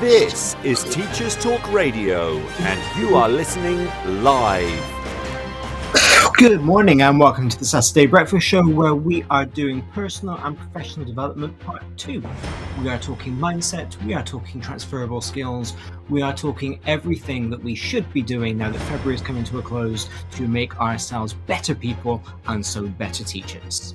This 0.00 0.56
is 0.64 0.82
Teachers 0.84 1.36
Talk 1.36 1.72
Radio, 1.72 2.36
and 2.38 3.00
you 3.00 3.14
are 3.14 3.28
listening 3.28 3.86
live. 4.22 5.04
Good 6.36 6.62
morning, 6.62 7.02
and 7.02 7.20
welcome 7.20 7.48
to 7.48 7.58
the 7.58 7.64
Saturday 7.64 8.06
Breakfast 8.06 8.44
Show, 8.44 8.68
where 8.68 8.96
we 8.96 9.22
are 9.30 9.44
doing 9.44 9.82
personal 9.92 10.36
and 10.38 10.58
professional 10.58 11.06
development 11.06 11.56
part 11.60 11.84
two. 11.96 12.22
We 12.82 12.88
are 12.88 12.98
talking 12.98 13.36
mindset, 13.36 13.96
we 14.04 14.14
are 14.14 14.24
talking 14.24 14.60
transferable 14.60 15.20
skills, 15.20 15.74
we 16.08 16.22
are 16.22 16.34
talking 16.34 16.80
everything 16.86 17.50
that 17.50 17.62
we 17.62 17.76
should 17.76 18.12
be 18.12 18.20
doing 18.20 18.58
now 18.58 18.70
that 18.70 18.80
February 18.80 19.14
is 19.14 19.22
coming 19.22 19.44
to 19.44 19.58
a 19.58 19.62
close 19.62 20.08
to 20.32 20.48
make 20.48 20.80
ourselves 20.80 21.34
better 21.34 21.74
people 21.74 22.20
and 22.48 22.66
so 22.66 22.88
better 22.88 23.22
teachers. 23.22 23.94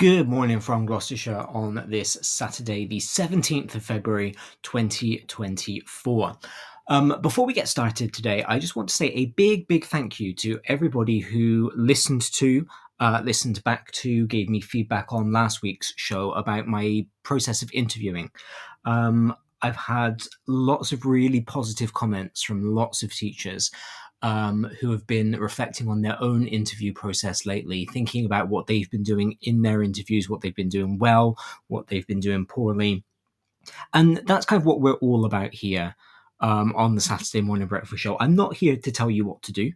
Good 0.00 0.30
morning 0.30 0.60
from 0.60 0.86
Gloucestershire 0.86 1.44
on 1.50 1.84
this 1.86 2.16
Saturday, 2.22 2.86
the 2.86 3.00
17th 3.00 3.74
of 3.74 3.84
February 3.84 4.34
2024. 4.62 6.38
Um, 6.88 7.18
before 7.20 7.44
we 7.44 7.52
get 7.52 7.68
started 7.68 8.14
today, 8.14 8.42
I 8.48 8.58
just 8.60 8.74
want 8.74 8.88
to 8.88 8.94
say 8.94 9.08
a 9.08 9.26
big, 9.26 9.68
big 9.68 9.84
thank 9.84 10.18
you 10.18 10.34
to 10.36 10.58
everybody 10.64 11.18
who 11.18 11.70
listened 11.76 12.22
to, 12.36 12.66
uh, 12.98 13.20
listened 13.22 13.62
back 13.62 13.92
to, 13.92 14.26
gave 14.26 14.48
me 14.48 14.62
feedback 14.62 15.12
on 15.12 15.32
last 15.32 15.60
week's 15.60 15.92
show 15.96 16.32
about 16.32 16.66
my 16.66 17.04
process 17.22 17.60
of 17.60 17.70
interviewing. 17.74 18.30
Um, 18.86 19.36
I've 19.60 19.76
had 19.76 20.22
lots 20.48 20.92
of 20.92 21.04
really 21.04 21.42
positive 21.42 21.92
comments 21.92 22.42
from 22.42 22.74
lots 22.74 23.02
of 23.02 23.12
teachers 23.12 23.70
um, 24.22 24.64
who 24.80 24.90
have 24.92 25.06
been 25.06 25.32
reflecting 25.32 25.88
on 25.88 26.02
their 26.02 26.22
own 26.22 26.46
interview 26.46 26.92
process 26.92 27.46
lately, 27.46 27.86
thinking 27.86 28.26
about 28.26 28.48
what 28.48 28.66
they've 28.66 28.90
been 28.90 29.02
doing 29.02 29.36
in 29.42 29.62
their 29.62 29.82
interviews, 29.82 30.28
what 30.28 30.40
they've 30.40 30.54
been 30.54 30.68
doing 30.68 30.98
well, 30.98 31.38
what 31.68 31.86
they've 31.86 32.06
been 32.06 32.20
doing 32.20 32.46
poorly. 32.46 33.04
And 33.94 34.18
that's 34.26 34.46
kind 34.46 34.60
of 34.60 34.66
what 34.66 34.80
we're 34.80 34.94
all 34.94 35.24
about 35.24 35.54
here 35.54 35.94
um, 36.40 36.74
on 36.76 36.94
the 36.94 37.00
Saturday 37.00 37.40
Morning 37.40 37.68
Breakfast 37.68 38.02
Show. 38.02 38.16
I'm 38.18 38.34
not 38.34 38.56
here 38.56 38.76
to 38.76 38.92
tell 38.92 39.10
you 39.10 39.24
what 39.24 39.42
to 39.42 39.52
do. 39.52 39.72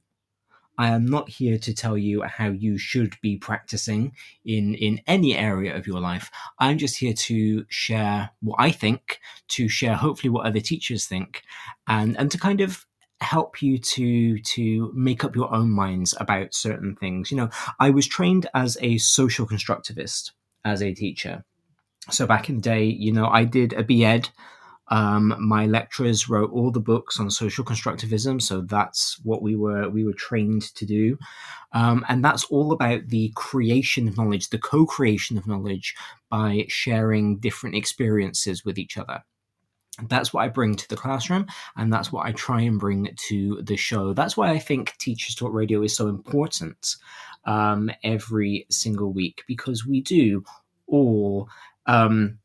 I 0.77 0.89
am 0.89 1.07
not 1.07 1.29
here 1.29 1.57
to 1.59 1.73
tell 1.75 1.97
you 1.97 2.23
how 2.23 2.49
you 2.49 2.79
should 2.79 3.17
be 3.23 3.37
practicing 3.37 4.13
in, 4.45 4.75
in 4.75 5.01
any 5.07 5.37
area 5.37 5.77
of 5.77 5.87
your 5.87 6.01
life. 6.01 6.31
I'm 6.59 6.79
just 6.79 6.99
here 6.99 7.13
to 7.13 7.65
share 7.69 8.31
what 8.43 8.57
I 8.59 8.73
think, 8.73 9.21
to 9.49 9.69
share 9.69 9.95
hopefully 9.95 10.31
what 10.31 10.47
other 10.47 10.61
teachers 10.61 11.07
think, 11.07 11.43
and, 11.87 12.19
and 12.19 12.31
to 12.33 12.39
kind 12.39 12.61
of 12.61 12.85
help 13.25 13.63
you 13.63 13.79
to 13.79 14.39
to 14.41 14.93
make 14.95 15.25
up 15.25 15.35
your 15.35 15.53
own 15.53 15.71
minds 15.71 16.15
about 16.21 16.55
certain 16.55 16.95
things. 16.97 17.31
You 17.31 17.39
know 17.39 17.51
i 17.81 17.91
was 17.91 18.07
trained 18.07 18.47
as 18.55 18.77
a 18.81 18.99
social 18.99 19.47
constructivist 19.47 20.33
as 20.65 20.83
a 20.83 20.95
teacher. 20.95 21.45
So 22.11 22.27
back 22.27 22.49
in 22.49 22.57
the 22.57 22.63
day 22.63 22.85
you 22.85 23.13
know 23.13 23.27
i 23.29 23.45
did 23.45 23.73
a 23.73 23.83
B.Ed 23.83 24.29
um, 24.89 25.35
my 25.41 25.65
lecturers 25.65 26.29
wrote 26.29 26.53
all 26.53 26.71
the 26.71 26.81
books 26.93 27.19
on 27.19 27.31
social 27.31 27.65
constructivism 27.65 28.41
so 28.41 28.61
that's 28.61 29.19
what 29.23 29.41
we 29.41 29.57
were 29.57 29.89
we 29.89 30.05
were 30.05 30.13
trained 30.13 30.63
to 30.75 30.85
do. 30.85 31.19
Um, 31.73 32.05
and 32.09 32.25
that's 32.25 32.45
all 32.45 32.73
about 32.73 33.09
the 33.09 33.33
creation 33.35 34.07
of 34.09 34.17
knowledge 34.19 34.51
the 34.51 34.59
co-creation 34.59 35.39
of 35.39 35.47
knowledge 35.47 35.95
by 36.31 36.67
sharing 36.69 37.39
different 37.39 37.77
experiences 37.77 38.65
with 38.65 38.79
each 38.79 38.99
other 38.99 39.25
that's 40.09 40.33
what 40.33 40.43
I 40.43 40.49
bring 40.49 40.75
to 40.75 40.89
the 40.89 40.97
classroom, 40.97 41.47
and 41.77 41.93
that's 41.93 42.11
what 42.11 42.27
I 42.27 42.33
try 42.33 42.63
and 42.63 42.81
bring 42.81 43.09
to 43.29 43.63
the 43.63 43.77
show. 43.77 44.13
That's 44.13 44.37
why 44.37 44.51
I 44.51 44.59
think 44.59 44.97
Teachers 44.99 45.35
Talk 45.35 45.53
Radio 45.53 45.83
is 45.83 45.97
so 45.97 46.09
important 46.09 46.97
um, 47.45 47.91
every 48.03 48.67
single 48.71 49.13
week 49.13 49.45
because 49.47 49.87
we 49.87 50.01
do 50.01 50.45
all 50.87 51.49
um, 51.87 52.39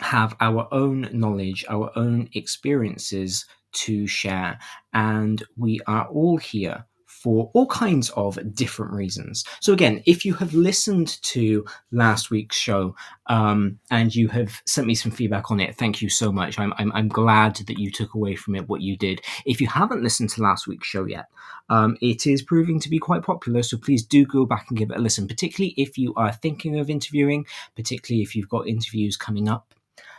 have 0.00 0.36
our 0.40 0.68
own 0.72 1.08
knowledge, 1.12 1.64
our 1.68 1.90
own 1.96 2.28
experiences 2.34 3.46
to 3.72 4.06
share, 4.06 4.58
and 4.92 5.42
we 5.56 5.80
are 5.86 6.06
all 6.06 6.36
here 6.36 6.84
for 7.22 7.52
all 7.54 7.66
kinds 7.66 8.10
of 8.10 8.36
different 8.52 8.92
reasons. 8.92 9.44
So, 9.60 9.72
again, 9.72 10.02
if 10.06 10.24
you 10.24 10.34
have 10.34 10.54
listened 10.54 11.22
to 11.22 11.64
last 11.92 12.32
week's 12.32 12.56
show 12.56 12.96
um, 13.28 13.78
and 13.92 14.12
you 14.12 14.26
have 14.28 14.60
sent 14.66 14.88
me 14.88 14.96
some 14.96 15.12
feedback 15.12 15.48
on 15.52 15.60
it, 15.60 15.76
thank 15.76 16.02
you 16.02 16.08
so 16.08 16.32
much. 16.32 16.58
I'm, 16.58 16.74
I'm, 16.78 16.90
I'm, 16.92 17.08
glad 17.08 17.56
that 17.56 17.78
you 17.78 17.92
took 17.92 18.14
away 18.14 18.34
from 18.34 18.56
it 18.56 18.68
what 18.68 18.80
you 18.80 18.96
did. 18.96 19.20
If 19.46 19.60
you 19.60 19.68
haven't 19.68 20.02
listened 20.02 20.30
to 20.30 20.42
last 20.42 20.66
week's 20.66 20.88
show 20.88 21.04
yet, 21.04 21.26
um, 21.68 21.96
it 22.00 22.26
is 22.26 22.42
proving 22.42 22.80
to 22.80 22.88
be 22.88 22.98
quite 22.98 23.22
popular. 23.22 23.62
So, 23.62 23.76
please 23.76 24.04
do 24.04 24.26
go 24.26 24.44
back 24.44 24.66
and 24.68 24.76
give 24.76 24.90
it 24.90 24.96
a 24.96 25.00
listen, 25.00 25.28
particularly 25.28 25.74
if 25.76 25.96
you 25.96 26.12
are 26.16 26.32
thinking 26.32 26.80
of 26.80 26.90
interviewing, 26.90 27.46
particularly 27.76 28.22
if 28.22 28.34
you've 28.34 28.48
got 28.48 28.66
interviews 28.66 29.16
coming 29.16 29.48
up. 29.48 29.74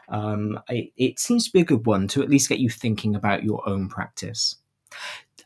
Um, 0.07 0.57
it, 0.69 0.91
it 0.95 1.19
seems 1.19 1.47
to 1.47 1.51
be 1.51 1.61
a 1.61 1.65
good 1.65 1.85
one 1.85 2.07
to 2.09 2.23
at 2.23 2.29
least 2.29 2.47
get 2.47 2.59
you 2.59 2.69
thinking 2.69 3.15
about 3.15 3.43
your 3.43 3.67
own 3.67 3.89
practice 3.89 4.57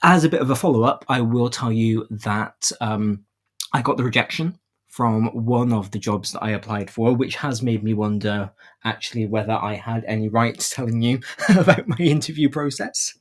as 0.04 0.24
a 0.24 0.30
bit 0.30 0.42
of 0.42 0.50
a 0.50 0.56
follow 0.56 0.84
up, 0.84 1.06
I 1.08 1.22
will 1.22 1.50
tell 1.50 1.72
you 1.72 2.08
that 2.10 2.72
um, 2.82 3.26
I 3.74 3.82
got 3.82 3.98
the 3.98 4.04
rejection 4.04 4.60
from 4.88 5.28
one 5.28 5.72
of 5.74 5.92
the 5.92 6.00
jobs 6.00 6.32
that 6.32 6.44
I 6.44 6.52
applied 6.52 6.90
for, 6.90 7.14
which 7.14 7.36
has 7.36 7.62
made 7.62 7.84
me 7.84 7.94
wonder 7.94 8.52
actually 8.84 9.28
whether 9.28 9.54
I 9.54 9.76
had 9.76 10.04
any 10.06 10.30
rights 10.30 10.70
telling 10.70 11.02
you 11.02 11.20
about 11.56 11.88
my 11.88 11.98
interview 11.98 12.50
process. 12.50 13.18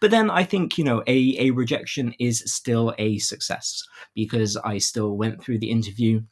But 0.00 0.10
then 0.10 0.30
I 0.30 0.44
think, 0.44 0.78
you 0.78 0.84
know, 0.84 1.02
a, 1.06 1.36
a 1.38 1.50
rejection 1.50 2.14
is 2.18 2.42
still 2.46 2.94
a 2.98 3.18
success 3.18 3.82
because 4.14 4.56
I 4.58 4.78
still 4.78 5.16
went 5.16 5.42
through 5.42 5.58
the 5.58 5.70
interview. 5.70 6.22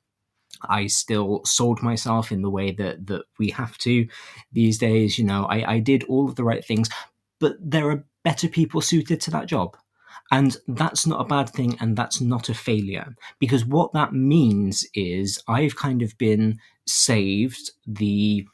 I 0.69 0.87
still 0.87 1.43
sold 1.45 1.83
myself 1.83 2.31
in 2.31 2.43
the 2.43 2.51
way 2.51 2.71
that, 2.73 3.07
that 3.07 3.25
we 3.39 3.51
have 3.51 3.77
to 3.79 4.07
these 4.53 4.79
days. 4.79 5.19
You 5.19 5.25
know, 5.25 5.47
I, 5.47 5.75
I 5.75 5.79
did 5.79 6.05
all 6.05 6.29
of 6.29 6.37
the 6.37 6.45
right 6.45 6.65
things, 6.65 6.89
but 7.41 7.57
there 7.61 7.91
are 7.91 8.05
better 8.23 8.49
people 8.49 8.81
suited 8.81 9.21
to 9.23 9.31
that 9.31 9.47
job. 9.47 9.77
And 10.31 10.57
that's 10.69 11.07
not 11.07 11.21
a 11.21 11.29
bad 11.29 11.51
thing, 11.51 11.77
and 11.81 11.97
that's 11.97 12.21
not 12.21 12.49
a 12.49 12.55
failure. 12.55 13.15
Because 13.39 13.65
what 13.65 13.93
that 13.93 14.13
means 14.13 14.87
is 14.95 15.43
I've 15.49 15.77
kind 15.77 16.03
of 16.03 16.17
been 16.19 16.59
saved 16.87 17.71
the 17.87 18.47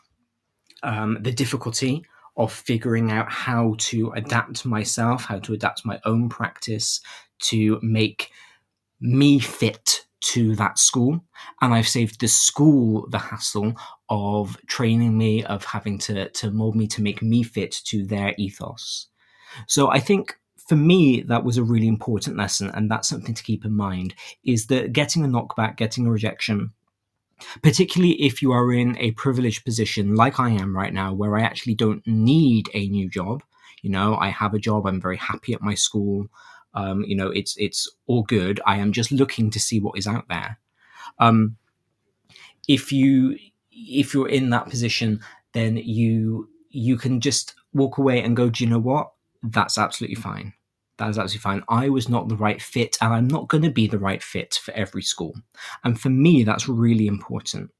um, 0.82 1.18
the 1.20 1.32
difficulty 1.32 2.04
of 2.36 2.52
figuring 2.52 3.10
out 3.10 3.30
how 3.30 3.74
to 3.78 4.10
adapt 4.12 4.64
myself, 4.64 5.24
how 5.24 5.38
to 5.41 5.52
adapt 5.52 5.84
my 5.84 6.00
own 6.04 6.28
practice 6.28 7.00
to 7.41 7.78
make 7.82 8.30
me 9.00 9.38
fit 9.38 10.06
to 10.20 10.54
that 10.56 10.78
school. 10.78 11.20
And 11.60 11.74
I've 11.74 11.88
saved 11.88 12.20
the 12.20 12.28
school 12.28 13.06
the 13.10 13.18
hassle 13.18 13.74
of 14.10 14.59
training 14.66 15.16
me, 15.16 15.45
of 15.45 15.65
having 15.65 15.97
to, 15.98 16.28
to 16.28 16.51
mold 16.51 16.74
me 16.74 16.86
to 16.89 17.01
make 17.01 17.22
me 17.22 17.42
fit 17.42 17.80
to 17.84 18.04
their 18.04 18.34
ethos. 18.36 19.07
So 19.66 19.91
I 19.91 20.01
think 20.01 20.36
for 20.68 20.77
me, 20.77 21.22
that 21.22 21.45
was 21.45 21.57
a 21.57 21.65
really 21.65 21.89
important 21.89 22.36
lesson, 22.36 22.71
and 22.71 22.91
that's 22.91 23.09
something 23.09 23.34
to 23.34 23.42
keep 23.42 23.65
in 23.65 23.72
mind 23.72 24.15
is 24.45 24.66
that 24.66 24.92
getting 24.92 25.24
a 25.24 25.28
knockback, 25.28 25.77
getting 25.77 26.07
a 26.07 26.10
rejection, 26.10 26.72
particularly 27.62 28.21
if 28.22 28.42
you 28.42 28.53
are 28.53 28.72
in 28.72 28.97
a 28.98 29.12
privileged 29.12 29.65
position 29.65 30.15
like 30.15 30.39
I 30.39 30.51
am 30.51 30.77
right 30.77 30.92
now, 30.92 31.12
where 31.12 31.36
I 31.36 31.42
actually 31.42 31.74
don't 31.74 32.07
need 32.07 32.68
a 32.74 32.89
new 32.89 33.09
job. 33.09 33.42
You 33.83 33.91
know, 33.91 34.16
I 34.16 34.28
have 34.28 34.54
a 34.54 34.59
job, 34.59 34.86
I'm 34.86 35.01
very 35.01 35.16
happy 35.16 35.54
at 35.54 35.62
my 35.62 35.74
school. 35.74 36.27
Um, 36.74 37.03
you 37.04 37.16
know, 37.16 37.28
it's 37.28 37.57
it's 37.57 37.89
all 38.07 38.22
good. 38.22 38.60
I 38.66 38.77
am 38.77 38.92
just 38.92 39.10
looking 39.10 39.51
to 39.51 39.59
see 39.59 39.80
what 39.80 39.98
is 39.98 40.07
out 40.07 40.28
there. 40.28 40.60
Um, 41.18 41.57
if 42.68 42.92
you 42.92 43.36
if 43.88 44.15
you're 44.15 44.28
in 44.28 44.50
that 44.50 44.68
position, 44.68 45.21
then 45.53 45.77
you 45.77 46.48
you 46.71 46.97
can 46.97 47.21
just 47.21 47.54
walk 47.72 47.98
away 47.98 48.22
and 48.22 48.36
go, 48.36 48.48
do 48.48 48.62
you 48.62 48.71
know 48.71 48.78
what? 48.78 49.10
that's 49.42 49.78
absolutely 49.78 50.16
fine. 50.16 50.53
That 50.98 51.09
is 51.09 51.18
absolutely 51.18 51.41
fine. 51.41 51.62
I 51.68 51.88
was 51.88 52.09
not 52.09 52.28
the 52.28 52.36
right 52.36 52.60
fit, 52.60 52.98
and 53.00 53.12
I'm 53.12 53.28
not 53.28 53.48
going 53.48 53.62
to 53.62 53.71
be 53.71 53.86
the 53.86 53.98
right 53.98 54.22
fit 54.22 54.59
for 54.62 54.72
every 54.74 55.03
school. 55.03 55.34
And 55.82 55.98
for 55.98 56.10
me, 56.10 56.44
that's 56.44 56.68
really 56.68 57.06
important. 57.06 57.71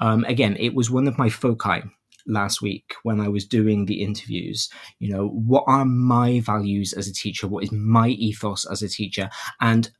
Um, 0.00 0.24
again, 0.24 0.56
it 0.58 0.74
was 0.74 0.90
one 0.90 1.08
of 1.08 1.18
my 1.18 1.30
foci 1.30 1.82
last 2.26 2.60
week 2.60 2.94
when 3.02 3.20
I 3.20 3.28
was 3.28 3.46
doing 3.46 3.86
the 3.86 4.02
interviews. 4.02 4.68
You 4.98 5.10
know, 5.10 5.28
what 5.28 5.64
are 5.66 5.86
my 5.86 6.40
values 6.40 6.92
as 6.92 7.08
a 7.08 7.14
teacher? 7.14 7.48
What 7.48 7.64
is 7.64 7.72
my 7.72 8.08
ethos 8.08 8.66
as 8.70 8.82
a 8.82 8.88
teacher? 8.88 9.30
And 9.60 9.90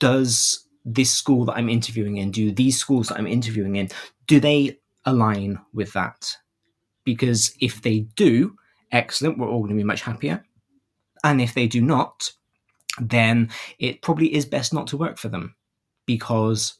does 0.00 0.66
this 0.84 1.12
school 1.12 1.44
that 1.46 1.56
I'm 1.56 1.68
interviewing 1.68 2.16
in, 2.16 2.30
do 2.30 2.52
these 2.52 2.78
schools 2.78 3.08
that 3.08 3.18
I'm 3.18 3.26
interviewing 3.26 3.76
in, 3.76 3.88
do 4.26 4.40
they 4.40 4.78
align 5.04 5.58
with 5.72 5.92
that? 5.92 6.36
Because 7.04 7.54
if 7.60 7.82
they 7.82 8.00
do, 8.00 8.56
excellent, 8.90 9.38
we're 9.38 9.48
all 9.48 9.60
going 9.60 9.70
to 9.70 9.76
be 9.76 9.84
much 9.84 10.02
happier. 10.02 10.44
And 11.24 11.40
if 11.40 11.54
they 11.54 11.66
do 11.66 11.80
not, 11.80 12.32
then 13.00 13.50
it 13.78 14.02
probably 14.02 14.34
is 14.34 14.44
best 14.44 14.74
not 14.74 14.86
to 14.88 14.96
work 14.96 15.18
for 15.18 15.28
them 15.28 15.54
because 16.06 16.74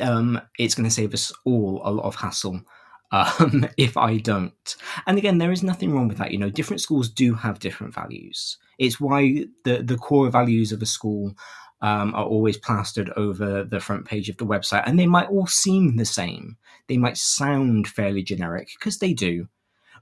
um, 0.00 0.40
it's 0.58 0.74
going 0.74 0.88
to 0.88 0.94
save 0.94 1.14
us 1.14 1.32
all 1.44 1.82
a 1.84 1.90
lot 1.90 2.04
of 2.04 2.14
hassle 2.14 2.60
um, 3.12 3.68
if 3.76 3.96
I 3.96 4.16
don't. 4.16 4.76
And 5.06 5.18
again, 5.18 5.38
there 5.38 5.52
is 5.52 5.62
nothing 5.62 5.92
wrong 5.92 6.08
with 6.08 6.18
that. 6.18 6.32
You 6.32 6.38
know, 6.38 6.50
different 6.50 6.80
schools 6.80 7.08
do 7.08 7.34
have 7.34 7.60
different 7.60 7.94
values. 7.94 8.58
It's 8.78 8.98
why 8.98 9.44
the 9.64 9.82
the 9.82 9.96
core 9.96 10.30
values 10.30 10.72
of 10.72 10.82
a 10.82 10.86
school 10.86 11.36
um, 11.84 12.14
are 12.14 12.24
always 12.24 12.56
plastered 12.56 13.10
over 13.10 13.62
the 13.62 13.78
front 13.78 14.06
page 14.06 14.30
of 14.30 14.38
the 14.38 14.46
website, 14.46 14.84
and 14.86 14.98
they 14.98 15.06
might 15.06 15.28
all 15.28 15.46
seem 15.46 15.96
the 15.96 16.06
same. 16.06 16.56
They 16.88 16.96
might 16.96 17.18
sound 17.18 17.86
fairly 17.86 18.22
generic 18.22 18.70
because 18.78 19.00
they 19.00 19.12
do, 19.12 19.48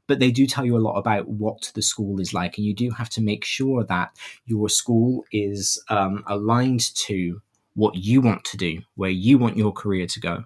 but 0.07 0.21
they 0.21 0.31
do 0.31 0.47
tell 0.47 0.65
you 0.65 0.77
a 0.77 0.87
lot 0.87 0.97
about 0.97 1.27
what 1.27 1.73
the 1.75 1.83
school 1.83 2.21
is 2.21 2.33
like, 2.33 2.57
and 2.57 2.65
you 2.65 2.73
do 2.73 2.91
have 2.91 3.11
to 3.11 3.21
make 3.21 3.45
sure 3.45 3.83
that 3.83 4.17
your 4.47 4.69
school 4.69 5.25
is 5.33 5.83
um, 5.89 6.23
aligned 6.29 6.95
to 7.07 7.43
what 7.75 7.97
you 7.97 8.21
want 8.21 8.45
to 8.45 8.57
do, 8.57 8.83
where 8.95 9.11
you 9.11 9.37
want 9.37 9.57
your 9.57 9.73
career 9.73 10.07
to 10.07 10.21
go, 10.21 10.45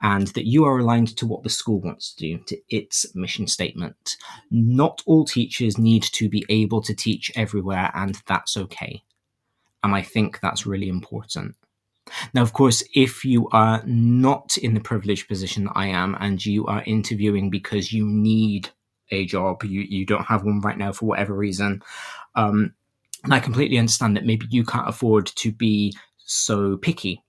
and 0.00 0.28
that 0.28 0.46
you 0.46 0.64
are 0.64 0.78
aligned 0.78 1.16
to 1.16 1.26
what 1.26 1.42
the 1.42 1.50
school 1.50 1.80
wants 1.80 2.14
to 2.14 2.24
do, 2.24 2.38
to 2.44 2.56
its 2.70 3.16
mission 3.16 3.48
statement. 3.48 4.16
Not 4.52 5.02
all 5.06 5.24
teachers 5.24 5.76
need 5.76 6.04
to 6.04 6.28
be 6.28 6.46
able 6.48 6.82
to 6.82 6.94
teach 6.94 7.32
everywhere, 7.34 7.90
and 7.94 8.22
that's 8.28 8.56
okay. 8.56 9.02
And 9.82 9.94
I 9.94 10.02
think 10.02 10.40
that's 10.40 10.66
really 10.66 10.88
important. 10.88 11.54
Now, 12.32 12.42
of 12.42 12.52
course, 12.52 12.82
if 12.94 13.24
you 13.24 13.48
are 13.50 13.82
not 13.84 14.56
in 14.56 14.74
the 14.74 14.80
privileged 14.80 15.28
position 15.28 15.64
that 15.64 15.76
I 15.76 15.88
am 15.88 16.16
and 16.18 16.44
you 16.44 16.66
are 16.66 16.82
interviewing 16.84 17.50
because 17.50 17.92
you 17.92 18.06
need 18.06 18.70
a 19.10 19.26
job, 19.26 19.62
you, 19.64 19.82
you 19.82 20.06
don't 20.06 20.24
have 20.24 20.44
one 20.44 20.60
right 20.60 20.78
now 20.78 20.92
for 20.92 21.06
whatever 21.06 21.34
reason, 21.34 21.82
um, 22.34 22.74
and 23.24 23.34
I 23.34 23.40
completely 23.40 23.78
understand 23.78 24.16
that 24.16 24.26
maybe 24.26 24.46
you 24.50 24.64
can't 24.64 24.88
afford 24.88 25.26
to 25.26 25.50
be 25.50 25.94
so 26.18 26.76
picky. 26.76 27.22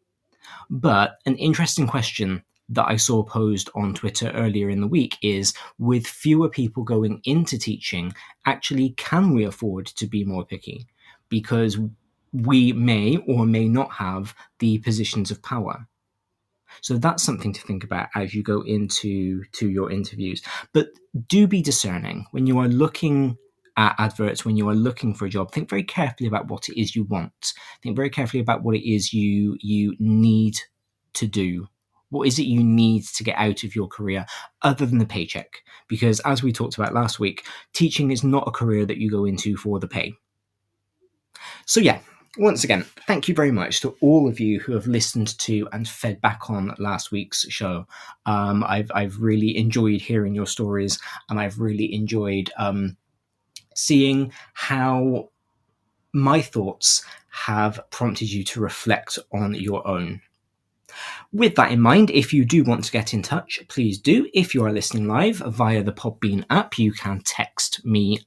But 0.69 1.17
an 1.25 1.35
interesting 1.35 1.87
question 1.87 2.43
that 2.69 2.87
I 2.87 2.97
saw 2.97 3.23
posed 3.23 3.69
on 3.73 3.95
Twitter 3.95 4.29
earlier 4.31 4.69
in 4.69 4.81
the 4.81 4.87
week 4.87 5.17
is 5.21 5.53
with 5.79 6.05
fewer 6.05 6.49
people 6.49 6.83
going 6.83 7.21
into 7.23 7.57
teaching, 7.57 8.13
actually, 8.45 8.91
can 8.91 9.33
we 9.33 9.43
afford 9.43 9.87
to 9.87 10.05
be 10.05 10.23
more 10.23 10.45
picky? 10.45 10.85
Because 11.29 11.79
we 12.31 12.73
may 12.73 13.17
or 13.27 13.45
may 13.45 13.67
not 13.67 13.91
have 13.93 14.35
the 14.59 14.79
positions 14.79 15.31
of 15.31 15.41
power. 15.41 15.87
So 16.81 16.97
that's 16.97 17.23
something 17.23 17.51
to 17.53 17.61
think 17.61 17.83
about 17.83 18.09
as 18.15 18.33
you 18.33 18.43
go 18.43 18.61
into 18.61 19.43
to 19.53 19.69
your 19.69 19.91
interviews. 19.91 20.41
But 20.73 20.89
do 21.27 21.47
be 21.47 21.61
discerning 21.61 22.27
when 22.31 22.47
you 22.47 22.59
are 22.59 22.67
looking 22.67 23.37
at 23.75 23.95
adverts, 23.97 24.45
when 24.45 24.57
you 24.57 24.69
are 24.69 24.75
looking 24.75 25.13
for 25.13 25.25
a 25.25 25.29
job. 25.29 25.51
Think 25.51 25.69
very 25.69 25.83
carefully 25.83 26.27
about 26.27 26.47
what 26.47 26.69
it 26.69 26.79
is 26.79 26.95
you 26.95 27.05
want. 27.05 27.53
Think 27.81 27.95
very 27.95 28.09
carefully 28.09 28.41
about 28.41 28.63
what 28.63 28.75
it 28.75 28.87
is 28.87 29.13
you 29.13 29.57
you 29.61 29.95
need 29.99 30.57
to 31.13 31.27
do 31.27 31.67
what 32.09 32.27
is 32.27 32.39
it 32.39 32.43
you 32.43 32.63
need 32.63 33.03
to 33.03 33.23
get 33.23 33.37
out 33.37 33.63
of 33.63 33.75
your 33.75 33.87
career 33.87 34.25
other 34.61 34.85
than 34.85 34.97
the 34.97 35.05
paycheck? 35.05 35.63
Because 35.87 36.19
as 36.21 36.41
we 36.43 36.51
talked 36.51 36.77
about 36.77 36.93
last 36.93 37.19
week, 37.19 37.45
teaching 37.73 38.11
is 38.11 38.23
not 38.23 38.47
a 38.47 38.51
career 38.51 38.85
that 38.85 38.97
you 38.97 39.09
go 39.09 39.25
into 39.25 39.55
for 39.55 39.79
the 39.79 39.87
pay. 39.87 40.13
So, 41.65 41.79
yeah, 41.79 41.99
once 42.39 42.63
again, 42.63 42.85
thank 43.05 43.27
you 43.27 43.35
very 43.35 43.51
much 43.51 43.81
to 43.81 43.95
all 44.01 44.27
of 44.27 44.39
you 44.39 44.59
who 44.61 44.71
have 44.71 44.87
listened 44.87 45.37
to 45.39 45.67
and 45.73 45.87
fed 45.87 46.21
back 46.21 46.49
on 46.49 46.73
last 46.79 47.11
week's 47.11 47.45
show. 47.49 47.85
Um, 48.25 48.63
I've, 48.63 48.89
I've 48.95 49.19
really 49.19 49.57
enjoyed 49.57 50.01
hearing 50.01 50.33
your 50.33 50.47
stories 50.47 50.99
and 51.29 51.39
I've 51.39 51.59
really 51.59 51.93
enjoyed 51.93 52.49
um, 52.57 52.95
seeing 53.75 54.31
how 54.53 55.29
my 56.13 56.41
thoughts 56.41 57.03
have 57.29 57.79
prompted 57.91 58.31
you 58.31 58.43
to 58.45 58.61
reflect 58.61 59.19
on 59.33 59.53
your 59.53 59.85
own. 59.85 60.21
With 61.31 61.55
that 61.55 61.71
in 61.71 61.81
mind, 61.81 62.09
if 62.09 62.33
you 62.33 62.45
do 62.45 62.63
want 62.63 62.83
to 62.85 62.91
get 62.91 63.13
in 63.13 63.21
touch, 63.21 63.59
please 63.67 63.99
do. 63.99 64.27
If 64.33 64.55
you 64.55 64.63
are 64.65 64.71
listening 64.71 65.07
live 65.07 65.37
via 65.37 65.83
the 65.83 65.91
Podbean 65.91 66.45
app, 66.49 66.79
you 66.79 66.91
can 66.91 67.21
text 67.23 67.85
me. 67.85 68.19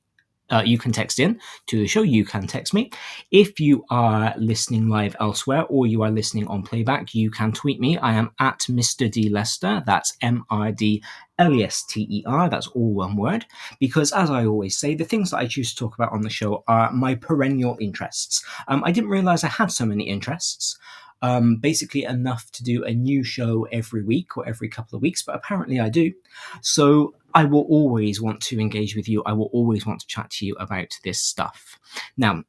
Uh, 0.51 0.63
you 0.65 0.77
can 0.77 0.93
text 0.93 1.19
in 1.19 1.41
to 1.67 1.79
the 1.79 1.87
show. 1.87 2.03
You 2.03 2.25
can 2.25 2.47
text 2.47 2.75
me. 2.75 2.91
If 3.31 3.59
you 3.59 3.85
are 3.89 4.35
listening 4.37 4.89
live 4.89 5.17
elsewhere 5.19 5.65
or 5.65 5.87
you 5.87 6.03
are 6.03 6.11
listening 6.11 6.47
on 6.49 6.63
playback, 6.63 7.15
you 7.15 7.31
can 7.31 7.53
tweet 7.53 7.81
me. 7.81 7.97
I 7.97 8.13
am 8.13 8.33
at 8.39 8.61
Mr. 8.69 9.11
D 9.11 9.31
Lester. 9.31 9.83
That's 9.87 10.15
M 10.21 10.45
R 10.51 10.71
D 10.71 11.03
L 11.39 11.55
E 11.55 11.65
S 11.65 11.85
T 11.85 12.07
E 12.11 12.25
R. 12.27 12.51
That's 12.51 12.67
all 12.67 12.93
one 12.93 13.17
word. 13.17 13.47
Because 13.81 14.13
as 14.13 14.31
I 14.31 14.45
always 14.45 14.77
say, 14.77 14.95
the 14.95 15.05
things 15.05 15.31
that 15.31 15.39
I 15.39 15.47
choose 15.47 15.73
to 15.75 15.77
talk 15.77 15.95
about 15.95 16.13
on 16.13 16.21
the 16.21 16.31
show 16.31 16.65
are 16.69 16.93
my 16.93 17.15
perennial 17.15 17.79
interests. 17.81 18.45
Um, 18.69 18.85
I 18.85 18.93
didn't 18.93 19.11
realize 19.11 19.45
I 19.45 19.49
had 19.49 19.71
so 19.71 19.87
many 19.87 20.05
interests 20.05 20.79
um, 21.23 21.57
basically 21.57 22.03
enough 22.03 22.51
to 22.53 22.65
do 22.65 22.85
a 22.85 22.93
new 22.93 23.23
show 23.23 23.67
every 23.73 24.03
week 24.03 24.37
or 24.37 24.47
every 24.47 24.69
couple 24.69 24.97
of 24.97 25.03
weeks, 25.03 25.23
but 25.23 25.37
apparently 25.37 25.81
I 25.81 25.89
do. 25.89 26.13
So 26.61 27.15
I 27.35 27.45
will 27.45 27.67
always 27.69 28.21
want 28.21 28.41
to 28.43 28.61
engage 28.61 28.97
with 28.97 29.09
you. 29.09 29.23
I 29.25 29.33
will 29.33 29.51
always 29.53 29.87
want 29.87 30.01
to 30.01 30.07
chat 30.07 30.31
to 30.31 30.47
you 30.47 30.55
about 30.57 30.99
this 31.05 31.23
stuff. 31.23 31.79
Now, 32.17 32.45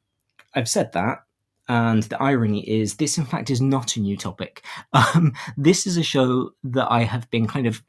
I've 0.54 0.68
said 0.68 0.92
that. 0.92 1.18
And 1.66 2.02
the 2.04 2.22
irony 2.22 2.60
is, 2.68 2.96
this 2.96 3.16
in 3.16 3.24
fact 3.24 3.48
is 3.48 3.60
not 3.60 3.96
a 3.96 4.00
new 4.00 4.16
topic. 4.16 4.64
Um, 4.92 5.32
this 5.56 5.86
is 5.86 5.96
a 5.96 6.02
show 6.02 6.50
that 6.62 6.90
I 6.90 7.02
have 7.02 7.28
been 7.30 7.46
kind 7.46 7.66
of 7.66 7.82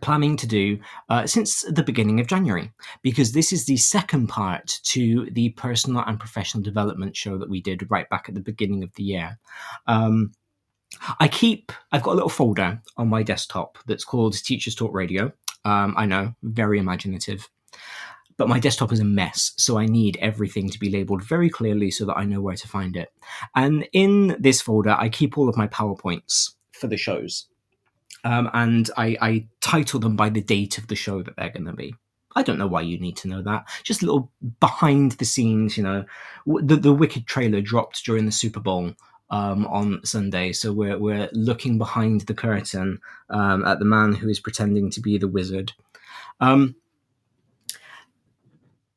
planning 0.00 0.36
to 0.38 0.46
do 0.46 0.78
uh, 1.08 1.26
since 1.26 1.62
the 1.62 1.82
beginning 1.82 2.20
of 2.20 2.26
January, 2.26 2.72
because 3.02 3.32
this 3.32 3.52
is 3.52 3.66
the 3.66 3.76
second 3.76 4.28
part 4.28 4.80
to 4.84 5.28
the 5.32 5.50
personal 5.50 6.02
and 6.06 6.18
professional 6.18 6.62
development 6.62 7.16
show 7.16 7.38
that 7.38 7.50
we 7.50 7.60
did 7.60 7.90
right 7.90 8.08
back 8.08 8.28
at 8.28 8.34
the 8.34 8.40
beginning 8.40 8.82
of 8.82 8.92
the 8.94 9.02
year. 9.02 9.38
Um, 9.86 10.32
I 11.18 11.28
keep, 11.28 11.72
I've 11.90 12.02
got 12.02 12.12
a 12.12 12.14
little 12.14 12.28
folder 12.28 12.80
on 12.96 13.08
my 13.08 13.22
desktop 13.22 13.78
that's 13.86 14.04
called 14.04 14.34
Teachers 14.34 14.74
Talk 14.74 14.94
Radio. 14.94 15.32
Um, 15.64 15.94
I 15.96 16.06
know, 16.06 16.34
very 16.42 16.78
imaginative. 16.78 17.48
But 18.36 18.48
my 18.48 18.58
desktop 18.58 18.92
is 18.92 19.00
a 19.00 19.04
mess, 19.04 19.52
so 19.56 19.78
I 19.78 19.86
need 19.86 20.16
everything 20.20 20.70
to 20.70 20.78
be 20.78 20.90
labeled 20.90 21.22
very 21.22 21.50
clearly 21.50 21.90
so 21.90 22.06
that 22.06 22.16
I 22.16 22.24
know 22.24 22.40
where 22.40 22.56
to 22.56 22.68
find 22.68 22.96
it. 22.96 23.12
And 23.54 23.86
in 23.92 24.36
this 24.40 24.60
folder, 24.60 24.96
I 24.98 25.08
keep 25.08 25.36
all 25.36 25.48
of 25.48 25.56
my 25.56 25.68
PowerPoints 25.68 26.54
for 26.72 26.86
the 26.86 26.96
shows. 26.96 27.46
Um, 28.24 28.50
and 28.52 28.88
I, 28.96 29.16
I 29.20 29.46
title 29.60 30.00
them 30.00 30.16
by 30.16 30.30
the 30.30 30.40
date 30.40 30.78
of 30.78 30.88
the 30.88 30.96
show 30.96 31.22
that 31.22 31.36
they're 31.36 31.50
going 31.50 31.66
to 31.66 31.72
be. 31.72 31.94
I 32.34 32.42
don't 32.42 32.58
know 32.58 32.66
why 32.66 32.80
you 32.80 32.98
need 32.98 33.16
to 33.18 33.28
know 33.28 33.42
that. 33.42 33.68
Just 33.82 34.02
a 34.02 34.06
little 34.06 34.32
behind 34.60 35.12
the 35.12 35.24
scenes, 35.24 35.76
you 35.76 35.82
know. 35.82 36.04
The, 36.46 36.76
the 36.76 36.92
Wicked 36.92 37.26
trailer 37.26 37.60
dropped 37.60 38.04
during 38.04 38.24
the 38.24 38.32
Super 38.32 38.60
Bowl 38.60 38.94
um, 39.32 39.66
on 39.66 40.04
Sunday, 40.04 40.52
so 40.52 40.72
we're 40.72 40.98
we're 40.98 41.30
looking 41.32 41.78
behind 41.78 42.20
the 42.22 42.34
curtain 42.34 43.00
um, 43.30 43.64
at 43.64 43.78
the 43.78 43.84
man 43.86 44.12
who 44.12 44.28
is 44.28 44.38
pretending 44.38 44.90
to 44.90 45.00
be 45.00 45.16
the 45.16 45.26
wizard. 45.26 45.72
Um, 46.38 46.76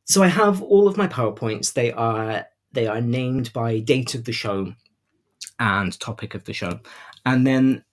so 0.03 0.21
I 0.21 0.27
have 0.27 0.61
all 0.61 0.89
of 0.89 0.97
my 0.97 1.07
powerpoints. 1.07 1.73
They 1.73 1.93
are 1.93 2.45
they 2.73 2.85
are 2.85 3.01
named 3.01 3.53
by 3.53 3.79
date 3.79 4.13
of 4.13 4.25
the 4.25 4.33
show 4.33 4.73
and 5.57 5.97
topic 6.01 6.35
of 6.35 6.43
the 6.43 6.53
show, 6.53 6.81
and 7.25 7.47
then 7.47 7.85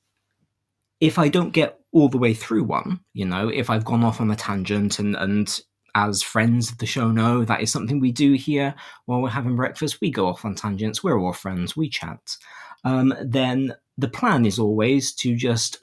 if 1.00 1.20
I 1.20 1.28
don't 1.28 1.52
get 1.52 1.78
all 1.92 2.08
the 2.08 2.18
way 2.18 2.34
through 2.34 2.64
one, 2.64 3.00
you 3.12 3.24
know, 3.24 3.48
if 3.48 3.70
I've 3.70 3.84
gone 3.84 4.02
off 4.02 4.20
on 4.20 4.32
a 4.32 4.36
tangent 4.36 4.98
and 4.98 5.14
and 5.14 5.60
as 5.94 6.22
friends 6.22 6.70
of 6.70 6.78
the 6.78 6.86
show 6.86 7.10
know, 7.10 7.44
that 7.44 7.60
is 7.60 7.70
something 7.70 8.00
we 8.00 8.12
do 8.12 8.32
here 8.32 8.74
while 9.06 9.20
we're 9.20 9.28
having 9.28 9.56
breakfast. 9.56 10.00
We 10.00 10.10
go 10.10 10.26
off 10.26 10.44
on 10.44 10.54
tangents. 10.54 11.02
We're 11.02 11.18
all 11.18 11.32
friends. 11.32 11.76
We 11.76 11.88
chat. 11.88 12.36
Um, 12.84 13.14
then 13.22 13.74
the 13.98 14.08
plan 14.08 14.44
is 14.44 14.58
always 14.58 15.12
to 15.16 15.36
just 15.36 15.78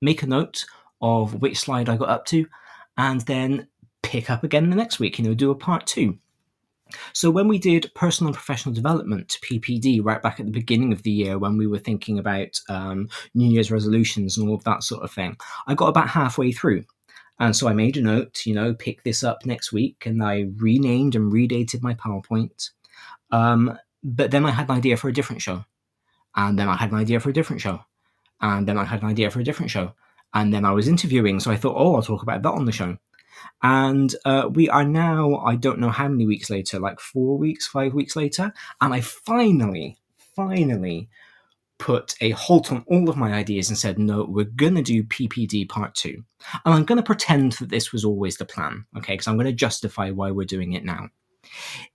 make 0.00 0.22
a 0.22 0.26
note 0.26 0.64
of 1.00 1.40
which 1.40 1.58
slide 1.58 1.88
I 1.88 1.96
got 1.96 2.08
up 2.08 2.24
to, 2.26 2.46
and 2.96 3.20
then 3.22 3.68
pick 4.02 4.30
up 4.30 4.44
again 4.44 4.70
the 4.70 4.76
next 4.76 4.98
week. 4.98 5.18
You 5.18 5.24
know, 5.24 5.34
do 5.34 5.50
a 5.50 5.56
part 5.56 5.86
two. 5.86 6.18
So 7.12 7.30
when 7.30 7.48
we 7.48 7.58
did 7.58 7.90
personal 7.94 8.28
and 8.28 8.36
professional 8.36 8.74
development 8.74 9.38
PPD 9.42 10.04
right 10.04 10.22
back 10.22 10.38
at 10.38 10.46
the 10.46 10.52
beginning 10.52 10.92
of 10.92 11.02
the 11.02 11.10
year, 11.10 11.38
when 11.38 11.56
we 11.56 11.66
were 11.66 11.78
thinking 11.78 12.18
about 12.18 12.60
um, 12.68 13.08
New 13.34 13.50
Year's 13.50 13.70
resolutions 13.70 14.36
and 14.36 14.48
all 14.48 14.56
of 14.56 14.64
that 14.64 14.82
sort 14.82 15.02
of 15.02 15.10
thing, 15.10 15.36
I 15.66 15.74
got 15.74 15.88
about 15.88 16.08
halfway 16.08 16.52
through. 16.52 16.84
And 17.38 17.56
so 17.56 17.68
I 17.68 17.72
made 17.72 17.96
a 17.96 18.02
note, 18.02 18.46
you 18.46 18.54
know, 18.54 18.74
pick 18.74 19.02
this 19.02 19.24
up 19.24 19.44
next 19.44 19.72
week, 19.72 20.04
and 20.06 20.22
I 20.22 20.46
renamed 20.56 21.14
and 21.16 21.32
redated 21.32 21.82
my 21.82 21.94
PowerPoint. 21.94 22.70
Um, 23.30 23.78
but 24.04 24.30
then 24.30 24.44
I 24.44 24.50
had 24.50 24.68
an 24.68 24.76
idea 24.76 24.96
for 24.96 25.08
a 25.08 25.12
different 25.12 25.42
show, 25.42 25.64
and 26.36 26.58
then 26.58 26.68
I 26.68 26.76
had 26.76 26.92
an 26.92 26.98
idea 26.98 27.20
for 27.20 27.30
a 27.30 27.32
different 27.32 27.62
show, 27.62 27.80
And 28.42 28.66
then 28.66 28.76
I 28.76 28.84
had 28.84 29.02
an 29.02 29.08
idea 29.08 29.30
for 29.30 29.40
a 29.40 29.44
different 29.44 29.70
show. 29.70 29.94
And 30.34 30.52
then 30.52 30.64
I 30.64 30.72
was 30.72 30.88
interviewing, 30.88 31.40
so 31.40 31.50
I 31.50 31.56
thought, 31.56 31.76
oh, 31.76 31.94
I'll 31.94 32.02
talk 32.02 32.22
about 32.22 32.42
that 32.42 32.52
on 32.52 32.64
the 32.64 32.72
show. 32.72 32.98
And 33.62 34.14
uh, 34.24 34.48
we 34.52 34.68
are 34.68 34.84
now, 34.84 35.36
I 35.36 35.56
don't 35.56 35.78
know 35.78 35.90
how 35.90 36.08
many 36.08 36.26
weeks 36.26 36.50
later, 36.50 36.78
like 36.78 37.00
four 37.00 37.38
weeks, 37.38 37.66
five 37.66 37.94
weeks 37.94 38.16
later. 38.16 38.52
And 38.80 38.94
I 38.94 39.00
finally, 39.00 39.98
finally 40.36 41.08
put 41.82 42.14
a 42.20 42.30
halt 42.30 42.70
on 42.70 42.84
all 42.86 43.10
of 43.10 43.16
my 43.16 43.32
ideas 43.32 43.68
and 43.68 43.76
said, 43.76 43.98
no, 43.98 44.24
we're 44.24 44.44
going 44.44 44.76
to 44.76 44.82
do 44.82 45.02
PPD 45.02 45.68
part 45.68 45.96
two. 45.96 46.22
And 46.64 46.72
I'm 46.72 46.84
going 46.84 46.98
to 46.98 47.02
pretend 47.02 47.52
that 47.54 47.70
this 47.70 47.92
was 47.92 48.04
always 48.04 48.36
the 48.36 48.44
plan, 48.44 48.86
okay? 48.96 49.14
Because 49.14 49.26
I'm 49.26 49.34
going 49.34 49.46
to 49.48 49.52
justify 49.52 50.10
why 50.10 50.30
we're 50.30 50.46
doing 50.46 50.74
it 50.74 50.84
now. 50.84 51.08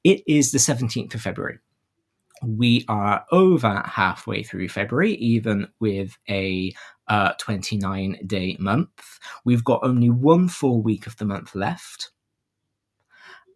It 0.03 0.23
is 0.27 0.51
the 0.51 0.57
17th 0.57 1.15
of 1.15 1.21
February. 1.21 1.59
We 2.43 2.83
are 2.89 3.25
over 3.31 3.81
halfway 3.85 4.43
through 4.43 4.67
February, 4.67 5.13
even 5.13 5.69
with 5.79 6.17
a 6.29 6.73
uh, 7.07 7.31
29 7.39 8.19
day 8.27 8.57
month. 8.59 9.19
We've 9.45 9.63
got 9.63 9.85
only 9.85 10.09
one 10.09 10.49
full 10.49 10.81
week 10.81 11.07
of 11.07 11.15
the 11.15 11.25
month 11.25 11.55
left. 11.55 12.11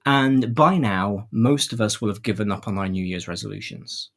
And 0.06 0.56
by 0.56 0.78
now, 0.78 1.28
most 1.30 1.74
of 1.74 1.82
us 1.82 2.00
will 2.00 2.08
have 2.08 2.24
given 2.24 2.54
up 2.54 2.70
on 2.70 2.78
our 2.78 2.88
New 2.88 3.04
Year's 3.04 3.28
resolutions. 3.28 4.12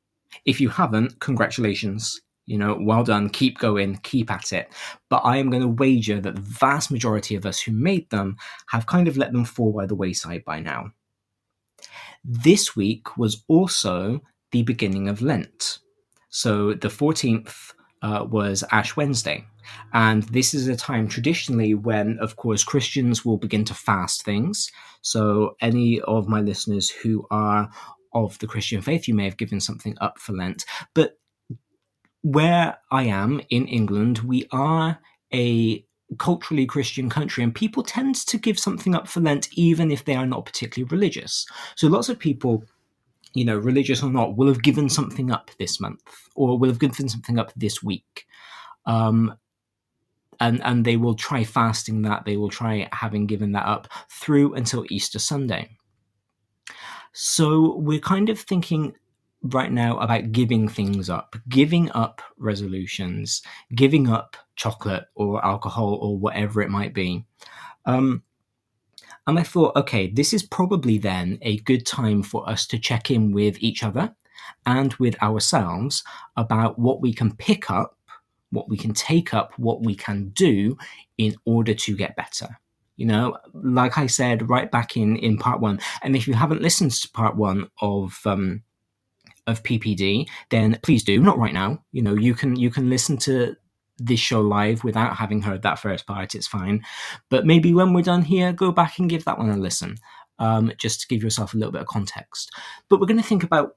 If 0.44 0.60
you 0.60 0.68
haven't, 0.68 1.20
congratulations. 1.20 2.20
You 2.46 2.58
know, 2.58 2.78
well 2.80 3.04
done. 3.04 3.30
Keep 3.30 3.58
going, 3.58 3.96
keep 4.02 4.30
at 4.30 4.52
it. 4.52 4.70
But 5.08 5.22
I 5.24 5.38
am 5.38 5.48
going 5.50 5.62
to 5.62 5.68
wager 5.68 6.20
that 6.20 6.34
the 6.34 6.40
vast 6.40 6.90
majority 6.90 7.36
of 7.36 7.46
us 7.46 7.60
who 7.60 7.72
made 7.72 8.08
them 8.10 8.36
have 8.68 8.86
kind 8.86 9.08
of 9.08 9.16
let 9.16 9.32
them 9.32 9.44
fall 9.44 9.72
by 9.72 9.86
the 9.86 9.94
wayside 9.94 10.44
by 10.44 10.60
now. 10.60 10.90
This 12.22 12.76
week 12.76 13.16
was 13.16 13.44
also 13.48 14.20
the 14.52 14.62
beginning 14.62 15.08
of 15.08 15.22
Lent. 15.22 15.78
So 16.28 16.74
the 16.74 16.88
14th 16.88 17.72
uh, 18.02 18.24
was 18.28 18.62
Ash 18.70 18.96
Wednesday. 18.96 19.46
And 19.92 20.24
this 20.24 20.52
is 20.52 20.68
a 20.68 20.76
time 20.76 21.08
traditionally 21.08 21.74
when, 21.74 22.18
of 22.18 22.36
course, 22.36 22.62
Christians 22.62 23.24
will 23.24 23.38
begin 23.38 23.64
to 23.64 23.74
fast 23.74 24.24
things. 24.24 24.70
So, 25.00 25.56
any 25.60 26.00
of 26.02 26.28
my 26.28 26.40
listeners 26.40 26.90
who 26.90 27.26
are 27.30 27.70
of 28.14 28.38
the 28.38 28.46
Christian 28.46 28.80
faith. 28.82 29.08
You 29.08 29.14
may 29.14 29.24
have 29.24 29.36
given 29.36 29.60
something 29.60 29.96
up 30.00 30.18
for 30.18 30.32
Lent. 30.32 30.64
But 30.94 31.18
where 32.22 32.78
I 32.90 33.04
am 33.04 33.40
in 33.50 33.66
England, 33.66 34.18
we 34.18 34.48
are 34.50 34.98
a 35.32 35.84
culturally 36.18 36.66
Christian 36.66 37.10
country, 37.10 37.42
and 37.42 37.54
people 37.54 37.82
tend 37.82 38.14
to 38.14 38.38
give 38.38 38.58
something 38.58 38.94
up 38.94 39.08
for 39.08 39.20
Lent 39.20 39.48
even 39.52 39.90
if 39.90 40.04
they 40.04 40.14
are 40.14 40.26
not 40.26 40.46
particularly 40.46 40.88
religious. 40.90 41.46
So 41.76 41.88
lots 41.88 42.08
of 42.08 42.18
people, 42.18 42.64
you 43.34 43.44
know, 43.44 43.58
religious 43.58 44.02
or 44.02 44.10
not, 44.10 44.36
will 44.36 44.48
have 44.48 44.62
given 44.62 44.88
something 44.88 45.30
up 45.30 45.50
this 45.58 45.80
month 45.80 46.02
or 46.34 46.58
will 46.58 46.68
have 46.68 46.78
given 46.78 47.08
something 47.08 47.38
up 47.38 47.52
this 47.56 47.82
week. 47.82 48.26
Um, 48.86 49.34
and, 50.40 50.62
and 50.64 50.84
they 50.84 50.96
will 50.96 51.14
try 51.14 51.44
fasting 51.44 52.02
that, 52.02 52.24
they 52.24 52.36
will 52.36 52.50
try 52.50 52.88
having 52.92 53.26
given 53.26 53.52
that 53.52 53.66
up 53.66 53.88
through 54.10 54.54
until 54.54 54.84
Easter 54.88 55.18
Sunday. 55.18 55.76
So 57.16 57.76
we're 57.76 58.00
kind 58.00 58.28
of 58.28 58.40
thinking 58.40 58.92
right 59.42 59.70
now 59.70 59.98
about 59.98 60.32
giving 60.32 60.68
things 60.68 61.08
up, 61.08 61.36
giving 61.48 61.88
up 61.92 62.20
resolutions, 62.38 63.40
giving 63.72 64.08
up 64.08 64.36
chocolate 64.56 65.04
or 65.14 65.44
alcohol 65.44 65.94
or 66.02 66.18
whatever 66.18 66.60
it 66.60 66.70
might 66.70 66.92
be. 66.92 67.24
Um, 67.86 68.24
and 69.28 69.38
I 69.38 69.44
thought, 69.44 69.76
okay, 69.76 70.08
this 70.08 70.32
is 70.32 70.42
probably 70.42 70.98
then 70.98 71.38
a 71.42 71.58
good 71.58 71.86
time 71.86 72.24
for 72.24 72.48
us 72.50 72.66
to 72.66 72.80
check 72.80 73.12
in 73.12 73.30
with 73.30 73.58
each 73.60 73.84
other 73.84 74.12
and 74.66 74.92
with 74.94 75.20
ourselves 75.22 76.02
about 76.36 76.80
what 76.80 77.00
we 77.00 77.14
can 77.14 77.36
pick 77.36 77.70
up, 77.70 77.96
what 78.50 78.68
we 78.68 78.76
can 78.76 78.92
take 78.92 79.32
up, 79.32 79.52
what 79.56 79.84
we 79.84 79.94
can 79.94 80.30
do 80.30 80.76
in 81.16 81.36
order 81.44 81.74
to 81.74 81.96
get 81.96 82.16
better. 82.16 82.58
You 82.96 83.06
know, 83.06 83.36
like 83.52 83.98
I 83.98 84.06
said 84.06 84.48
right 84.48 84.70
back 84.70 84.96
in 84.96 85.16
in 85.16 85.36
part 85.36 85.60
one, 85.60 85.80
and 86.02 86.14
if 86.14 86.28
you 86.28 86.34
haven't 86.34 86.62
listened 86.62 86.92
to 86.92 87.10
part 87.10 87.36
one 87.36 87.68
of 87.80 88.20
um, 88.24 88.62
of 89.46 89.62
PPD, 89.62 90.28
then 90.50 90.78
please 90.82 91.02
do. 91.02 91.20
Not 91.20 91.38
right 91.38 91.52
now. 91.52 91.82
You 91.92 92.02
know, 92.02 92.14
you 92.14 92.34
can 92.34 92.56
you 92.56 92.70
can 92.70 92.88
listen 92.88 93.16
to 93.18 93.56
this 93.98 94.20
show 94.20 94.40
live 94.40 94.82
without 94.84 95.16
having 95.16 95.42
heard 95.42 95.62
that 95.62 95.78
first 95.78 96.06
part. 96.06 96.34
It's 96.34 96.46
fine, 96.46 96.84
but 97.30 97.46
maybe 97.46 97.74
when 97.74 97.92
we're 97.92 98.02
done 98.02 98.22
here, 98.22 98.52
go 98.52 98.72
back 98.72 98.98
and 98.98 99.10
give 99.10 99.24
that 99.24 99.38
one 99.38 99.50
a 99.50 99.56
listen, 99.56 99.96
um, 100.38 100.72
just 100.78 101.00
to 101.00 101.08
give 101.08 101.22
yourself 101.22 101.54
a 101.54 101.56
little 101.56 101.72
bit 101.72 101.82
of 101.82 101.86
context. 101.86 102.52
But 102.88 103.00
we're 103.00 103.06
going 103.06 103.20
to 103.20 103.26
think 103.26 103.44
about 103.44 103.76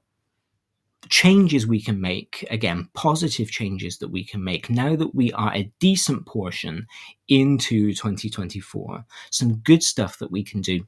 changes 1.08 1.66
we 1.66 1.80
can 1.80 2.00
make, 2.00 2.46
again, 2.50 2.88
positive 2.94 3.50
changes 3.50 3.98
that 3.98 4.08
we 4.08 4.24
can 4.24 4.42
make 4.42 4.68
now 4.68 4.96
that 4.96 5.14
we 5.14 5.32
are 5.32 5.54
a 5.54 5.70
decent 5.78 6.26
portion 6.26 6.86
into 7.28 7.92
2024, 7.94 9.04
some 9.30 9.56
good 9.58 9.82
stuff 9.82 10.18
that 10.18 10.30
we 10.30 10.42
can 10.42 10.60
do 10.60 10.86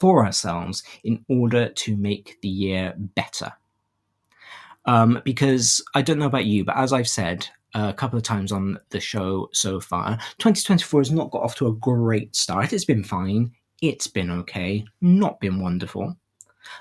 for 0.00 0.24
ourselves 0.24 0.82
in 1.04 1.24
order 1.28 1.68
to 1.68 1.96
make 1.96 2.38
the 2.42 2.48
year 2.48 2.94
better. 2.96 3.52
Um, 4.86 5.20
because 5.24 5.82
I 5.94 6.02
don't 6.02 6.18
know 6.18 6.26
about 6.26 6.46
you, 6.46 6.64
but 6.64 6.76
as 6.76 6.92
I've 6.92 7.08
said 7.08 7.48
a 7.74 7.92
couple 7.92 8.16
of 8.16 8.22
times 8.22 8.52
on 8.52 8.78
the 8.90 9.00
show 9.00 9.48
so 9.52 9.80
far, 9.80 10.16
2024 10.38 11.00
has 11.00 11.10
not 11.10 11.30
got 11.30 11.42
off 11.42 11.56
to 11.56 11.66
a 11.66 11.74
great 11.74 12.34
start. 12.34 12.72
It's 12.72 12.84
been 12.84 13.04
fine. 13.04 13.52
It's 13.82 14.06
been 14.06 14.30
okay, 14.30 14.84
not 15.00 15.40
been 15.40 15.60
wonderful. 15.60 16.16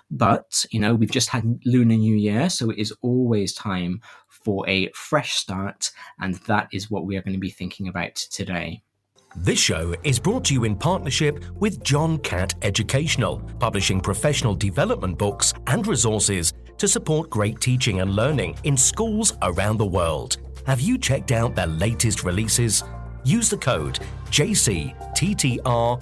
But, 0.09 0.65
you 0.71 0.79
know, 0.79 0.95
we've 0.95 1.11
just 1.11 1.29
had 1.29 1.59
Lunar 1.65 1.95
New 1.95 2.15
Year, 2.15 2.49
so 2.49 2.69
it 2.69 2.77
is 2.77 2.93
always 3.01 3.53
time 3.53 4.01
for 4.27 4.67
a 4.69 4.89
fresh 4.93 5.33
start, 5.33 5.91
and 6.19 6.35
that 6.47 6.67
is 6.71 6.91
what 6.91 7.05
we 7.05 7.17
are 7.17 7.21
going 7.21 7.33
to 7.33 7.39
be 7.39 7.49
thinking 7.49 7.87
about 7.87 8.15
today. 8.15 8.81
This 9.37 9.59
show 9.59 9.93
is 10.03 10.17
brought 10.17 10.45
to 10.45 10.53
you 10.53 10.63
in 10.63 10.77
partnership 10.77 11.43
with 11.55 11.83
John 11.83 12.19
Catt 12.19 12.55
Educational, 12.61 13.39
publishing 13.59 13.99
professional 13.99 14.55
development 14.55 15.17
books 15.17 15.53
and 15.67 15.85
resources 15.85 16.53
to 16.77 16.87
support 16.87 17.29
great 17.29 17.59
teaching 17.59 17.99
and 17.99 18.15
learning 18.15 18.57
in 18.63 18.77
schools 18.77 19.33
around 19.41 19.77
the 19.77 19.85
world. 19.85 20.37
Have 20.65 20.79
you 20.79 20.97
checked 20.97 21.31
out 21.33 21.53
their 21.53 21.67
latest 21.67 22.23
releases? 22.23 22.83
Use 23.25 23.49
the 23.49 23.57
code 23.57 23.99
JCTTR 24.29 26.01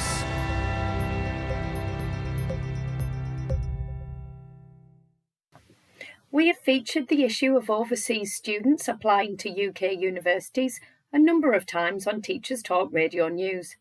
We 6.33 6.47
have 6.47 6.59
featured 6.59 7.09
the 7.09 7.25
issue 7.25 7.57
of 7.57 7.69
overseas 7.69 8.33
students 8.33 8.87
applying 8.87 9.35
to 9.37 9.67
UK 9.67 9.99
universities 9.99 10.79
a 11.11 11.19
number 11.19 11.51
of 11.51 11.65
times 11.65 12.07
on 12.07 12.21
Teachers 12.21 12.63
Talk 12.63 12.87
Radio 12.93 13.27
News. 13.27 13.75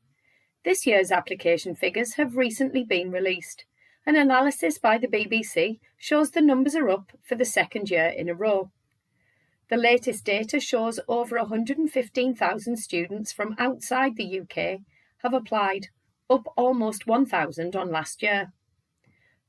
This 0.64 0.85
year's 0.85 1.12
application 1.12 1.76
figures 1.76 2.14
have 2.14 2.37
recently 2.37 2.83
been 2.83 3.12
released. 3.12 3.66
An 4.04 4.16
analysis 4.16 4.78
by 4.78 4.99
the 4.99 5.07
BBC 5.07 5.78
shows 5.97 6.33
the 6.33 6.40
numbers 6.40 6.75
are 6.75 6.90
up 6.90 7.12
for 7.23 7.37
the 7.37 7.45
second 7.45 7.88
year 7.88 8.09
in 8.09 8.28
a 8.28 8.35
row. 8.35 8.73
The 9.69 9.76
latest 9.76 10.25
data 10.25 10.59
shows 10.59 10.99
over 11.07 11.37
115,000 11.37 12.76
students 12.76 13.30
from 13.30 13.54
outside 13.61 14.16
the 14.16 14.40
UK 14.40 14.80
have 15.19 15.35
applied, 15.35 15.87
up 16.28 16.52
almost 16.57 17.07
1,000 17.07 17.76
on 17.76 17.92
last 17.92 18.25
year. 18.25 18.52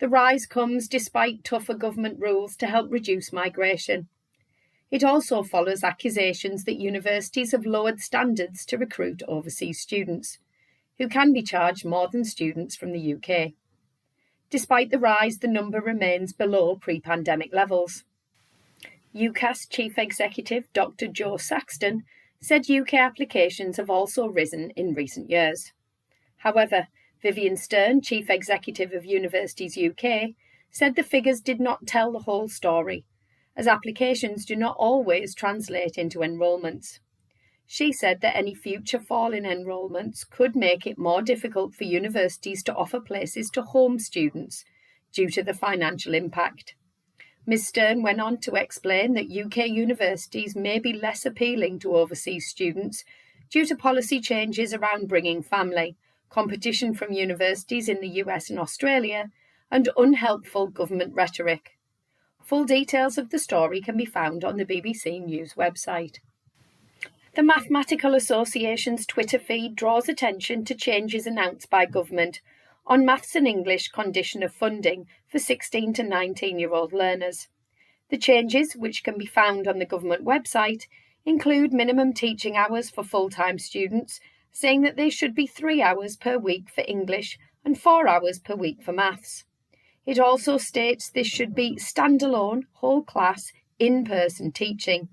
The 0.02 0.10
rise 0.10 0.48
comes 0.48 0.88
despite 0.88 1.44
tougher 1.44 1.76
government 1.76 2.20
rules 2.20 2.56
to 2.56 2.66
help 2.66 2.92
reduce 2.92 3.32
migration. 3.32 4.08
It 4.90 5.04
also 5.04 5.44
follows 5.44 5.84
accusations 5.84 6.64
that 6.64 6.82
universities 6.82 7.52
have 7.52 7.68
lowered 7.68 8.00
standards 8.00 8.66
to 8.66 8.80
recruit 8.80 9.22
overseas 9.28 9.80
students, 9.80 10.40
who 10.98 11.08
can 11.08 11.34
be 11.34 11.44
charged 11.44 11.86
more 11.86 12.08
than 12.08 12.26
students 12.26 12.76
from 12.76 12.94
the 12.94 13.14
UK. 13.14 13.52
Despite 14.50 14.90
the 14.90 14.98
rise, 14.98 15.38
the 15.38 15.48
number 15.48 15.80
remains 15.80 16.34
below 16.34 16.78
pre 16.78 17.00
pandemic 17.00 17.54
levels. 17.54 18.04
UCAS 19.14 19.70
Chief 19.70 20.00
Executive 20.00 20.66
Dr. 20.74 21.10
Jo 21.10 21.38
Saxton 21.38 22.06
said 22.40 22.72
UK 22.72 22.96
applications 22.96 23.78
have 23.78 23.92
also 23.92 24.26
risen 24.26 24.72
in 24.72 24.96
recent 24.96 25.30
years. 25.30 25.74
However, 26.38 26.88
Vivienne 27.22 27.58
Stern, 27.58 28.02
Chief 28.02 28.30
Executive 28.30 28.94
of 28.94 29.06
Universities 29.06 29.78
UK, 29.78 30.32
said 30.72 30.96
the 30.96 31.04
figures 31.04 31.42
did 31.42 31.60
not 31.60 31.86
tell 31.86 32.12
the 32.12 32.20
whole 32.20 32.48
story 32.48 33.06
as 33.56 33.68
applications 33.68 34.46
do 34.46 34.56
not 34.56 34.76
always 34.80 35.36
translate 35.36 35.98
into 35.98 36.24
enrolments. 36.24 37.00
She 37.68 37.92
said 37.92 38.22
that 38.22 38.36
any 38.36 38.54
future 38.54 39.00
fall 39.00 39.34
in 39.34 39.46
enrolments 39.46 40.24
could 40.24 40.56
make 40.56 40.86
it 40.86 40.98
more 40.98 41.22
difficult 41.22 41.74
for 41.74 41.84
universities 41.84 42.64
to 42.64 42.76
offer 42.76 43.00
places 43.00 43.50
to 43.52 43.62
home 43.62 44.00
students 44.00 44.66
due 45.14 45.30
to 45.30 45.44
the 45.44 45.54
financial 45.54 46.14
impact. 46.14 46.76
Ms 47.46 47.68
Stern 47.68 48.04
went 48.04 48.22
on 48.22 48.38
to 48.40 48.56
explain 48.56 49.14
that 49.14 49.32
UK 49.32 49.68
universities 49.68 50.56
may 50.56 50.80
be 50.80 50.94
less 50.94 51.26
appealing 51.26 51.80
to 51.80 51.96
overseas 51.96 52.48
students 52.48 53.04
due 53.50 53.66
to 53.66 53.76
policy 53.76 54.20
changes 54.20 54.74
around 54.74 55.08
bringing 55.08 55.42
family, 55.42 55.98
competition 56.32 56.94
from 56.94 57.12
universities 57.12 57.88
in 57.88 58.02
the 58.02 58.22
US 58.24 58.50
and 58.50 58.58
Australia, 58.58 59.30
and 59.70 59.90
unhelpful 59.96 60.68
government 60.68 61.14
rhetoric. 61.14 61.78
Full 62.44 62.66
details 62.66 63.18
of 63.18 63.30
the 63.30 63.40
story 63.40 63.82
can 63.82 63.96
be 63.96 64.06
found 64.06 64.44
on 64.44 64.58
the 64.58 64.66
BBC 64.66 65.24
News 65.24 65.54
website. 65.54 66.18
The 67.36 67.44
Mathematical 67.44 68.14
Association's 68.14 69.06
Twitter 69.06 69.40
feed 69.40 69.76
draws 69.76 70.10
attention 70.10 70.66
to 70.66 70.76
changes 70.76 71.26
announced 71.26 71.70
by 71.70 71.86
government 71.86 72.42
on 72.86 73.06
Maths 73.06 73.36
and 73.36 73.48
English 73.48 73.88
condition 73.90 74.44
of 74.44 74.54
funding 74.54 75.08
for 75.30 75.40
16 75.40 75.94
to 75.94 76.04
19 76.04 76.60
year 76.60 76.74
old 76.74 76.92
learners. 76.92 77.48
The 78.10 78.18
changes, 78.18 78.74
which 78.74 79.04
can 79.04 79.18
be 79.18 79.26
found 79.26 79.66
on 79.66 79.80
the 79.80 79.86
government 79.86 80.26
website, 80.26 80.88
include 81.24 81.72
minimum 81.72 82.12
teaching 82.12 82.58
hours 82.58 82.90
for 82.90 83.04
full 83.04 83.30
time 83.30 83.60
students, 83.60 84.20
saying 84.52 84.82
that 84.82 84.96
they 84.96 85.10
should 85.10 85.34
be 85.34 85.48
three 85.48 85.82
hours 85.82 86.18
per 86.18 86.38
week 86.38 86.70
for 86.70 86.84
English 86.88 87.38
and 87.64 87.80
four 87.80 88.08
hours 88.08 88.40
per 88.40 88.56
week 88.56 88.84
for 88.84 88.92
maths. 88.92 89.46
It 90.06 90.20
also 90.20 90.58
states 90.58 91.10
this 91.10 91.28
should 91.28 91.54
be 91.54 91.78
standalone, 91.78 92.64
whole 92.74 93.04
class, 93.04 93.52
in 93.80 94.04
person 94.04 94.52
teaching. 94.52 95.10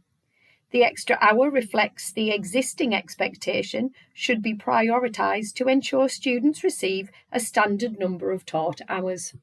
The 0.71 0.85
extra 0.85 1.17
hour 1.21 1.51
reflects 1.51 2.13
the 2.13 2.31
existing 2.31 2.95
expectation 2.95 3.91
should 4.13 4.43
be 4.43 4.55
prioritised 4.55 5.55
to 5.55 5.69
ensure 5.69 6.09
students 6.09 6.63
receive 6.63 7.11
a 7.33 7.41
standard 7.41 7.99
number 7.99 8.31
of 8.31 8.45
taught 8.45 8.81
hours. 8.89 9.35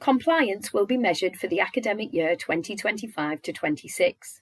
Compliance 0.00 0.72
will 0.72 0.86
be 0.86 0.96
measured 0.96 1.36
for 1.36 1.46
the 1.46 1.60
academic 1.60 2.12
year 2.12 2.34
2025 2.34 3.42
to 3.42 3.52
26. 3.52 4.40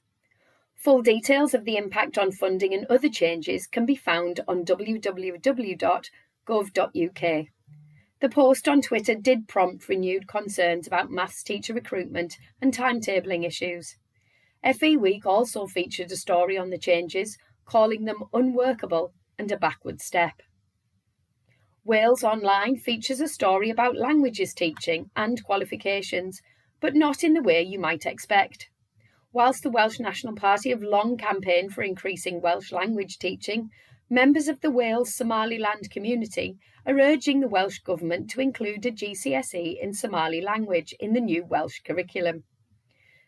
Full 0.78 1.02
details 1.02 1.54
of 1.54 1.64
the 1.64 1.76
impact 1.76 2.16
on 2.16 2.30
funding 2.30 2.73
and 2.73 2.87
other 2.87 3.08
changes 3.08 3.66
can 3.66 3.85
be 3.85 3.97
found 3.97 4.38
on 4.47 4.64
www.gov.uk. 4.64 5.78
The 8.20 8.28
post 8.28 8.68
on 8.68 8.80
Twitter 8.80 9.14
did 9.16 9.49
prompt 9.49 9.88
renewed 9.88 10.28
concerns 10.28 10.87
about 10.87 11.11
maths 11.11 11.42
teacher 11.42 11.75
recruitment 11.75 12.37
and 12.62 12.73
timetabling 12.73 13.44
issues. 13.44 13.97
FE 14.62 14.97
Week 14.97 15.26
also 15.26 15.67
featured 15.67 16.12
a 16.12 16.17
story 16.17 16.56
on 16.56 16.71
the 16.71 16.78
changes, 16.78 17.38
calling 17.64 18.04
them 18.04 18.25
unworkable 18.32 19.12
and 19.36 19.50
a 19.50 19.56
backward 19.56 20.00
step. 20.00 20.43
Wales 21.84 22.23
Online 22.23 22.76
features 22.76 23.21
a 23.21 23.26
story 23.26 23.71
about 23.71 23.97
languages 23.97 24.54
teaching 24.54 25.10
and 25.17 25.43
qualifications, 25.43 26.41
but 26.80 26.95
not 26.95 27.25
in 27.25 27.34
the 27.34 27.43
way 27.43 27.62
you 27.62 27.80
might 27.80 28.06
expect. 28.06 28.69
Whilst 29.30 29.62
the 29.62 29.71
Welsh 29.71 30.00
National 30.00 30.34
Party 30.34 30.71
have 30.71 30.82
long 30.82 31.19
campaigned 31.19 31.75
for 31.75 31.82
increasing 31.82 32.41
Welsh 32.41 32.73
language 32.73 33.19
teaching, 33.19 33.71
members 34.08 34.49
of 34.49 34.62
the 34.62 34.71
Wales 34.71 35.14
Somaliland 35.14 35.91
community 35.91 36.56
are 36.86 36.99
urging 36.99 37.41
the 37.41 37.49
Welsh 37.49 37.80
Government 37.80 38.30
to 38.30 38.41
include 38.41 38.86
a 38.86 38.91
GCSE 38.91 39.78
in 39.82 39.93
Somali 39.93 40.41
language 40.41 40.95
in 40.99 41.12
the 41.12 41.21
new 41.21 41.45
Welsh 41.45 41.80
curriculum. 41.80 42.45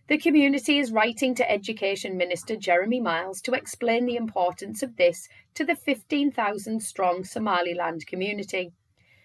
The 0.08 0.16
community 0.16 0.78
is 0.78 0.90
writing 0.90 1.34
to 1.34 1.50
Education 1.50 2.16
Minister 2.16 2.56
Jeremy 2.56 3.00
Miles 3.00 3.42
to 3.42 3.52
explain 3.52 4.06
the 4.06 4.16
importance 4.16 4.82
of 4.82 4.96
this 4.96 5.28
to 5.52 5.66
the 5.66 5.76
15,000 5.76 6.80
strong 6.80 7.24
Somaliland 7.24 8.06
community, 8.06 8.72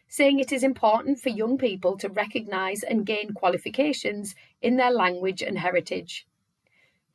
saying 0.09 0.39
it 0.39 0.51
is 0.51 0.61
important 0.61 1.21
for 1.21 1.29
young 1.29 1.57
people 1.57 1.97
to 1.99 2.09
recognise 2.09 2.83
and 2.83 3.05
gain 3.05 3.33
qualifications 3.33 4.35
in 4.61 4.75
their 4.75 4.91
language 4.91 5.41
and 5.41 5.59
heritage. 5.59 6.27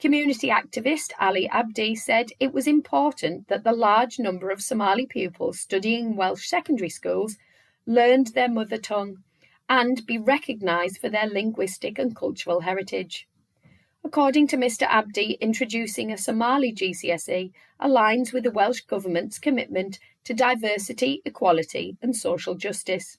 Community 0.01 0.49
activist 0.49 1.13
Ali 1.21 1.47
Abdi 1.51 1.95
said 1.95 2.31
it 2.41 2.55
was 2.55 2.67
important 2.67 3.49
that 3.49 3.65
the 3.65 3.73
large 3.73 4.19
number 4.19 4.49
of 4.49 4.63
Somali 4.63 5.05
pupils 5.05 5.61
studying 5.61 6.17
Welsh 6.17 6.49
secondary 6.49 6.89
schools 6.89 7.37
learned 7.85 8.29
their 8.29 8.49
mother 8.49 8.79
tongue 8.79 9.23
and 9.69 10.07
be 10.07 10.17
recognised 10.17 10.97
for 10.97 11.11
their 11.11 11.29
linguistic 11.29 11.99
and 11.99 12.17
cultural 12.17 12.61
heritage. 12.61 13.29
According 14.03 14.47
to 14.49 14.57
Mr 14.57 14.85
Abdi, 14.85 15.33
introducing 15.35 16.11
a 16.11 16.17
Somali 16.17 16.73
GCSE 16.73 17.53
aligns 17.79 18.33
with 18.33 18.45
the 18.45 18.51
Welsh 18.51 18.81
Government's 18.81 19.39
commitment 19.39 19.99
to 20.25 20.33
diversity, 20.33 21.21
equality, 21.27 21.99
and 22.01 22.17
social 22.17 22.55
justice. 22.55 23.19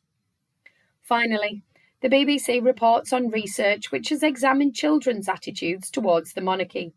Finally, 1.03 1.61
the 2.01 2.09
BBC 2.09 2.63
reports 2.65 3.13
on 3.13 3.29
research 3.29 3.91
which 3.91 4.09
has 4.09 4.23
examined 4.23 4.73
children's 4.73 5.29
attitudes 5.29 5.91
towards 5.91 6.33
the 6.33 6.41
monarchy. 6.41 6.93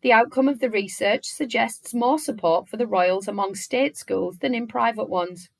The 0.00 0.12
outcome 0.12 0.48
of 0.48 0.60
the 0.60 0.70
research 0.70 1.26
suggests 1.26 1.92
more 1.92 2.18
support 2.18 2.68
for 2.68 2.78
the 2.78 2.86
royals 2.86 3.28
among 3.28 3.54
state 3.54 3.96
schools 3.98 4.38
than 4.38 4.54
in 4.54 4.66
private 4.66 5.10
ones. 5.10 5.50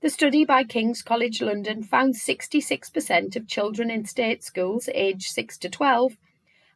The 0.00 0.10
study 0.10 0.44
by 0.44 0.64
King's 0.64 1.02
College 1.02 1.40
London 1.40 1.82
found 1.82 2.14
66% 2.14 3.36
of 3.36 3.48
children 3.48 3.90
in 3.90 4.04
state 4.04 4.44
schools 4.44 4.88
aged 4.94 5.30
6 5.30 5.58
to 5.58 5.68
12 5.68 6.16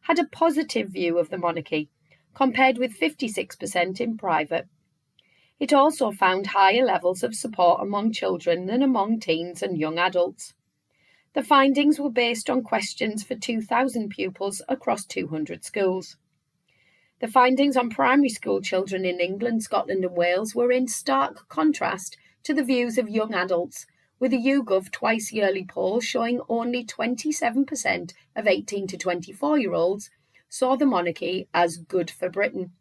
had 0.01 0.19
a 0.19 0.25
positive 0.25 0.89
view 0.89 1.17
of 1.17 1.29
the 1.29 1.37
monarchy, 1.37 1.89
compared 2.33 2.77
with 2.77 2.99
56% 2.99 4.01
in 4.01 4.17
private. 4.17 4.67
It 5.59 5.71
also 5.71 6.11
found 6.11 6.47
higher 6.47 6.83
levels 6.83 7.23
of 7.23 7.35
support 7.35 7.81
among 7.81 8.11
children 8.11 8.65
than 8.65 8.81
among 8.81 9.19
teens 9.19 9.61
and 9.61 9.77
young 9.77 9.97
adults. 9.97 10.53
The 11.33 11.43
findings 11.43 11.99
were 11.99 12.11
based 12.11 12.47
on 12.47 12.61
questions 12.61 13.23
for 13.23 13.35
2,000 13.35 14.09
pupils 14.09 14.61
across 14.69 15.03
200 15.05 15.65
schools. 15.65 16.15
The 17.21 17.27
findings 17.27 17.75
on 17.75 17.89
primary 17.89 18.29
school 18.29 18.61
children 18.61 19.03
in 19.03 19.19
England, 19.19 19.63
Scotland, 19.63 20.05
and 20.05 20.15
Wales 20.15 20.53
were 20.53 20.71
in 20.71 20.87
stark 20.87 21.47
contrast 21.49 22.17
to 22.43 22.53
the 22.53 22.63
views 22.63 22.99
of 22.99 23.09
young 23.09 23.33
adults, 23.33 23.87
with 24.19 24.31
a 24.31 24.37
YouGov 24.37 24.91
twice 24.91 25.31
yearly 25.31 25.65
poll 25.65 26.01
showing 26.01 26.39
only 26.49 26.85
27% 26.85 28.13
of 28.35 28.47
18 28.47 28.87
to 28.87 28.97
24 28.97 29.57
year 29.57 29.73
olds 29.73 30.11
saw 30.49 30.75
the 30.75 30.85
monarchy 30.85 31.47
as 31.51 31.77
good 31.77 32.11
for 32.11 32.29
Britain. 32.29 32.73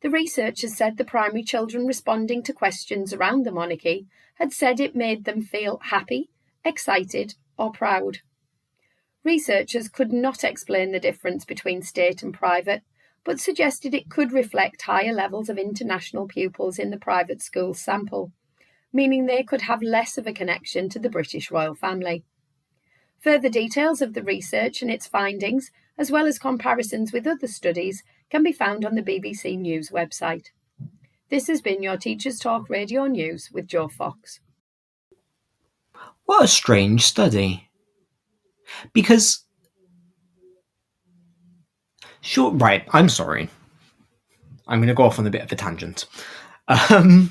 The 0.00 0.10
researchers 0.10 0.76
said 0.76 0.96
the 0.96 1.04
primary 1.04 1.44
children 1.44 1.86
responding 1.86 2.42
to 2.42 2.52
questions 2.52 3.12
around 3.12 3.44
the 3.44 3.52
monarchy 3.52 4.08
had 4.34 4.52
said 4.52 4.80
it 4.80 4.96
made 4.96 5.24
them 5.24 5.42
feel 5.42 5.78
happy, 5.84 6.28
excited, 6.66 7.34
or 7.56 7.70
proud. 7.70 8.18
Researchers 9.24 9.88
could 9.88 10.12
not 10.12 10.44
explain 10.44 10.92
the 10.92 11.00
difference 11.00 11.44
between 11.44 11.82
state 11.82 12.22
and 12.22 12.34
private, 12.34 12.82
but 13.24 13.40
suggested 13.40 13.94
it 13.94 14.10
could 14.10 14.32
reflect 14.32 14.82
higher 14.82 15.12
levels 15.12 15.48
of 15.48 15.58
international 15.58 16.28
pupils 16.28 16.78
in 16.78 16.90
the 16.90 16.98
private 16.98 17.42
school 17.42 17.74
sample, 17.74 18.30
meaning 18.92 19.26
they 19.26 19.42
could 19.42 19.62
have 19.62 19.82
less 19.82 20.16
of 20.16 20.26
a 20.26 20.32
connection 20.32 20.88
to 20.88 20.98
the 20.98 21.10
British 21.10 21.50
royal 21.50 21.74
family. 21.74 22.24
Further 23.20 23.48
details 23.48 24.00
of 24.00 24.14
the 24.14 24.22
research 24.22 24.82
and 24.82 24.90
its 24.90 25.08
findings, 25.08 25.70
as 25.98 26.10
well 26.10 26.26
as 26.26 26.38
comparisons 26.38 27.12
with 27.12 27.26
other 27.26 27.48
studies, 27.48 28.04
can 28.30 28.42
be 28.42 28.52
found 28.52 28.84
on 28.84 28.94
the 28.94 29.02
BBC 29.02 29.58
News 29.58 29.90
website. 29.90 30.46
This 31.30 31.48
has 31.48 31.60
been 31.60 31.82
your 31.82 31.96
Teachers 31.96 32.38
Talk 32.38 32.70
Radio 32.70 33.06
News 33.06 33.50
with 33.52 33.66
Joe 33.66 33.88
Fox. 33.88 34.38
What 36.26 36.44
a 36.44 36.48
strange 36.48 37.04
study. 37.04 37.68
Because. 38.92 39.44
Sure, 42.20 42.50
right, 42.52 42.86
I'm 42.92 43.08
sorry. 43.08 43.48
I'm 44.66 44.80
going 44.80 44.88
to 44.88 44.94
go 44.94 45.04
off 45.04 45.18
on 45.18 45.26
a 45.26 45.30
bit 45.30 45.42
of 45.42 45.52
a 45.52 45.56
tangent. 45.56 46.06
Um, 46.68 47.28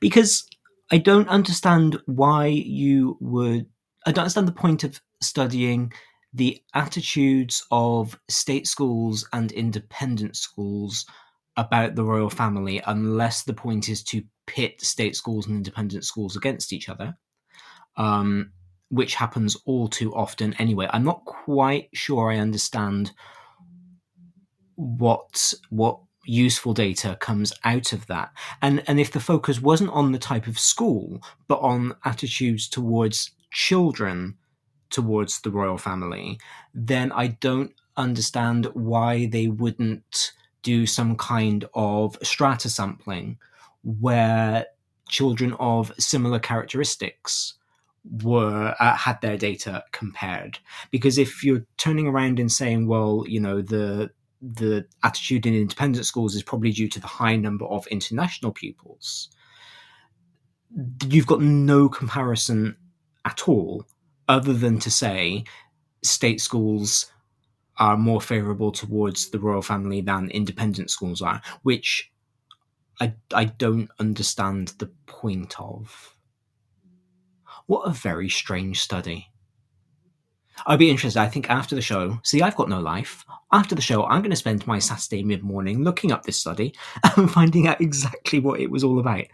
because 0.00 0.48
I 0.90 0.98
don't 0.98 1.28
understand 1.28 1.98
why 2.06 2.46
you 2.46 3.16
would 3.20 3.66
I 4.06 4.12
don't 4.12 4.24
understand 4.24 4.48
the 4.48 4.52
point 4.52 4.84
of 4.84 5.00
studying 5.22 5.92
the 6.34 6.60
attitudes 6.74 7.64
of 7.70 8.18
state 8.28 8.66
schools 8.66 9.26
and 9.32 9.52
independent 9.52 10.36
schools 10.36 11.06
about 11.56 11.94
the 11.94 12.04
royal 12.04 12.28
family 12.28 12.82
unless 12.86 13.44
the 13.44 13.54
point 13.54 13.88
is 13.88 14.02
to 14.02 14.22
pit 14.46 14.80
state 14.80 15.16
schools 15.16 15.46
and 15.46 15.56
independent 15.56 16.04
schools 16.04 16.36
against 16.36 16.72
each 16.72 16.88
other, 16.88 17.16
um, 17.96 18.52
which 18.88 19.14
happens 19.14 19.56
all 19.64 19.88
too 19.88 20.14
often 20.14 20.54
anyway. 20.54 20.88
I'm 20.90 21.04
not 21.04 21.24
quite 21.24 21.88
sure 21.92 22.30
I 22.30 22.38
understand 22.38 23.12
what 24.76 25.54
what 25.70 26.00
useful 26.26 26.72
data 26.72 27.16
comes 27.20 27.52
out 27.64 27.92
of 27.92 28.06
that 28.06 28.32
and 28.62 28.82
and 28.86 28.98
if 28.98 29.12
the 29.12 29.20
focus 29.20 29.60
wasn't 29.60 29.90
on 29.90 30.12
the 30.12 30.18
type 30.18 30.46
of 30.46 30.58
school 30.58 31.22
but 31.48 31.58
on 31.60 31.94
attitudes 32.04 32.68
towards 32.68 33.30
children 33.52 34.34
towards 34.90 35.40
the 35.42 35.50
royal 35.50 35.76
family 35.76 36.38
then 36.72 37.12
i 37.12 37.26
don't 37.26 37.72
understand 37.96 38.66
why 38.72 39.26
they 39.26 39.48
wouldn't 39.48 40.32
do 40.62 40.86
some 40.86 41.14
kind 41.16 41.66
of 41.74 42.16
strata 42.22 42.70
sampling 42.70 43.36
where 43.82 44.66
children 45.08 45.52
of 45.60 45.92
similar 45.98 46.38
characteristics 46.38 47.54
were 48.22 48.74
uh, 48.78 48.96
had 48.96 49.20
their 49.22 49.36
data 49.36 49.82
compared 49.92 50.58
because 50.90 51.16
if 51.16 51.42
you're 51.42 51.64
turning 51.78 52.06
around 52.06 52.38
and 52.38 52.52
saying 52.52 52.86
well 52.86 53.24
you 53.26 53.40
know 53.40 53.62
the 53.62 54.10
the 54.52 54.86
attitude 55.02 55.46
in 55.46 55.54
independent 55.54 56.04
schools 56.04 56.34
is 56.34 56.42
probably 56.42 56.70
due 56.70 56.88
to 56.88 57.00
the 57.00 57.06
high 57.06 57.36
number 57.36 57.64
of 57.66 57.86
international 57.86 58.52
pupils. 58.52 59.30
You've 61.06 61.26
got 61.26 61.40
no 61.40 61.88
comparison 61.88 62.76
at 63.24 63.48
all, 63.48 63.86
other 64.28 64.52
than 64.52 64.78
to 64.80 64.90
say 64.90 65.44
state 66.02 66.40
schools 66.40 67.06
are 67.78 67.96
more 67.96 68.20
favourable 68.20 68.70
towards 68.70 69.30
the 69.30 69.38
royal 69.38 69.62
family 69.62 70.00
than 70.00 70.30
independent 70.30 70.90
schools 70.90 71.22
are, 71.22 71.40
which 71.62 72.12
I, 73.00 73.14
I 73.32 73.46
don't 73.46 73.90
understand 73.98 74.74
the 74.78 74.90
point 75.06 75.58
of. 75.58 76.13
What 77.66 77.88
a 77.88 77.92
very 77.92 78.28
strange 78.28 78.80
study. 78.80 79.28
I'd 80.66 80.78
be 80.78 80.90
interested. 80.90 81.20
I 81.20 81.28
think 81.28 81.50
after 81.50 81.74
the 81.74 81.82
show, 81.82 82.18
see, 82.22 82.40
I've 82.40 82.56
got 82.56 82.68
no 82.68 82.80
life. 82.80 83.24
After 83.52 83.74
the 83.74 83.82
show, 83.82 84.04
I'm 84.04 84.22
going 84.22 84.30
to 84.30 84.36
spend 84.36 84.66
my 84.66 84.78
Saturday 84.78 85.22
mid 85.22 85.42
morning 85.42 85.82
looking 85.82 86.12
up 86.12 86.24
this 86.24 86.38
study 86.38 86.74
and 87.16 87.30
finding 87.30 87.66
out 87.66 87.80
exactly 87.80 88.38
what 88.38 88.60
it 88.60 88.70
was 88.70 88.84
all 88.84 88.98
about. 88.98 89.24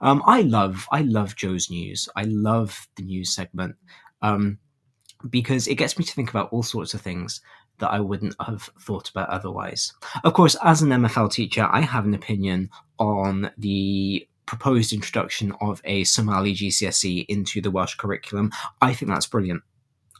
Um, 0.00 0.22
I 0.26 0.42
love, 0.42 0.88
I 0.90 1.02
love 1.02 1.36
Joe's 1.36 1.70
news. 1.70 2.08
I 2.16 2.24
love 2.24 2.88
the 2.96 3.02
news 3.02 3.34
segment 3.34 3.76
um, 4.22 4.58
because 5.28 5.68
it 5.68 5.76
gets 5.76 5.98
me 5.98 6.04
to 6.04 6.14
think 6.14 6.30
about 6.30 6.52
all 6.52 6.62
sorts 6.62 6.94
of 6.94 7.00
things 7.00 7.40
that 7.78 7.90
I 7.90 8.00
wouldn't 8.00 8.34
have 8.40 8.70
thought 8.80 9.10
about 9.10 9.28
otherwise. 9.28 9.92
Of 10.24 10.34
course, 10.34 10.56
as 10.62 10.82
an 10.82 10.90
MFL 10.90 11.32
teacher, 11.32 11.68
I 11.70 11.80
have 11.80 12.04
an 12.04 12.14
opinion 12.14 12.70
on 12.98 13.50
the 13.58 14.26
proposed 14.50 14.92
introduction 14.92 15.52
of 15.60 15.80
a 15.84 16.02
Somali 16.02 16.52
GCSE 16.52 17.24
into 17.28 17.60
the 17.60 17.70
Welsh 17.70 17.94
curriculum. 17.94 18.50
I 18.82 18.92
think 18.92 19.08
that's 19.08 19.28
brilliant. 19.28 19.62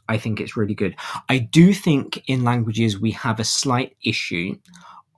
I 0.07 0.17
think 0.17 0.39
it's 0.39 0.55
really 0.55 0.73
good. 0.73 0.95
I 1.27 1.37
do 1.37 1.73
think 1.73 2.23
in 2.27 2.45
languages 2.45 2.97
we 2.97 3.11
have 3.11 3.41
a 3.41 3.43
slight 3.43 3.97
issue 4.05 4.57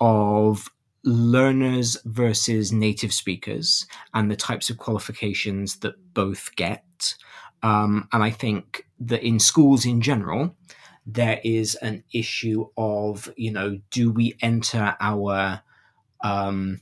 of 0.02 0.68
learners 1.04 1.96
versus 2.06 2.72
native 2.72 3.14
speakers 3.14 3.86
and 4.16 4.32
the 4.32 4.36
types 4.36 4.72
of 4.72 4.80
qualifications 4.80 5.76
that 5.82 5.94
both 6.16 6.50
get. 6.56 7.14
Um, 7.62 8.08
and 8.12 8.24
I 8.24 8.32
think 8.32 8.88
that 9.00 9.22
in 9.22 9.40
schools 9.40 9.86
in 9.86 10.02
general, 10.02 10.56
there 11.06 11.40
is 11.44 11.76
an 11.76 12.04
issue 12.12 12.66
of, 12.78 13.32
you 13.38 13.52
know, 13.52 13.80
do 13.92 14.10
we 14.10 14.36
enter 14.42 14.98
our 15.00 15.62
um, 16.24 16.82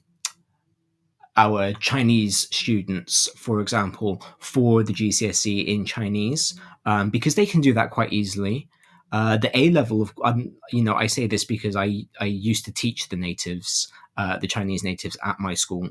our 1.38 1.74
Chinese 1.74 2.48
students, 2.56 3.30
for 3.38 3.62
example, 3.62 4.24
for 4.39 4.84
the 4.84 4.94
GCSE 4.94 5.65
in 5.65 5.86
Chinese, 5.86 6.60
um, 6.86 7.10
because 7.10 7.36
they 7.36 7.46
can 7.46 7.62
do 7.62 7.74
that 7.74 7.91
quite 7.91 8.12
easily. 8.12 8.67
Uh, 9.12 9.38
the 9.38 9.56
A 9.58 9.70
level 9.72 10.02
of, 10.02 10.13
um, 10.24 10.54
you 10.72 10.84
know, 10.84 10.96
I 10.96 11.08
say 11.08 11.28
this 11.28 11.44
because 11.44 11.76
I 11.76 12.04
I 12.20 12.26
used 12.26 12.65
to 12.65 12.74
teach 12.74 13.10
the 13.10 13.17
natives, 13.17 13.91
uh, 14.17 14.38
the 14.39 14.48
Chinese 14.48 14.84
natives 14.84 15.17
at 15.24 15.39
my 15.39 15.54
school. 15.54 15.89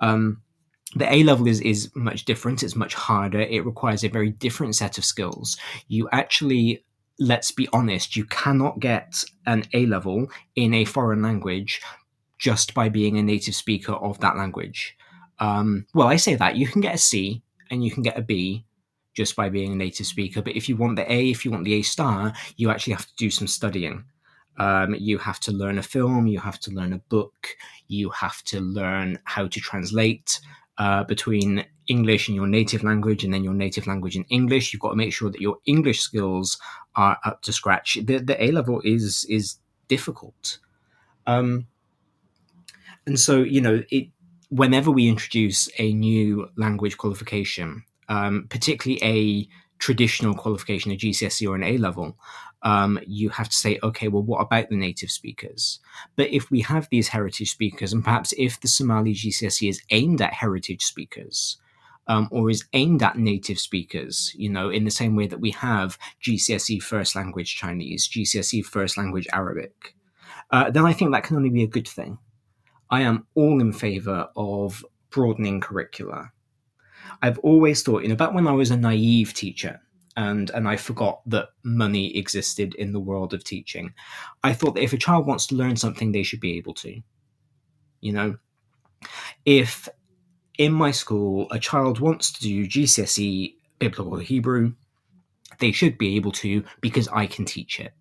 Um, 0.00 0.42
the 0.94 1.12
A 1.12 1.22
level 1.22 1.46
is 1.46 1.60
is 1.60 1.90
much 1.94 2.24
different. 2.24 2.62
It's 2.62 2.76
much 2.76 2.94
harder. 2.94 3.40
It 3.40 3.64
requires 3.64 4.04
a 4.04 4.08
very 4.08 4.30
different 4.30 4.74
set 4.74 4.98
of 4.98 5.04
skills. 5.04 5.56
You 5.88 6.08
actually, 6.12 6.84
let's 7.18 7.50
be 7.50 7.68
honest, 7.72 8.16
you 8.16 8.24
cannot 8.24 8.80
get 8.80 9.24
an 9.46 9.64
A 9.72 9.86
level 9.86 10.28
in 10.54 10.74
a 10.74 10.84
foreign 10.84 11.22
language 11.22 11.80
just 12.42 12.74
by 12.74 12.88
being 12.88 13.18
a 13.18 13.22
native 13.22 13.54
speaker 13.54 13.92
of 13.92 14.18
that 14.18 14.36
language. 14.36 14.96
Um, 15.38 15.86
well, 15.94 16.08
I 16.08 16.16
say 16.16 16.34
that 16.34 16.56
you 16.56 16.66
can 16.66 16.80
get 16.80 16.96
a 16.96 16.98
C 16.98 17.40
and 17.70 17.84
you 17.84 17.92
can 17.92 18.02
get 18.02 18.18
a 18.18 18.22
B 18.22 18.64
just 19.14 19.36
by 19.36 19.48
being 19.48 19.72
a 19.72 19.76
native 19.76 20.06
speaker, 20.06 20.42
but 20.42 20.56
if 20.56 20.68
you 20.68 20.76
want 20.76 20.96
the 20.96 21.10
A, 21.10 21.30
if 21.30 21.44
you 21.44 21.52
want 21.52 21.64
the 21.64 21.74
A 21.74 21.82
star, 21.82 22.32
you 22.56 22.68
actually 22.68 22.94
have 22.94 23.06
to 23.06 23.14
do 23.16 23.30
some 23.30 23.46
studying. 23.46 24.04
Um, 24.58 24.96
you 24.98 25.18
have 25.18 25.38
to 25.40 25.52
learn 25.52 25.78
a 25.78 25.84
film, 25.84 26.26
you 26.26 26.40
have 26.40 26.58
to 26.60 26.72
learn 26.72 26.92
a 26.92 26.98
book, 26.98 27.56
you 27.86 28.10
have 28.10 28.42
to 28.44 28.60
learn 28.60 29.20
how 29.22 29.46
to 29.46 29.60
translate 29.60 30.40
uh, 30.78 31.04
between 31.04 31.64
English 31.86 32.26
and 32.26 32.34
your 32.34 32.48
native 32.48 32.82
language, 32.82 33.22
and 33.22 33.32
then 33.32 33.44
your 33.44 33.54
native 33.54 33.86
language 33.86 34.16
and 34.16 34.26
English. 34.30 34.72
You've 34.72 34.82
got 34.82 34.90
to 34.90 34.96
make 34.96 35.12
sure 35.12 35.30
that 35.30 35.40
your 35.40 35.58
English 35.66 36.00
skills 36.00 36.58
are 36.96 37.18
up 37.24 37.42
to 37.42 37.52
scratch. 37.52 37.98
The, 38.02 38.18
the 38.18 38.42
A 38.42 38.50
level 38.50 38.80
is 38.84 39.24
is 39.26 39.58
difficult. 39.86 40.58
Um, 41.26 41.66
and 43.06 43.18
so, 43.18 43.42
you 43.42 43.60
know, 43.60 43.82
it, 43.90 44.08
whenever 44.48 44.90
we 44.90 45.08
introduce 45.08 45.68
a 45.78 45.92
new 45.92 46.48
language 46.56 46.98
qualification, 46.98 47.84
um, 48.08 48.46
particularly 48.48 49.02
a 49.02 49.48
traditional 49.78 50.34
qualification, 50.34 50.92
a 50.92 50.96
GCSE 50.96 51.48
or 51.48 51.54
an 51.54 51.64
A 51.64 51.78
level, 51.78 52.16
um, 52.62 53.00
you 53.06 53.30
have 53.30 53.48
to 53.48 53.56
say, 53.56 53.78
okay, 53.82 54.08
well, 54.08 54.22
what 54.22 54.40
about 54.40 54.68
the 54.68 54.76
native 54.76 55.10
speakers? 55.10 55.80
But 56.16 56.30
if 56.30 56.50
we 56.50 56.60
have 56.60 56.88
these 56.90 57.08
heritage 57.08 57.50
speakers, 57.50 57.92
and 57.92 58.04
perhaps 58.04 58.32
if 58.38 58.60
the 58.60 58.68
Somali 58.68 59.14
GCSE 59.14 59.68
is 59.68 59.82
aimed 59.90 60.22
at 60.22 60.34
heritage 60.34 60.84
speakers, 60.84 61.56
um, 62.06 62.28
or 62.30 62.50
is 62.50 62.64
aimed 62.72 63.02
at 63.02 63.16
native 63.16 63.58
speakers, 63.58 64.32
you 64.36 64.48
know, 64.48 64.70
in 64.70 64.84
the 64.84 64.90
same 64.90 65.16
way 65.16 65.26
that 65.26 65.40
we 65.40 65.50
have 65.52 65.98
GCSE 66.22 66.82
first 66.82 67.16
language 67.16 67.56
Chinese, 67.56 68.08
GCSE 68.08 68.64
first 68.64 68.96
language 68.96 69.26
Arabic, 69.32 69.94
uh, 70.50 70.70
then 70.70 70.84
I 70.84 70.92
think 70.92 71.12
that 71.12 71.24
can 71.24 71.36
only 71.36 71.50
be 71.50 71.62
a 71.62 71.68
good 71.68 71.88
thing. 71.88 72.18
I 72.92 73.00
am 73.00 73.26
all 73.34 73.60
in 73.62 73.72
favor 73.72 74.28
of 74.36 74.84
broadening 75.08 75.60
curricula. 75.60 76.30
I've 77.22 77.38
always 77.38 77.82
thought, 77.82 78.02
you 78.02 78.08
know, 78.10 78.16
back 78.16 78.34
when 78.34 78.46
I 78.46 78.52
was 78.52 78.70
a 78.70 78.76
naive 78.76 79.32
teacher 79.32 79.80
and 80.14 80.50
and 80.50 80.68
I 80.68 80.76
forgot 80.76 81.22
that 81.26 81.48
money 81.62 82.14
existed 82.16 82.74
in 82.74 82.92
the 82.92 83.00
world 83.00 83.32
of 83.32 83.44
teaching, 83.44 83.94
I 84.44 84.52
thought 84.52 84.74
that 84.74 84.82
if 84.82 84.92
a 84.92 84.98
child 84.98 85.26
wants 85.26 85.46
to 85.46 85.54
learn 85.54 85.76
something, 85.76 86.12
they 86.12 86.22
should 86.22 86.40
be 86.40 86.58
able 86.58 86.74
to. 86.74 87.00
You 88.02 88.12
know, 88.12 88.36
if 89.46 89.88
in 90.58 90.72
my 90.72 90.90
school 90.90 91.48
a 91.50 91.58
child 91.58 91.98
wants 91.98 92.30
to 92.32 92.40
do 92.42 92.66
GCSE 92.66 93.54
biblical 93.78 94.18
Hebrew, 94.18 94.74
they 95.60 95.72
should 95.72 95.96
be 95.96 96.16
able 96.16 96.32
to 96.32 96.62
because 96.82 97.08
I 97.08 97.26
can 97.26 97.46
teach 97.46 97.80
it. 97.80 97.94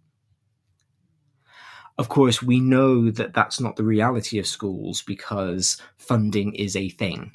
Of 1.97 2.09
course, 2.09 2.41
we 2.41 2.59
know 2.59 3.11
that 3.11 3.33
that's 3.33 3.59
not 3.59 3.75
the 3.75 3.83
reality 3.83 4.39
of 4.39 4.47
schools 4.47 5.01
because 5.01 5.77
funding 5.97 6.53
is 6.55 6.75
a 6.75 6.89
thing. 6.89 7.33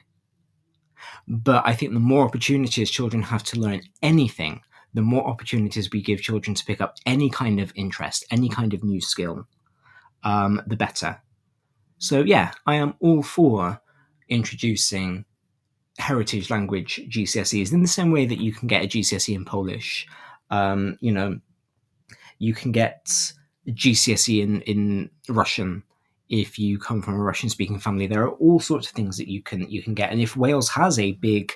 But 1.28 1.62
I 1.66 1.74
think 1.74 1.92
the 1.92 2.00
more 2.00 2.24
opportunities 2.24 2.90
children 2.90 3.22
have 3.22 3.42
to 3.44 3.60
learn 3.60 3.82
anything, 4.02 4.60
the 4.94 5.02
more 5.02 5.26
opportunities 5.26 5.90
we 5.90 6.02
give 6.02 6.20
children 6.20 6.54
to 6.54 6.64
pick 6.64 6.80
up 6.80 6.96
any 7.04 7.28
kind 7.30 7.60
of 7.60 7.72
interest, 7.74 8.24
any 8.30 8.48
kind 8.48 8.72
of 8.74 8.82
new 8.82 9.00
skill, 9.00 9.46
um, 10.24 10.62
the 10.66 10.76
better. 10.76 11.20
So, 11.98 12.20
yeah, 12.22 12.52
I 12.66 12.76
am 12.76 12.94
all 13.00 13.22
for 13.22 13.80
introducing 14.28 15.24
heritage 15.98 16.50
language 16.50 17.00
GCSEs 17.08 17.72
in 17.72 17.82
the 17.82 17.88
same 17.88 18.10
way 18.10 18.26
that 18.26 18.40
you 18.40 18.52
can 18.52 18.68
get 18.68 18.84
a 18.84 18.88
GCSE 18.88 19.34
in 19.34 19.44
Polish. 19.44 20.06
Um, 20.50 20.98
you 21.00 21.12
know, 21.12 21.40
you 22.38 22.54
can 22.54 22.72
get 22.72 23.32
GCSE 23.68 24.42
in 24.42 24.60
in 24.62 25.10
Russian 25.28 25.82
if 26.28 26.58
you 26.58 26.78
come 26.78 27.02
from 27.02 27.14
a 27.14 27.22
Russian 27.22 27.48
speaking 27.48 27.78
family. 27.78 28.06
There 28.06 28.24
are 28.24 28.32
all 28.32 28.58
sorts 28.58 28.88
of 28.88 28.94
things 28.94 29.16
that 29.16 29.28
you 29.28 29.42
can 29.42 29.68
you 29.70 29.82
can 29.82 29.94
get, 29.94 30.10
and 30.10 30.20
if 30.20 30.36
Wales 30.36 30.68
has 30.70 30.98
a 30.98 31.12
big 31.12 31.52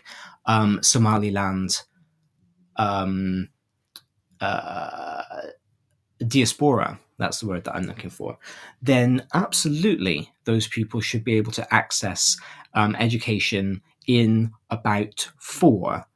um, 0.46 0.80
Somaliland 0.82 1.82
um, 2.76 3.48
uh, 4.40 5.22
diaspora, 6.26 6.98
that's 7.18 7.40
the 7.40 7.46
word 7.46 7.64
that 7.64 7.74
I'm 7.74 7.84
looking 7.84 8.10
for, 8.10 8.38
then 8.82 9.26
absolutely 9.34 10.32
those 10.44 10.66
people 10.66 11.00
should 11.00 11.24
be 11.24 11.36
able 11.36 11.52
to 11.52 11.74
access 11.74 12.36
um, 12.74 12.94
education 12.96 13.82
in 14.06 14.52
about 14.70 15.30
for 15.38 16.06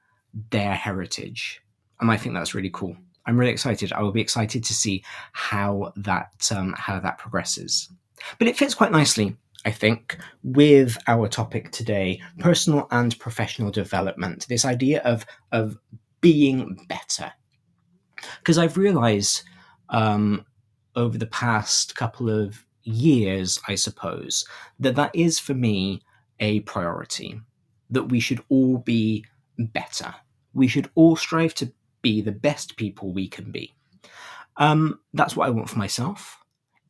their 0.50 0.74
heritage. 0.74 1.62
and 2.00 2.10
I 2.10 2.16
think 2.16 2.34
that's 2.34 2.54
really 2.54 2.70
cool. 2.72 2.96
I'm 3.26 3.38
really 3.38 3.52
excited. 3.52 3.92
I 3.92 4.02
will 4.02 4.12
be 4.12 4.20
excited 4.20 4.64
to 4.64 4.74
see 4.74 5.04
how 5.32 5.92
that 5.96 6.50
um, 6.54 6.74
how 6.76 7.00
that 7.00 7.18
progresses. 7.18 7.88
But 8.38 8.48
it 8.48 8.56
fits 8.56 8.74
quite 8.74 8.92
nicely, 8.92 9.36
I 9.64 9.70
think, 9.70 10.18
with 10.42 10.96
our 11.06 11.28
topic 11.28 11.70
today: 11.70 12.20
personal 12.38 12.86
and 12.90 13.18
professional 13.18 13.70
development. 13.70 14.46
This 14.48 14.64
idea 14.64 15.02
of 15.02 15.24
of 15.52 15.78
being 16.20 16.86
better, 16.88 17.32
because 18.38 18.58
I've 18.58 18.76
realised 18.76 19.42
um, 19.88 20.44
over 20.96 21.18
the 21.18 21.26
past 21.26 21.96
couple 21.96 22.28
of 22.28 22.64
years, 22.82 23.60
I 23.68 23.74
suppose, 23.74 24.46
that 24.78 24.96
that 24.96 25.14
is 25.14 25.38
for 25.38 25.54
me 25.54 26.02
a 26.40 26.60
priority. 26.60 27.40
That 27.90 28.04
we 28.04 28.20
should 28.20 28.42
all 28.48 28.78
be 28.78 29.24
better. 29.58 30.14
We 30.52 30.68
should 30.68 30.90
all 30.94 31.16
strive 31.16 31.54
to 31.54 31.72
be 32.04 32.22
the 32.22 32.30
best 32.30 32.76
people 32.76 33.12
we 33.12 33.26
can 33.26 33.50
be. 33.50 33.74
Um, 34.58 35.00
that's 35.14 35.34
what 35.34 35.48
I 35.48 35.50
want 35.50 35.68
for 35.68 35.78
myself. 35.78 36.38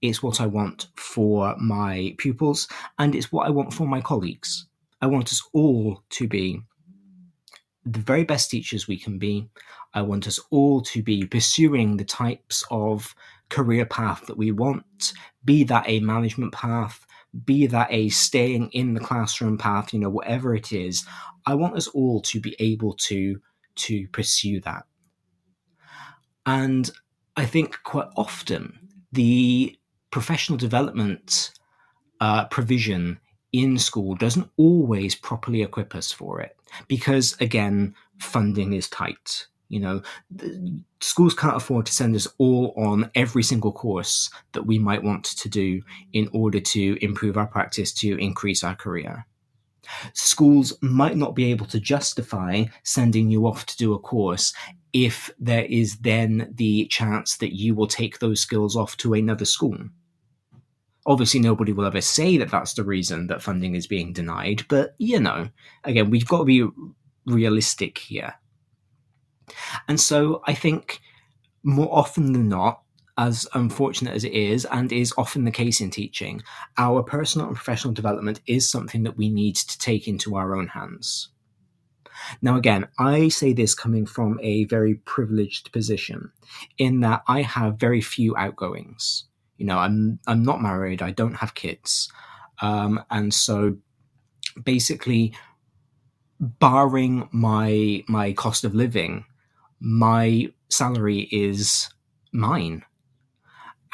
It's 0.03 0.23
what 0.23 0.43
I 0.43 0.47
want 0.47 0.89
for 0.97 1.57
my 1.57 2.15
pupils, 2.19 2.69
and 2.99 3.15
it's 3.15 3.33
what 3.33 3.47
I 3.47 3.51
want 3.51 3.73
for 3.73 3.87
my 3.87 4.03
colleagues. 4.03 4.67
I 5.01 5.07
want 5.07 5.33
us 5.33 5.43
all 5.55 6.03
to 6.11 6.29
be 6.29 6.61
the 7.87 8.01
very 8.01 8.25
best 8.25 8.51
teachers 8.51 8.87
we 8.87 8.99
can 8.99 9.19
be. 9.19 9.49
I 9.95 10.03
want 10.03 10.27
us 10.27 10.39
all 10.51 10.83
to 10.83 11.03
be 11.03 11.25
pursuing 11.25 11.97
the 11.97 12.05
types 12.05 12.65
of 12.71 13.15
career 13.49 13.87
path 13.87 14.27
that 14.27 14.37
we 14.37 14.51
want, 14.51 15.13
be 15.45 15.65
that 15.65 15.89
a 15.89 16.01
management 16.01 16.53
path, 16.53 17.07
be 17.45 17.67
that 17.67 17.89
a 17.91 18.09
staying 18.11 18.71
in 18.73 18.95
the 18.95 19.01
classroom 19.01 19.57
path, 19.57 19.93
you 19.93 20.01
know, 20.01 20.11
whatever 20.11 20.55
it 20.55 20.73
is. 20.73 21.07
I 21.47 21.55
want 21.55 21.77
us 21.77 21.89
all 21.89 22.21
to 22.23 22.41
be 22.41 22.57
able 22.59 22.95
to 23.09 23.41
to 23.77 24.09
pursue 24.09 24.61
that. 24.61 24.85
And 26.47 26.91
I 27.37 27.47
think 27.47 27.79
quite 27.85 28.09
often 28.17 28.79
the 29.13 29.77
professional 30.11 30.59
development 30.59 31.53
uh, 32.21 32.47
provision 32.47 33.19
in 33.53 33.79
school 33.79 34.15
doesn't 34.15 34.51
always 34.57 35.15
properly 35.15 35.63
equip 35.63 35.95
us 35.95 36.11
for 36.11 36.41
it 36.41 36.57
because, 36.89 37.37
again, 37.41 37.95
funding 38.19 38.73
is 38.73 38.89
tight. 38.89 39.47
You 39.69 39.81
know, 39.81 40.03
schools 41.01 41.35
can't 41.35 41.57
afford 41.57 41.87
to 41.87 41.93
send 41.93 42.15
us 42.15 42.29
all 42.39 42.75
on 42.77 43.11
every 43.15 43.43
single 43.43 43.73
course 43.73 44.31
that 44.53 44.67
we 44.67 44.79
might 44.79 45.03
want 45.03 45.25
to 45.25 45.49
do 45.49 45.83
in 46.13 46.29
order 46.33 46.61
to 46.61 46.99
improve 47.05 47.37
our 47.37 47.47
practice 47.47 47.93
to 47.95 48.17
increase 48.19 48.63
our 48.63 48.75
career. 48.75 49.27
Schools 50.13 50.73
might 50.81 51.17
not 51.17 51.35
be 51.35 51.51
able 51.51 51.67
to 51.67 51.81
justify 51.81 52.65
sending 52.83 53.31
you 53.31 53.47
off 53.47 53.67
to 53.67 53.77
do 53.77 53.95
a 53.95 53.99
course 53.99 54.53
if 54.93 55.31
there 55.39 55.65
is 55.65 55.97
then 55.99 56.53
the 56.55 56.87
chance 56.87 57.37
that 57.39 57.57
you 57.57 57.75
will 57.75 57.89
take 57.89 58.19
those 58.19 58.41
skills 58.41 58.77
off 58.77 58.97
to 58.99 59.15
another 59.15 59.45
school. 59.45 59.77
Obviously, 61.07 61.41
nobody 61.41 61.73
will 61.73 61.85
ever 61.85 62.01
say 62.01 62.39
that 62.39 62.51
that's 62.51 62.75
the 62.75 62.85
reason 62.85 63.27
that 63.27 63.43
funding 63.43 63.75
is 63.75 63.87
being 63.87 64.13
denied, 64.13 64.65
but 64.69 64.95
you 64.99 65.21
know, 65.21 65.49
again, 65.83 66.11
we've 66.11 66.27
got 66.27 66.39
to 66.39 66.45
be 66.45 66.67
realistic 67.27 67.99
here. 67.99 68.35
And 69.89 70.01
so 70.01 70.43
I 70.47 70.55
think 70.55 71.01
more 71.63 71.89
often 71.91 72.33
than 72.33 72.49
not, 72.49 72.84
as 73.17 73.47
unfortunate 73.55 74.15
as 74.15 74.25
it 74.25 74.33
is, 74.33 74.65
and 74.67 74.93
is 74.93 75.15
often 75.17 75.45
the 75.45 75.51
case 75.51 75.81
in 75.81 75.91
teaching, 75.91 76.43
our 76.79 77.03
personal 77.03 77.47
and 77.47 77.57
professional 77.57 77.95
development 77.95 78.41
is 78.47 78.69
something 78.69 79.05
that 79.05 79.17
we 79.17 79.29
need 79.29 79.57
to 79.57 79.79
take 79.79 80.09
into 80.09 80.37
our 80.37 80.57
own 80.57 80.69
hands. 80.69 81.29
Now, 82.43 82.57
again, 82.57 82.89
I 82.99 83.29
say 83.29 83.53
this 83.53 83.75
coming 83.75 84.07
from 84.07 84.39
a 84.43 84.65
very 84.65 84.95
privileged 84.95 85.73
position 85.73 86.31
in 86.79 87.01
that 87.01 87.23
I 87.29 87.43
have 87.43 87.79
very 87.79 88.01
few 88.01 88.37
outgoings. 88.37 89.25
You 89.59 89.67
know, 89.67 89.79
I'm 89.79 90.19
I'm 90.27 90.43
not 90.43 90.63
married. 90.63 91.03
I 91.03 91.11
don't 91.11 91.35
have 91.35 91.55
kids, 91.55 92.11
um, 92.61 93.03
and 93.11 93.33
so 93.33 93.77
basically, 94.63 95.33
barring 96.41 97.29
my 97.33 98.03
my 98.09 98.33
cost 98.33 98.65
of 98.65 98.75
living, 98.75 99.25
my 99.81 100.53
salary 100.71 101.29
is 101.31 101.89
mine, 102.33 102.85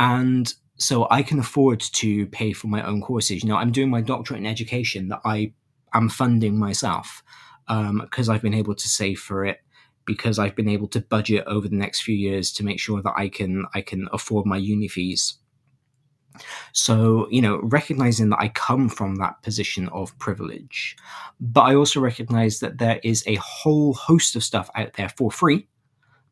and 0.01 0.53
so 0.79 1.07
I 1.11 1.23
can 1.23 1.39
afford 1.39 1.79
to 1.79 2.27
pay 2.29 2.55
for 2.55 2.69
my 2.69 2.83
own 2.83 3.03
courses. 3.03 3.43
You 3.43 3.51
know, 3.51 3.57
I'm 3.57 3.71
doing 3.71 3.91
my 3.91 4.01
doctorate 4.01 4.41
in 4.41 4.47
education 4.47 5.09
that 5.09 5.21
I 5.27 5.53
am 5.93 6.09
funding 6.09 6.59
myself 6.59 7.23
because 7.69 8.29
um, 8.29 8.35
I've 8.35 8.43
been 8.43 8.55
able 8.55 8.75
to 8.75 8.89
save 8.89 9.21
for 9.21 9.45
it 9.45 9.59
because 10.07 10.39
I've 10.39 10.57
been 10.57 10.71
able 10.71 10.89
to 10.89 11.01
budget 11.03 11.45
over 11.47 11.69
the 11.69 11.77
next 11.77 12.01
few 12.01 12.17
years 12.17 12.51
to 12.53 12.65
make 12.65 12.81
sure 12.81 13.03
that 13.03 13.13
I 13.15 13.29
can 13.29 13.67
I 13.75 13.83
can 13.83 14.09
afford 14.11 14.47
my 14.47 14.57
uni 14.57 14.89
fees. 14.89 15.37
So, 16.73 17.29
you 17.31 17.43
know, 17.43 17.61
recognizing 17.63 18.31
that 18.31 18.41
I 18.41 18.49
come 18.49 18.89
from 18.89 19.17
that 19.17 19.43
position 19.43 19.91
of 19.91 20.19
privilege, 20.19 20.97
but 21.41 21.63
I 21.63 21.75
also 21.75 22.01
recognize 22.01 22.61
that 22.61 22.79
there 22.79 23.01
is 23.05 23.23
a 23.27 23.35
whole 23.35 23.93
host 23.93 24.35
of 24.35 24.43
stuff 24.43 24.71
out 24.75 24.95
there 24.95 25.11
for 25.11 25.31
free 25.31 25.69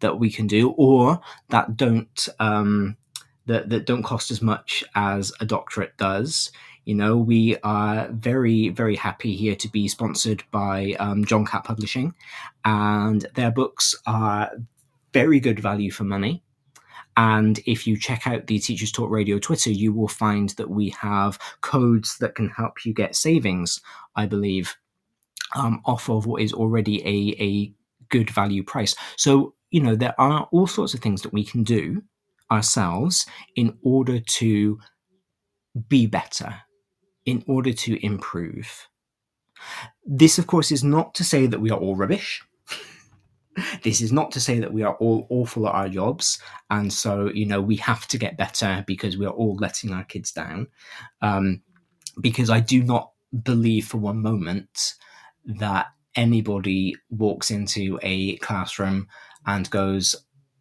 that 0.01 0.19
we 0.19 0.31
can 0.31 0.47
do 0.47 0.71
or 0.79 1.21
that 1.51 1.77
don't 1.77 2.29
um, 2.39 2.97
that, 3.49 3.69
that 3.71 3.87
don't 3.87 4.03
cost 4.03 4.31
as 4.31 4.41
much 4.41 4.85
as 4.95 5.33
a 5.41 5.45
doctorate 5.45 5.97
does. 5.97 6.53
You 6.85 6.95
know, 6.95 7.19
we 7.19 7.57
are 7.63 8.09
very, 8.13 8.71
very 8.71 8.97
happy 8.97 9.37
here 9.37 9.57
to 9.57 9.69
be 9.69 9.89
sponsored 9.89 10.43
by 10.51 10.95
um, 10.99 11.25
John 11.25 11.45
Catt 11.45 11.65
Publishing, 11.65 12.15
and 12.65 13.27
their 13.35 13.51
books 13.51 13.95
are 14.07 14.51
very 15.13 15.41
good 15.41 15.61
value 15.61 15.91
for 15.91 16.05
money. 16.05 16.43
And 17.17 17.59
if 17.67 17.87
you 17.87 17.99
check 17.99 18.27
out 18.27 18.47
the 18.47 18.59
Teachers 18.59 18.93
Talk 18.93 19.11
Radio 19.11 19.39
Twitter, 19.39 19.71
you 19.71 19.93
will 19.93 20.09
find 20.09 20.51
that 20.51 20.71
we 20.71 20.91
have 21.01 21.39
codes 21.63 22.17
that 22.19 22.37
can 22.37 22.49
help 22.49 22.87
you 22.87 22.95
get 22.95 23.17
savings, 23.17 23.81
I 24.15 24.27
believe, 24.27 24.77
um, 25.57 25.83
off 25.85 26.09
of 26.09 26.27
what 26.27 26.43
is 26.43 26.53
already 26.53 27.03
a, 27.03 27.43
a 27.43 27.73
good 28.09 28.31
value 28.31 28.63
price. 28.63 28.95
So, 29.17 29.55
you 29.71 29.81
know, 29.81 29.97
there 29.97 30.15
are 30.19 30.49
all 30.53 30.67
sorts 30.67 30.95
of 30.95 31.01
things 31.01 31.23
that 31.23 31.33
we 31.33 31.45
can 31.45 31.65
do 31.65 32.03
ourselves 32.51 33.27
in 33.57 33.77
order 33.83 34.21
to 34.21 34.79
be 35.89 36.07
better 36.07 36.63
in 37.29 37.45
order 37.47 37.75
to 37.75 38.03
improve. 38.05 38.89
This, 40.07 40.39
of 40.39 40.47
course, 40.47 40.73
is 40.73 40.83
not 40.83 41.15
to 41.17 41.25
say 41.25 41.47
that 41.47 41.61
we 41.61 41.71
are 41.71 41.79
all 41.79 41.95
rubbish. 41.95 42.43
this 43.83 44.01
is 44.01 44.11
not 44.11 44.31
to 44.33 44.41
say 44.41 44.61
that 44.61 44.73
we 44.73 44.83
are 44.83 44.95
all 44.95 45.27
awful 45.29 45.69
at 45.69 45.75
our 45.75 45.91
jobs. 45.91 46.39
And 46.71 46.91
so, 46.91 47.31
you 47.35 47.45
know, 47.45 47.61
we 47.61 47.77
have 47.77 48.09
to 48.09 48.19
get 48.19 48.39
better 48.39 48.83
because 48.87 49.19
we 49.19 49.27
are 49.27 49.33
all 49.33 49.57
letting 49.57 49.93
our 49.93 50.05
kids 50.05 50.33
down. 50.33 50.69
Um, 51.21 51.61
because 52.19 52.49
I 52.49 52.61
do 52.61 52.83
not 52.83 53.13
believe 53.43 53.87
for 53.87 53.99
one 53.99 54.23
moment 54.23 54.95
that 55.45 55.89
anybody 56.17 56.97
walks 57.11 57.51
into 57.51 57.99
a 58.03 58.39
classroom 58.39 59.07
and 59.45 59.69
goes, 59.69 60.17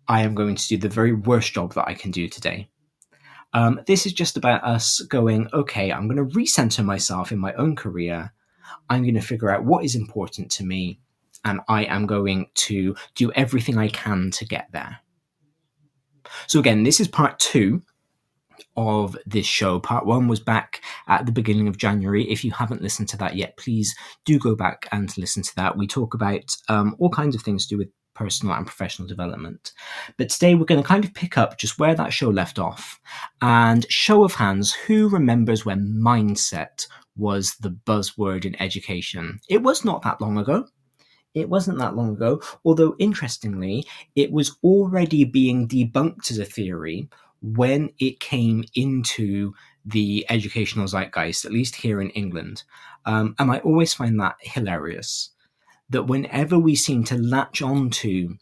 I 0.08 0.22
am 0.22 0.36
going 0.36 0.56
to 0.56 0.68
do 0.68 0.78
the 0.78 0.90
very 0.90 1.14
worst 1.14 1.54
job 1.54 1.74
that 1.74 1.88
I 1.88 1.94
can 1.94 2.12
do 2.12 2.28
today. 2.28 2.70
Um, 3.54 3.82
this 3.88 4.06
is 4.06 4.14
just 4.14 4.38
about 4.38 4.64
us 4.64 5.00
going, 5.02 5.50
okay, 5.54 5.92
I'm 5.92 6.08
going 6.08 6.18
to 6.18 6.36
recenter 6.38 6.84
myself 6.84 7.32
in 7.32 7.40
my 7.40 7.54
own 7.54 7.76
career. 7.76 8.34
I'm 8.90 9.04
going 9.04 9.16
to 9.16 9.22
figure 9.22 9.50
out 9.50 9.66
what 9.66 9.86
is 9.86 9.96
important 9.96 10.52
to 10.52 10.66
me, 10.66 11.00
and 11.46 11.62
I 11.68 11.86
am 11.86 12.06
going 12.06 12.48
to 12.56 12.96
do 13.16 13.32
everything 13.34 13.78
I 13.78 13.88
can 13.88 14.32
to 14.32 14.46
get 14.46 14.68
there. 14.72 15.00
So, 16.48 16.60
again, 16.60 16.84
this 16.84 17.00
is 17.00 17.08
part 17.08 17.40
two 17.40 17.84
of 18.76 19.18
this 19.26 19.46
show. 19.46 19.80
Part 19.80 20.06
one 20.06 20.28
was 20.28 20.40
back 20.40 20.82
at 21.08 21.26
the 21.26 21.32
beginning 21.32 21.68
of 21.68 21.78
January. 21.78 22.30
If 22.30 22.44
you 22.44 22.52
haven't 22.52 22.82
listened 22.82 23.10
to 23.10 23.18
that 23.18 23.36
yet, 23.36 23.58
please 23.58 23.96
do 24.26 24.38
go 24.38 24.56
back 24.56 24.88
and 24.92 25.16
listen 25.18 25.42
to 25.44 25.56
that. 25.56 25.78
We 25.78 25.88
talk 25.88 26.14
about 26.14 26.56
um, 26.70 26.96
all 27.00 27.10
kinds 27.10 27.36
of 27.36 27.42
things 27.42 27.66
to 27.66 27.76
do 27.76 27.78
with 27.78 27.90
personal 28.18 28.56
and 28.56 28.66
professional 28.66 29.08
development. 29.08 29.72
But 30.18 30.30
today 30.30 30.56
we're 30.56 30.66
going 30.66 30.82
to 30.82 30.88
kind 30.88 31.06
of 31.06 31.14
pick 31.14 31.38
up 31.38 31.58
just 31.58 31.78
where 31.78 31.96
that 31.96 32.12
show 32.12 32.30
left 32.30 32.58
off. 32.58 33.00
And 33.42 33.86
show 33.90 34.24
of 34.24 34.34
hands, 34.34 34.74
who 34.74 35.08
remembers 35.08 35.66
when 35.66 36.02
mindset 36.04 36.88
was 37.16 37.56
the 37.62 37.70
buzzword 37.70 38.46
in 38.46 38.60
education? 38.62 39.40
It 39.50 39.62
was 39.62 39.86
not 39.86 40.02
that 40.02 40.20
long 40.20 40.38
ago. 40.38 40.66
It 41.34 41.50
wasn't 41.50 41.78
that 41.78 41.96
long 41.96 42.14
ago, 42.14 42.42
although 42.66 42.96
interestingly, 42.98 43.86
it 44.16 44.32
was 44.32 44.58
already 44.64 45.24
being 45.24 45.68
debunked 45.68 46.32
as 46.32 46.40
a 46.40 46.46
theory 46.46 47.10
when 47.42 47.92
it 48.00 48.20
came 48.20 48.64
into 48.74 49.54
the 49.86 50.26
educational 50.30 50.88
zeitgeist, 50.88 51.46
at 51.46 51.52
least 51.52 51.76
here 51.76 52.02
in 52.02 52.10
England. 52.12 52.64
Um, 53.06 53.36
and 53.38 53.52
I 53.52 53.60
always 53.60 53.94
find 53.94 54.20
that 54.20 54.38
hilarious 54.42 55.30
that 55.90 56.04
whenever 56.04 56.58
we 56.60 56.76
seem 56.76 57.04
to 57.06 57.18
latch 57.18 57.62
onto 57.62 58.36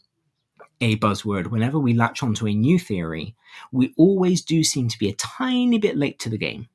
a 0.80 0.96
buzzword, 0.96 1.48
whenever 1.48 1.78
we 1.78 1.94
latch 1.94 2.22
onto 2.22 2.46
a 2.46 2.54
new 2.54 2.78
theory, 2.78 3.34
we 3.72 3.94
always 3.96 4.42
do 4.42 4.62
seem 4.62 4.88
to 4.88 4.98
be 4.98 5.08
a 5.08 5.14
tiny 5.14 5.78
bit 5.78 5.96
late 5.96 6.18
to 6.20 6.28
the 6.28 6.38
game. 6.38 6.68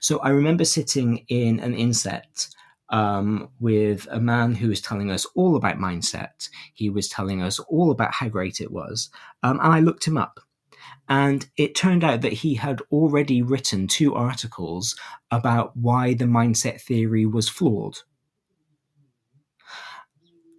So 0.00 0.18
I 0.18 0.30
remember 0.30 0.64
sitting 0.64 1.24
in 1.28 1.60
an 1.60 1.74
inset 1.74 2.48
um, 2.90 3.48
with 3.60 4.06
a 4.10 4.20
man 4.20 4.54
who 4.54 4.68
was 4.68 4.80
telling 4.80 5.10
us 5.10 5.26
all 5.34 5.56
about 5.56 5.76
mindset. 5.76 6.48
He 6.74 6.90
was 6.90 7.08
telling 7.08 7.42
us 7.42 7.58
all 7.58 7.90
about 7.90 8.14
how 8.14 8.28
great 8.28 8.60
it 8.60 8.70
was. 8.70 9.10
Um, 9.42 9.58
and 9.60 9.72
I 9.72 9.80
looked 9.80 10.06
him 10.06 10.16
up. 10.16 10.40
And 11.08 11.48
it 11.56 11.74
turned 11.74 12.04
out 12.04 12.20
that 12.20 12.32
he 12.32 12.54
had 12.54 12.82
already 12.92 13.42
written 13.42 13.88
two 13.88 14.14
articles 14.14 14.94
about 15.30 15.76
why 15.76 16.14
the 16.14 16.26
mindset 16.26 16.80
theory 16.80 17.24
was 17.24 17.48
flawed. 17.48 17.98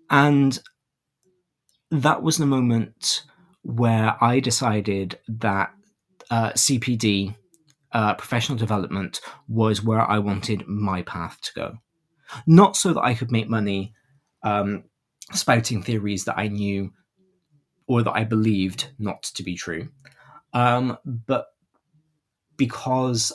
And 0.09 0.59
that 1.91 2.21
was 2.23 2.37
the 2.37 2.45
moment 2.45 3.23
where 3.63 4.15
I 4.23 4.39
decided 4.39 5.19
that 5.27 5.71
uh, 6.29 6.51
CPD, 6.51 7.35
uh, 7.91 8.13
professional 8.15 8.57
development, 8.57 9.21
was 9.47 9.83
where 9.83 10.01
I 10.01 10.19
wanted 10.19 10.67
my 10.67 11.01
path 11.03 11.39
to 11.41 11.53
go. 11.53 11.77
Not 12.45 12.75
so 12.75 12.93
that 12.93 13.01
I 13.01 13.15
could 13.15 13.31
make 13.31 13.49
money 13.49 13.93
um, 14.43 14.83
spouting 15.33 15.81
theories 15.81 16.25
that 16.25 16.37
I 16.37 16.47
knew 16.47 16.91
or 17.87 18.03
that 18.03 18.13
I 18.13 18.23
believed 18.23 18.89
not 18.99 19.23
to 19.23 19.43
be 19.43 19.55
true, 19.55 19.89
um, 20.53 20.97
but 21.05 21.47
because 22.55 23.33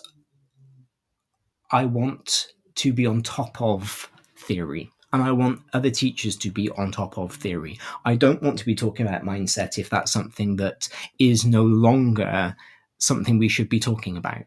I 1.73 1.87
want 1.87 2.49
to 2.77 2.93
be 2.93 3.07
on 3.07 3.23
top 3.23 3.61
of 3.61 4.09
theory 4.37 4.93
and 5.15 5.23
I 5.23 5.31
want 5.31 5.61
other 5.73 5.91
teachers 5.91 6.35
to 6.39 6.51
be 6.51 6.71
on 6.71 6.91
top 6.91 7.17
of 7.19 7.37
theory. 7.37 7.79
I 8.05 8.17
don't 8.17 8.43
want 8.43 8.59
to 8.59 8.67
be 8.67 8.75
talking 8.75 9.07
about 9.07 9.23
mindset 9.23 9.79
if 9.79 9.89
that's 9.89 10.11
something 10.11 10.57
that 10.57 10.89
is 11.21 11.45
no 11.45 11.63
longer 11.63 12.57
something 12.99 13.39
we 13.39 13.49
should 13.49 13.69
be 13.69 13.79
talking 13.79 14.17
about. 14.17 14.43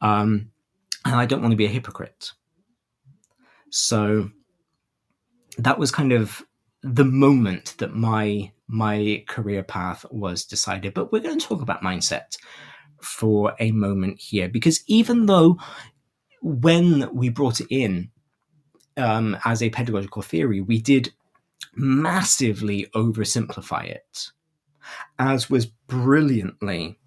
Um, 0.00 0.50
and 1.04 1.14
I 1.14 1.26
don't 1.26 1.42
want 1.42 1.52
to 1.52 1.56
be 1.56 1.64
a 1.64 1.68
hypocrite. 1.68 2.32
So 3.70 4.30
that 5.58 5.78
was 5.78 5.92
kind 5.92 6.12
of 6.12 6.42
the 6.82 7.04
moment 7.04 7.76
that 7.78 7.94
my 7.94 8.50
my 8.66 9.22
career 9.28 9.62
path 9.62 10.04
was 10.10 10.44
decided. 10.44 10.92
But 10.92 11.12
we're 11.12 11.22
going 11.22 11.38
to 11.38 11.46
talk 11.46 11.62
about 11.62 11.82
mindset 11.82 12.36
for 13.00 13.54
a 13.60 13.70
moment 13.70 14.20
here 14.20 14.48
because 14.48 14.82
even 14.88 15.26
though 15.26 15.56
when 16.42 17.08
we 17.14 17.28
brought 17.28 17.60
it 17.60 17.68
in 17.70 18.10
um, 18.96 19.36
as 19.44 19.62
a 19.62 19.70
pedagogical 19.70 20.22
theory, 20.22 20.60
we 20.60 20.80
did 20.80 21.12
massively 21.74 22.86
oversimplify 22.94 23.84
it, 23.84 24.30
as 25.18 25.50
was 25.50 25.66
brilliantly 25.66 26.98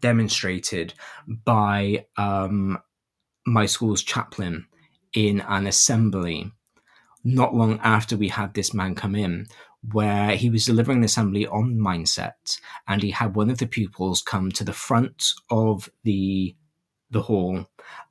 demonstrated 0.00 0.94
by 1.26 2.06
um, 2.16 2.78
my 3.46 3.66
school's 3.66 4.02
chaplain 4.02 4.66
in 5.12 5.40
an 5.42 5.66
assembly 5.66 6.50
not 7.24 7.54
long 7.54 7.80
after 7.82 8.16
we 8.16 8.28
had 8.28 8.52
this 8.52 8.74
man 8.74 8.94
come 8.94 9.14
in, 9.14 9.46
where 9.92 10.36
he 10.36 10.50
was 10.50 10.66
delivering 10.66 10.98
an 10.98 11.04
assembly 11.04 11.46
on 11.46 11.74
mindset, 11.74 12.58
and 12.86 13.02
he 13.02 13.10
had 13.10 13.34
one 13.34 13.50
of 13.50 13.58
the 13.58 13.66
pupils 13.66 14.22
come 14.22 14.50
to 14.52 14.64
the 14.64 14.72
front 14.72 15.32
of 15.50 15.88
the 16.04 16.54
the 17.10 17.22
hall, 17.22 17.66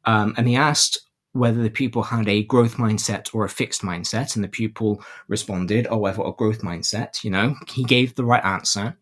um, 0.06 0.34
and 0.38 0.48
he 0.48 0.56
asked 0.56 1.00
whether 1.34 1.62
the 1.62 1.70
pupil 1.70 2.04
had 2.04 2.30
a 2.30 2.44
growth 2.44 2.78
mindset 2.78 3.34
or 3.34 3.44
a 3.44 3.50
fixed 3.50 3.82
mindset. 3.82 4.36
And 4.36 4.44
the 4.44 4.48
pupil 4.48 5.04
responded, 5.28 5.88
Oh, 5.90 6.06
I've 6.06 6.18
got 6.18 6.28
a 6.28 6.34
growth 6.34 6.62
mindset. 6.62 7.24
You 7.24 7.32
know, 7.32 7.56
he 7.68 7.84
gave 7.84 8.16
the 8.16 8.24
right 8.24 8.44
answer. 8.46 8.96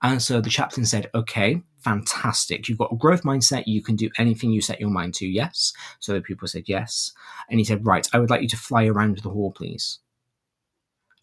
And 0.00 0.22
so 0.22 0.40
the 0.40 0.50
chaplain 0.50 0.86
said, 0.86 1.10
Okay, 1.14 1.60
fantastic. 1.78 2.68
You've 2.68 2.78
got 2.78 2.92
a 2.92 2.96
growth 2.96 3.24
mindset. 3.24 3.64
You 3.66 3.82
can 3.82 3.96
do 3.96 4.10
anything 4.16 4.52
you 4.52 4.60
set 4.60 4.80
your 4.80 4.90
mind 4.90 5.14
to. 5.14 5.26
Yes. 5.26 5.72
So 5.98 6.12
the 6.12 6.20
pupil 6.20 6.48
said, 6.48 6.64
Yes. 6.66 7.12
And 7.50 7.58
he 7.58 7.64
said, 7.64 7.84
Right, 7.84 8.08
I 8.12 8.20
would 8.20 8.30
like 8.30 8.42
you 8.42 8.48
to 8.48 8.56
fly 8.56 8.86
around 8.86 9.18
the 9.18 9.30
hall, 9.30 9.50
please. 9.50 9.98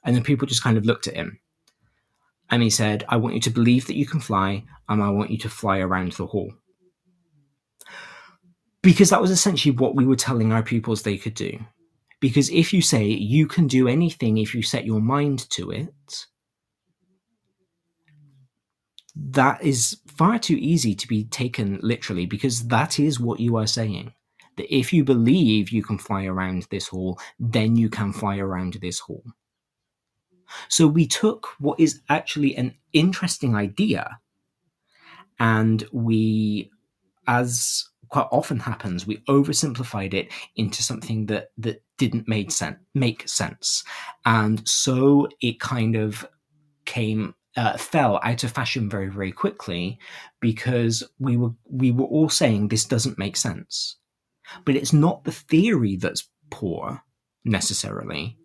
And 0.04 0.16
the 0.16 0.22
pupil 0.22 0.48
just 0.48 0.64
kind 0.64 0.78
of 0.78 0.86
looked 0.86 1.08
at 1.08 1.16
him. 1.16 1.40
And 2.50 2.64
he 2.64 2.70
said, 2.70 3.06
I 3.08 3.18
want 3.18 3.36
you 3.36 3.42
to 3.42 3.50
believe 3.50 3.88
that 3.88 3.96
you 3.96 4.08
can 4.08 4.20
fly, 4.20 4.64
and 4.90 5.04
I 5.04 5.10
want 5.10 5.30
you 5.30 5.38
to 5.40 5.50
fly 5.50 5.80
around 5.80 6.14
the 6.14 6.26
hall 6.26 6.52
because 8.82 9.10
that 9.10 9.22
was 9.22 9.32
essentially 9.32 9.76
what 9.76 9.96
we 9.96 10.06
were 10.06 10.16
telling 10.16 10.52
our 10.52 10.64
pupils 10.64 11.04
they 11.04 11.18
could 11.18 11.34
do. 11.34 11.60
Because 12.20 12.50
if 12.50 12.74
you 12.74 12.82
say 12.82 13.06
you 13.06 13.48
can 13.48 13.68
do 13.68 13.88
anything 13.88 14.38
if 14.38 14.54
you 14.54 14.62
set 14.62 14.86
your 14.86 15.02
mind 15.02 15.50
to 15.52 15.72
it, 15.72 16.26
that 19.16 19.64
is 19.64 19.98
far 20.08 20.40
too 20.40 20.58
easy 20.60 20.96
to 20.96 21.08
be 21.08 21.26
taken 21.26 21.80
literally 21.82 22.26
because 22.26 22.68
that 22.68 23.00
is 23.00 23.20
what 23.20 23.40
you 23.40 23.56
are 23.58 23.68
saying. 23.68 24.14
That 24.58 24.74
if 24.74 24.92
you 24.92 25.04
believe 25.04 25.70
you 25.70 25.84
can 25.84 25.98
fly 25.98 26.26
around 26.26 26.68
this 26.70 26.88
hall, 26.88 27.20
then 27.40 27.78
you 27.78 27.90
can 27.90 28.12
fly 28.12 28.38
around 28.38 28.74
this 28.82 29.00
hall. 29.00 29.24
So 30.68 30.88
we 30.88 31.06
took 31.08 31.48
what 31.60 31.80
is 31.80 32.02
actually 32.10 32.56
an 32.56 32.76
interesting 32.92 33.56
idea 33.56 34.20
and 35.40 35.88
we, 35.94 36.70
as 37.28 37.89
quite 38.10 38.28
often 38.32 38.60
happens, 38.60 39.06
we 39.06 39.18
oversimplified 39.30 40.14
it 40.14 40.32
into 40.56 40.84
something 40.84 41.26
that 41.28 41.52
that 41.58 41.84
didn't 41.98 42.28
make 42.28 42.52
sense 42.52 42.78
make 42.94 43.28
sense, 43.28 43.84
and 44.26 44.68
so 44.68 45.28
it 45.42 45.60
kind 45.60 45.96
of 45.96 46.28
came 46.86 47.36
uh, 47.56 47.78
fell 47.78 48.20
out 48.24 48.44
of 48.44 48.52
fashion 48.52 48.90
very 48.90 49.10
very 49.10 49.32
quickly 49.32 50.00
because 50.40 51.04
we 51.20 51.38
were 51.38 51.52
we 51.70 51.92
were 51.92 52.06
all 52.06 52.30
saying 52.30 52.68
this 52.68 52.86
doesn't 52.86 53.18
make 53.18 53.38
sense, 53.38 53.98
but 54.66 54.76
it's 54.76 54.94
not 54.94 55.24
the 55.24 55.32
theory 55.32 55.96
that's 55.96 56.30
poor 56.50 57.02
necessarily. 57.46 58.38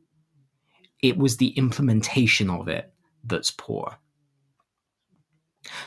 It 1.02 1.18
was 1.18 1.36
the 1.36 1.48
implementation 1.48 2.48
of 2.48 2.68
it 2.68 2.92
that's 3.24 3.50
poor. 3.50 3.96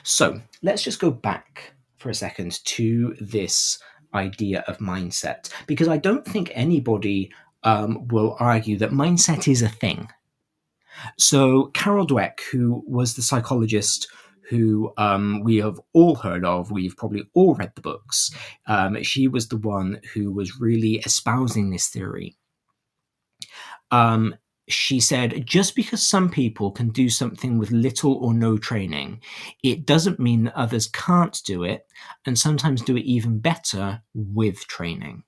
So 0.03 0.41
let's 0.61 0.83
just 0.83 0.99
go 0.99 1.11
back 1.11 1.73
for 1.97 2.09
a 2.09 2.15
second 2.15 2.63
to 2.65 3.15
this 3.19 3.79
idea 4.13 4.63
of 4.67 4.77
mindset 4.77 5.51
because 5.67 5.87
I 5.87 5.97
don't 5.97 6.25
think 6.25 6.51
anybody 6.53 7.31
um, 7.63 8.07
will 8.07 8.37
argue 8.39 8.77
that 8.77 8.91
mindset 8.91 9.47
is 9.47 9.61
a 9.61 9.69
thing. 9.69 10.07
So, 11.17 11.65
Carol 11.73 12.07
Dweck, 12.07 12.39
who 12.51 12.83
was 12.87 13.15
the 13.15 13.21
psychologist 13.21 14.07
who 14.49 14.93
um, 14.97 15.41
we 15.43 15.57
have 15.57 15.79
all 15.93 16.15
heard 16.15 16.45
of, 16.45 16.71
we've 16.71 16.95
probably 16.95 17.23
all 17.33 17.53
read 17.55 17.73
the 17.75 17.81
books, 17.81 18.31
um, 18.67 19.01
she 19.03 19.27
was 19.27 19.49
the 19.49 19.57
one 19.57 19.99
who 20.13 20.31
was 20.31 20.59
really 20.59 20.95
espousing 21.05 21.69
this 21.69 21.89
theory. 21.89 22.35
Um, 23.91 24.35
she 24.67 24.99
said, 24.99 25.45
just 25.45 25.75
because 25.75 26.05
some 26.05 26.29
people 26.29 26.71
can 26.71 26.89
do 26.89 27.09
something 27.09 27.57
with 27.57 27.71
little 27.71 28.15
or 28.15 28.33
no 28.33 28.57
training, 28.57 29.21
it 29.63 29.85
doesn't 29.85 30.19
mean 30.19 30.43
that 30.43 30.57
others 30.57 30.87
can't 30.87 31.39
do 31.45 31.63
it, 31.63 31.87
and 32.25 32.37
sometimes 32.37 32.81
do 32.81 32.97
it 32.97 33.05
even 33.05 33.39
better 33.39 34.01
with 34.13 34.67
training. 34.67 35.23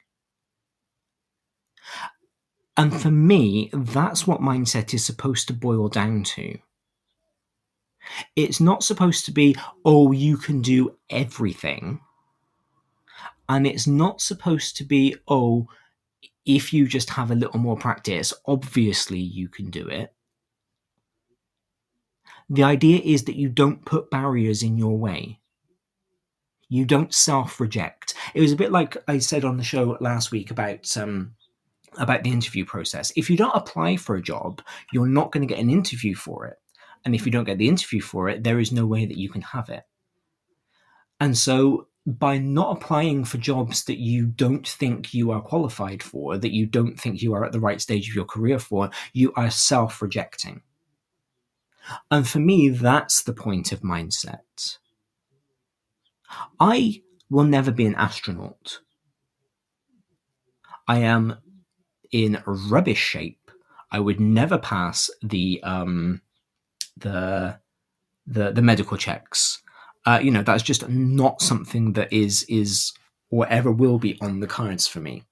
And 2.76 3.00
for 3.00 3.12
me, 3.12 3.70
that's 3.74 4.26
what 4.28 4.42
mindset 4.42 4.94
is 4.94 5.06
supposed 5.06 5.48
to 5.48 5.54
boil 5.54 5.90
down 5.90 6.24
to. 6.24 6.58
It's 8.36 8.60
not 8.60 8.84
supposed 8.84 9.26
to 9.26 9.32
be, 9.32 9.56
oh, 9.86 10.12
you 10.12 10.38
can 10.38 10.62
do 10.62 10.96
everything. 11.10 12.02
And 13.48 13.66
it's 13.68 13.88
not 13.88 14.22
supposed 14.22 14.78
to 14.78 14.84
be, 14.84 15.16
oh, 15.28 15.68
if 16.46 16.74
you 16.74 16.88
just 16.88 17.12
have 17.12 17.32
a 17.32 17.36
little 17.36 17.60
more 17.60 17.78
practice, 17.78 18.34
obviously 18.46 19.20
you 19.20 19.48
can 19.48 19.70
do 19.70 19.88
it. 19.88 20.14
The 22.50 22.64
idea 22.64 23.00
is 23.04 23.26
that 23.26 23.36
you 23.36 23.50
don't 23.50 23.86
put 23.86 24.10
barriers 24.10 24.64
in 24.64 24.78
your 24.78 24.98
way. 24.98 25.40
You 26.68 26.86
don't 26.86 27.14
self 27.14 27.60
reject. 27.60 28.16
It 28.34 28.42
was 28.42 28.52
a 28.52 28.58
bit 28.58 28.72
like 28.72 28.98
I 29.08 29.20
said 29.20 29.44
on 29.44 29.58
the 29.58 29.64
show 29.64 29.98
last 30.00 30.32
week 30.32 30.50
about 30.50 30.98
um, 30.98 31.36
about 31.98 32.24
the 32.24 32.32
interview 32.32 32.66
process. 32.66 33.12
If 33.16 33.30
you 33.30 33.38
don't 33.38 33.56
apply 33.56 33.98
for 33.98 34.16
a 34.16 34.22
job, 34.22 34.62
you're 34.92 35.08
not 35.08 35.32
going 35.32 35.48
to 35.48 35.54
get 35.54 35.62
an 35.62 35.70
interview 35.70 36.16
for 36.16 36.46
it. 36.46 36.58
And 37.06 37.16
if 37.16 37.26
you 37.26 37.32
don't 37.32 37.46
get 37.46 37.58
the 37.58 37.68
interview 37.68 38.02
for 38.02 38.30
it, 38.30 38.44
there 38.44 38.60
is 38.60 38.72
no 38.72 38.86
way 38.86 39.06
that 39.06 39.18
you 39.18 39.30
can 39.30 39.42
have 39.42 39.70
it. 39.70 39.84
And 41.20 41.38
so 41.38 41.88
by 42.06 42.38
not 42.38 42.78
applying 42.78 43.24
for 43.24 43.38
jobs 43.38 43.84
that 43.84 44.00
you 44.00 44.26
don't 44.26 44.68
think 44.68 45.14
you 45.14 45.32
are 45.32 45.42
qualified 45.42 46.02
for, 46.02 46.38
that 46.38 46.54
you 46.54 46.66
don't 46.66 47.00
think 47.00 47.22
you 47.22 47.34
are 47.34 47.46
at 47.46 47.52
the 47.52 47.60
right 47.60 47.82
stage 47.82 48.10
of 48.10 48.16
your 48.16 48.26
career 48.26 48.60
for, 48.60 48.90
you 49.14 49.34
are 49.36 49.50
self 49.52 50.02
rejecting. 50.02 50.62
And 52.12 52.28
for 52.28 52.40
me, 52.40 52.70
that's 52.70 53.24
the 53.24 53.34
point 53.34 53.72
of 53.72 53.82
mindset. 53.82 54.78
I 56.60 57.02
will 57.30 57.44
never 57.44 57.72
be 57.72 57.86
an 57.86 57.96
astronaut. 57.96 58.80
I 60.88 61.00
am 61.00 61.38
in 62.12 62.42
rubbish 62.46 63.00
shape. 63.00 63.52
I 63.92 64.00
would 64.00 64.20
never 64.20 64.58
pass 64.58 65.10
the 65.22 65.62
um, 65.64 66.22
the 66.98 67.60
the 68.28 68.52
the 68.52 68.62
medical 68.62 68.98
checks 68.98 69.62
uh, 70.06 70.20
you 70.24 70.32
know 70.32 70.44
that's 70.44 70.64
just 70.64 70.88
not 70.90 71.42
something 71.42 71.94
that 71.94 72.12
is 72.14 72.44
is 72.50 72.94
or 73.32 73.48
ever 73.50 73.72
will 73.72 74.00
be 74.00 74.18
on 74.22 74.40
the 74.40 74.48
cards 74.48 74.88
for 74.88 75.00
me 75.02 75.24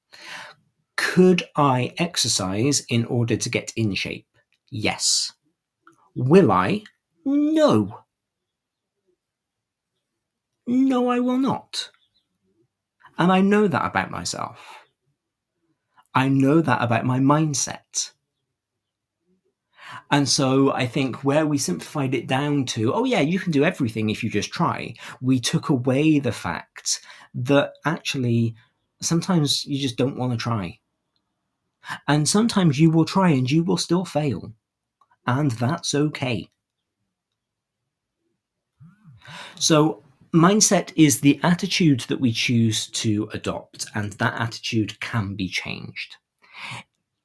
Could 0.97 1.43
I 1.55 1.93
exercise 1.97 2.81
in 2.89 3.05
order 3.05 3.35
to 3.37 3.49
get 3.49 3.73
in 3.75 3.95
shape? 3.95 4.27
Yes. 4.69 5.33
Will 6.15 6.51
I? 6.51 6.83
No. 7.25 8.01
No, 10.67 11.09
I 11.09 11.19
will 11.19 11.37
not. 11.39 11.91
And 13.17 13.31
I 13.31 13.41
know 13.41 13.67
that 13.67 13.85
about 13.85 14.11
myself. 14.11 14.59
I 16.15 16.29
know 16.29 16.61
that 16.61 16.81
about 16.81 17.05
my 17.05 17.19
mindset. 17.19 18.11
And 20.11 20.27
so 20.27 20.71
I 20.71 20.85
think 20.85 21.23
where 21.23 21.45
we 21.45 21.57
simplified 21.57 22.13
it 22.13 22.27
down 22.27 22.65
to, 22.67 22.93
oh, 22.93 23.03
yeah, 23.03 23.21
you 23.21 23.39
can 23.39 23.51
do 23.51 23.63
everything 23.63 24.09
if 24.09 24.23
you 24.23 24.29
just 24.29 24.51
try, 24.51 24.93
we 25.21 25.39
took 25.39 25.69
away 25.69 26.19
the 26.19 26.31
fact 26.31 27.01
that 27.35 27.73
actually 27.85 28.55
sometimes 29.01 29.65
you 29.65 29.79
just 29.79 29.97
don't 29.97 30.17
want 30.17 30.31
to 30.31 30.37
try. 30.37 30.79
And 32.07 32.27
sometimes 32.27 32.79
you 32.79 32.89
will 32.89 33.05
try 33.05 33.29
and 33.29 33.49
you 33.49 33.63
will 33.63 33.77
still 33.77 34.05
fail. 34.05 34.53
And 35.25 35.51
that's 35.51 35.93
okay. 35.93 36.49
So, 39.55 40.03
mindset 40.33 40.93
is 40.95 41.19
the 41.19 41.39
attitude 41.43 42.01
that 42.01 42.21
we 42.21 42.31
choose 42.31 42.87
to 42.87 43.29
adopt, 43.33 43.87
and 43.93 44.13
that 44.13 44.39
attitude 44.39 44.99
can 45.01 45.35
be 45.35 45.49
changed. 45.49 46.15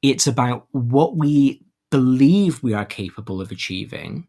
It's 0.02 0.26
about 0.26 0.66
what 0.72 1.16
we 1.16 1.62
believe 1.92 2.62
we 2.64 2.74
are 2.74 2.86
capable 2.86 3.40
of 3.40 3.52
achieving 3.52 4.26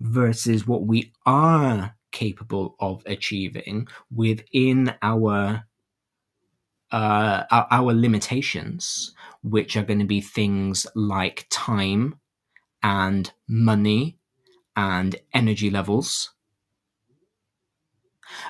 versus 0.00 0.66
what 0.66 0.86
we 0.86 1.12
are 1.26 1.96
capable 2.12 2.76
of 2.78 3.02
achieving 3.06 3.88
within 4.14 4.94
our 5.02 5.64
uh, 6.92 7.44
our, 7.50 7.66
our 7.70 7.92
limitations, 7.94 9.12
which 9.42 9.76
are 9.76 9.82
going 9.82 9.98
to 9.98 10.04
be 10.04 10.20
things 10.20 10.86
like 10.94 11.46
time 11.50 12.14
and 12.82 13.32
money 13.48 14.18
and 14.76 15.16
energy 15.34 15.70
levels. 15.70 16.33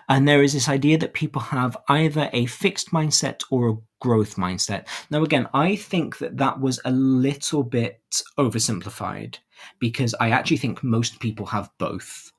And 0.08 0.26
there 0.26 0.42
is 0.42 0.52
this 0.52 0.68
idea 0.68 0.98
that 0.98 1.14
people 1.14 1.40
have 1.40 1.76
either 1.88 2.30
a 2.32 2.46
fixed 2.46 2.90
mindset 2.90 3.42
or 3.50 3.68
a 3.68 3.76
growth 4.00 4.36
mindset. 4.36 4.86
Now, 5.10 5.22
again, 5.22 5.48
I 5.54 5.76
think 5.76 6.18
that 6.18 6.36
that 6.38 6.60
was 6.60 6.80
a 6.84 6.90
little 6.90 7.62
bit 7.62 8.00
oversimplified 8.38 9.38
because 9.78 10.14
I 10.20 10.30
actually 10.30 10.58
think 10.58 10.84
most 10.84 11.20
people 11.20 11.46
have 11.46 11.70
both. 11.78 12.30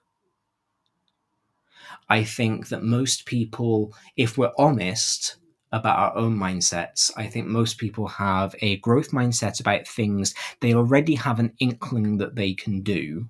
I 2.10 2.24
think 2.24 2.70
that 2.70 2.84
most 2.84 3.26
people, 3.26 3.94
if 4.16 4.38
we're 4.38 4.52
honest 4.58 5.38
about 5.72 5.98
our 5.98 6.16
own 6.16 6.38
mindsets, 6.38 7.12
I 7.18 7.28
think 7.28 7.48
most 7.48 7.78
people 7.78 8.08
have 8.08 8.56
a 8.62 8.78
growth 8.78 9.12
mindset 9.12 9.60
about 9.60 9.88
things 9.88 10.34
they 10.62 10.74
already 10.74 11.16
have 11.16 11.40
an 11.40 11.54
inkling 11.60 12.18
that 12.18 12.36
they 12.36 12.54
can 12.54 12.82
do. 12.82 13.28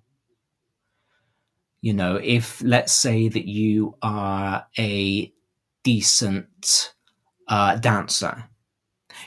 You 1.86 1.94
know, 1.94 2.16
if 2.24 2.62
let's 2.64 2.94
say 2.94 3.30
that 3.30 3.48
you 3.48 3.96
are 4.02 4.66
a 4.78 5.32
decent 5.84 6.94
uh, 7.48 7.76
dancer, 7.78 8.50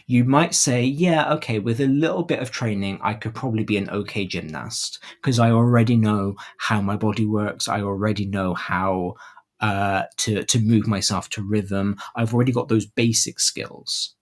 you 0.07 0.25
might 0.25 0.55
say, 0.55 0.85
yeah, 0.85 1.33
okay, 1.35 1.59
with 1.61 1.81
a 1.81 1.87
little 1.87 2.25
bit 2.25 2.41
of 2.41 2.51
training, 2.51 2.99
I 3.03 3.15
could 3.15 3.35
probably 3.35 3.65
be 3.65 3.77
an 3.79 3.91
okay 3.91 4.27
gymnast 4.27 4.99
because 5.23 5.39
I 5.39 5.51
already 5.53 5.97
know 5.97 6.37
how 6.59 6.81
my 6.83 6.97
body 6.97 7.27
works. 7.27 7.69
I 7.69 7.83
already 7.83 8.27
know 8.27 8.55
how 8.55 9.15
uh, 9.61 10.05
to 10.19 10.45
to 10.45 10.59
move 10.61 10.87
myself 10.89 11.29
to 11.31 11.43
rhythm. 11.43 11.97
I've 12.17 12.35
already 12.35 12.53
got 12.53 12.69
those 12.69 12.87
basic 12.87 13.41
skills. 13.41 14.17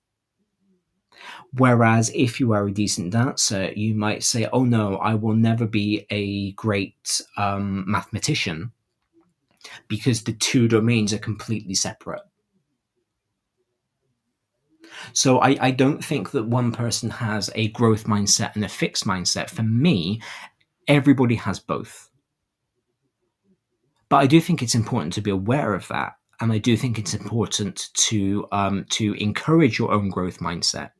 Whereas 1.52 2.10
if 2.14 2.40
you 2.40 2.52
are 2.52 2.66
a 2.66 2.72
decent 2.72 3.12
dancer, 3.12 3.72
you 3.74 3.94
might 3.94 4.22
say, 4.22 4.46
"Oh 4.52 4.64
no, 4.64 4.96
I 4.96 5.14
will 5.14 5.34
never 5.34 5.66
be 5.66 6.06
a 6.10 6.52
great 6.52 7.20
um, 7.36 7.84
mathematician," 7.90 8.72
because 9.88 10.24
the 10.24 10.32
two 10.32 10.68
domains 10.68 11.12
are 11.12 11.18
completely 11.18 11.74
separate. 11.74 12.22
So 15.12 15.38
I, 15.38 15.56
I 15.60 15.70
don't 15.70 16.04
think 16.04 16.30
that 16.32 16.46
one 16.46 16.72
person 16.72 17.10
has 17.10 17.50
a 17.54 17.68
growth 17.68 18.04
mindset 18.04 18.54
and 18.54 18.64
a 18.64 18.68
fixed 18.68 19.06
mindset. 19.06 19.50
For 19.50 19.62
me, 19.62 20.20
everybody 20.88 21.34
has 21.36 21.58
both. 21.58 22.10
But 24.08 24.16
I 24.16 24.26
do 24.26 24.40
think 24.40 24.62
it's 24.62 24.74
important 24.74 25.12
to 25.14 25.20
be 25.20 25.30
aware 25.30 25.74
of 25.74 25.88
that, 25.88 26.14
and 26.40 26.52
I 26.52 26.58
do 26.58 26.76
think 26.76 26.98
it's 26.98 27.14
important 27.14 27.88
to 27.94 28.46
um, 28.52 28.84
to 28.90 29.14
encourage 29.14 29.78
your 29.78 29.92
own 29.92 30.10
growth 30.10 30.38
mindset 30.38 30.90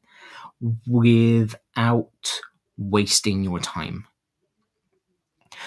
without 0.86 2.40
wasting 2.76 3.42
your 3.44 3.58
time. 3.60 4.06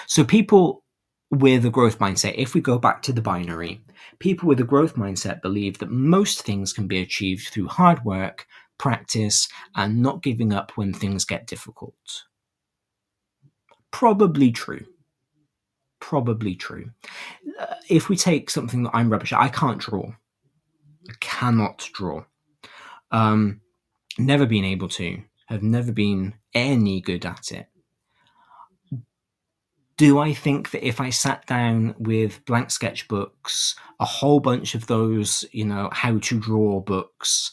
So 0.06 0.24
people 0.24 0.84
with 1.30 1.64
a 1.64 1.70
growth 1.70 1.98
mindset, 1.98 2.34
if 2.36 2.54
we 2.54 2.60
go 2.60 2.78
back 2.78 3.02
to 3.02 3.12
the 3.12 3.22
binary, 3.22 3.80
people 4.18 4.48
with 4.48 4.60
a 4.60 4.64
growth 4.64 4.96
mindset 4.96 5.42
believe 5.42 5.78
that 5.78 5.90
most 5.90 6.42
things 6.42 6.72
can 6.72 6.86
be 6.86 7.00
achieved 7.00 7.48
through 7.48 7.68
hard 7.68 8.04
work, 8.04 8.46
practice, 8.78 9.48
and 9.76 10.02
not 10.02 10.22
giving 10.22 10.52
up 10.52 10.72
when 10.76 10.92
things 10.92 11.24
get 11.24 11.46
difficult. 11.46 12.24
Probably 13.90 14.50
true 14.50 14.86
probably 16.00 16.56
true. 16.56 16.90
Uh, 17.58 17.74
if 17.88 18.08
we 18.08 18.16
take 18.16 18.50
something 18.50 18.82
that 18.82 18.90
I'm 18.92 19.10
rubbish 19.10 19.32
at, 19.32 19.40
I 19.40 19.48
can't 19.48 19.78
draw. 19.78 20.10
I 21.08 21.12
cannot 21.20 21.88
draw. 21.92 22.24
Um, 23.12 23.60
never 24.20 24.46
been 24.46 24.64
able 24.64 24.88
to. 24.88 25.22
Have 25.48 25.62
never 25.62 25.90
been 25.90 26.34
any 26.54 27.00
good 27.00 27.26
at 27.26 27.50
it. 27.50 27.66
Do 29.96 30.18
I 30.18 30.32
think 30.32 30.70
that 30.70 30.86
if 30.86 31.00
I 31.00 31.10
sat 31.10 31.44
down 31.46 31.94
with 31.98 32.44
blank 32.46 32.68
sketchbooks, 32.68 33.74
a 33.98 34.04
whole 34.06 34.40
bunch 34.40 34.74
of 34.74 34.86
those, 34.86 35.44
you 35.52 35.66
know, 35.66 35.90
how 35.92 36.18
to 36.18 36.40
draw 36.40 36.80
books, 36.80 37.50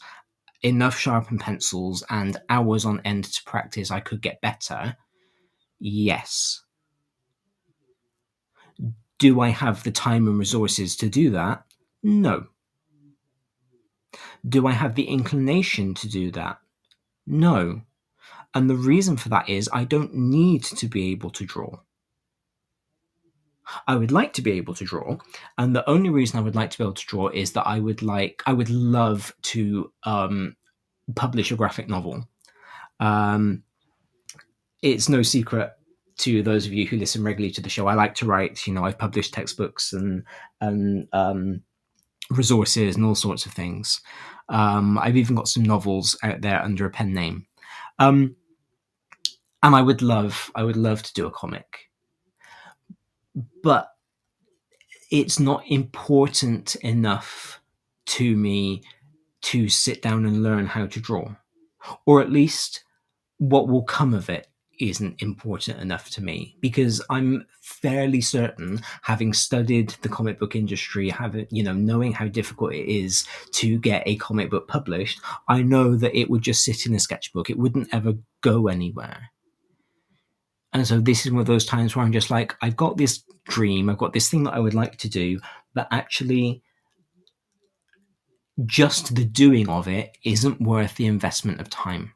enough 0.62 0.98
sharpened 0.98 1.40
pencils, 1.40 2.02
and 2.08 2.38
hours 2.48 2.84
on 2.86 3.00
end 3.04 3.24
to 3.24 3.42
practice, 3.44 3.90
I 3.90 4.00
could 4.00 4.22
get 4.22 4.40
better? 4.40 4.96
Yes. 5.78 6.62
Do 9.18 9.40
I 9.40 9.48
have 9.48 9.82
the 9.82 9.90
time 9.90 10.26
and 10.26 10.38
resources 10.38 10.96
to 10.96 11.08
do 11.08 11.30
that? 11.30 11.64
No. 12.02 12.46
Do 14.46 14.66
I 14.66 14.72
have 14.72 14.94
the 14.94 15.04
inclination 15.04 15.94
to 15.94 16.08
do 16.08 16.30
that? 16.32 16.58
No. 17.26 17.82
And 18.54 18.68
the 18.68 18.76
reason 18.76 19.16
for 19.16 19.28
that 19.28 19.48
is 19.48 19.68
I 19.72 19.84
don't 19.84 20.14
need 20.14 20.64
to 20.64 20.88
be 20.88 21.10
able 21.12 21.30
to 21.30 21.44
draw. 21.44 21.80
I 23.86 23.96
would 23.96 24.12
like 24.12 24.32
to 24.34 24.42
be 24.42 24.52
able 24.52 24.74
to 24.74 24.84
draw, 24.84 25.18
and 25.58 25.76
the 25.76 25.88
only 25.88 26.08
reason 26.08 26.38
I 26.38 26.42
would 26.42 26.54
like 26.54 26.70
to 26.70 26.78
be 26.78 26.84
able 26.84 26.94
to 26.94 27.06
draw 27.06 27.28
is 27.28 27.52
that 27.52 27.66
I 27.66 27.78
would 27.78 28.00
like 28.00 28.42
I 28.46 28.54
would 28.54 28.70
love 28.70 29.34
to 29.42 29.92
um, 30.04 30.56
publish 31.14 31.52
a 31.52 31.56
graphic 31.56 31.86
novel. 31.86 32.26
Um, 32.98 33.64
it's 34.80 35.10
no 35.10 35.20
secret 35.20 35.72
to 36.18 36.42
those 36.42 36.66
of 36.66 36.72
you 36.72 36.86
who 36.86 36.96
listen 36.96 37.22
regularly 37.22 37.52
to 37.52 37.60
the 37.60 37.68
show, 37.68 37.86
I 37.86 37.94
like 37.94 38.14
to 38.16 38.26
write. 38.26 38.66
You 38.66 38.74
know, 38.74 38.84
I've 38.84 38.98
published 38.98 39.34
textbooks 39.34 39.92
and 39.92 40.24
and 40.60 41.08
um, 41.12 41.62
resources 42.30 42.96
and 42.96 43.04
all 43.04 43.14
sorts 43.14 43.46
of 43.46 43.52
things. 43.52 44.00
Um, 44.48 44.98
I've 44.98 45.16
even 45.16 45.36
got 45.36 45.48
some 45.48 45.62
novels 45.62 46.16
out 46.22 46.40
there 46.40 46.62
under 46.62 46.86
a 46.86 46.90
pen 46.90 47.12
name. 47.12 47.46
Um, 47.98 48.36
and 49.62 49.74
I 49.74 49.82
would 49.82 50.02
love, 50.02 50.50
I 50.54 50.62
would 50.62 50.76
love 50.76 51.02
to 51.02 51.12
do 51.14 51.26
a 51.26 51.30
comic, 51.30 51.90
but 53.62 53.88
it's 55.10 55.40
not 55.40 55.64
important 55.66 56.76
enough 56.76 57.60
to 58.06 58.36
me 58.36 58.82
to 59.40 59.68
sit 59.68 60.02
down 60.02 60.26
and 60.26 60.42
learn 60.42 60.66
how 60.66 60.86
to 60.86 61.00
draw, 61.00 61.34
or 62.06 62.20
at 62.20 62.30
least 62.30 62.84
what 63.38 63.68
will 63.68 63.82
come 63.82 64.14
of 64.14 64.28
it 64.28 64.47
isn't 64.78 65.20
important 65.22 65.80
enough 65.80 66.10
to 66.10 66.22
me 66.22 66.56
because 66.60 67.04
I'm 67.10 67.46
fairly 67.60 68.20
certain, 68.20 68.80
having 69.02 69.32
studied 69.32 69.90
the 70.02 70.08
comic 70.08 70.38
book 70.38 70.54
industry, 70.54 71.10
having 71.10 71.46
you 71.50 71.62
know 71.62 71.72
knowing 71.72 72.12
how 72.12 72.28
difficult 72.28 72.74
it 72.74 72.86
is 72.88 73.26
to 73.52 73.78
get 73.78 74.02
a 74.06 74.16
comic 74.16 74.50
book 74.50 74.68
published, 74.68 75.20
I 75.48 75.62
know 75.62 75.96
that 75.96 76.18
it 76.18 76.30
would 76.30 76.42
just 76.42 76.64
sit 76.64 76.86
in 76.86 76.94
a 76.94 77.00
sketchbook. 77.00 77.50
It 77.50 77.58
wouldn't 77.58 77.92
ever 77.92 78.14
go 78.40 78.68
anywhere. 78.68 79.30
And 80.72 80.86
so 80.86 81.00
this 81.00 81.24
is 81.24 81.32
one 81.32 81.40
of 81.40 81.46
those 81.46 81.64
times 81.64 81.96
where 81.96 82.04
I'm 82.04 82.12
just 82.12 82.30
like, 82.30 82.54
I've 82.60 82.76
got 82.76 82.96
this 82.96 83.24
dream, 83.44 83.88
I've 83.88 83.98
got 83.98 84.12
this 84.12 84.28
thing 84.28 84.44
that 84.44 84.54
I 84.54 84.58
would 84.58 84.74
like 84.74 84.96
to 84.98 85.08
do, 85.08 85.40
but 85.74 85.88
actually 85.90 86.62
just 88.66 89.14
the 89.14 89.24
doing 89.24 89.68
of 89.68 89.88
it 89.88 90.16
isn't 90.24 90.60
worth 90.60 90.96
the 90.96 91.06
investment 91.06 91.60
of 91.60 91.70
time. 91.70 92.12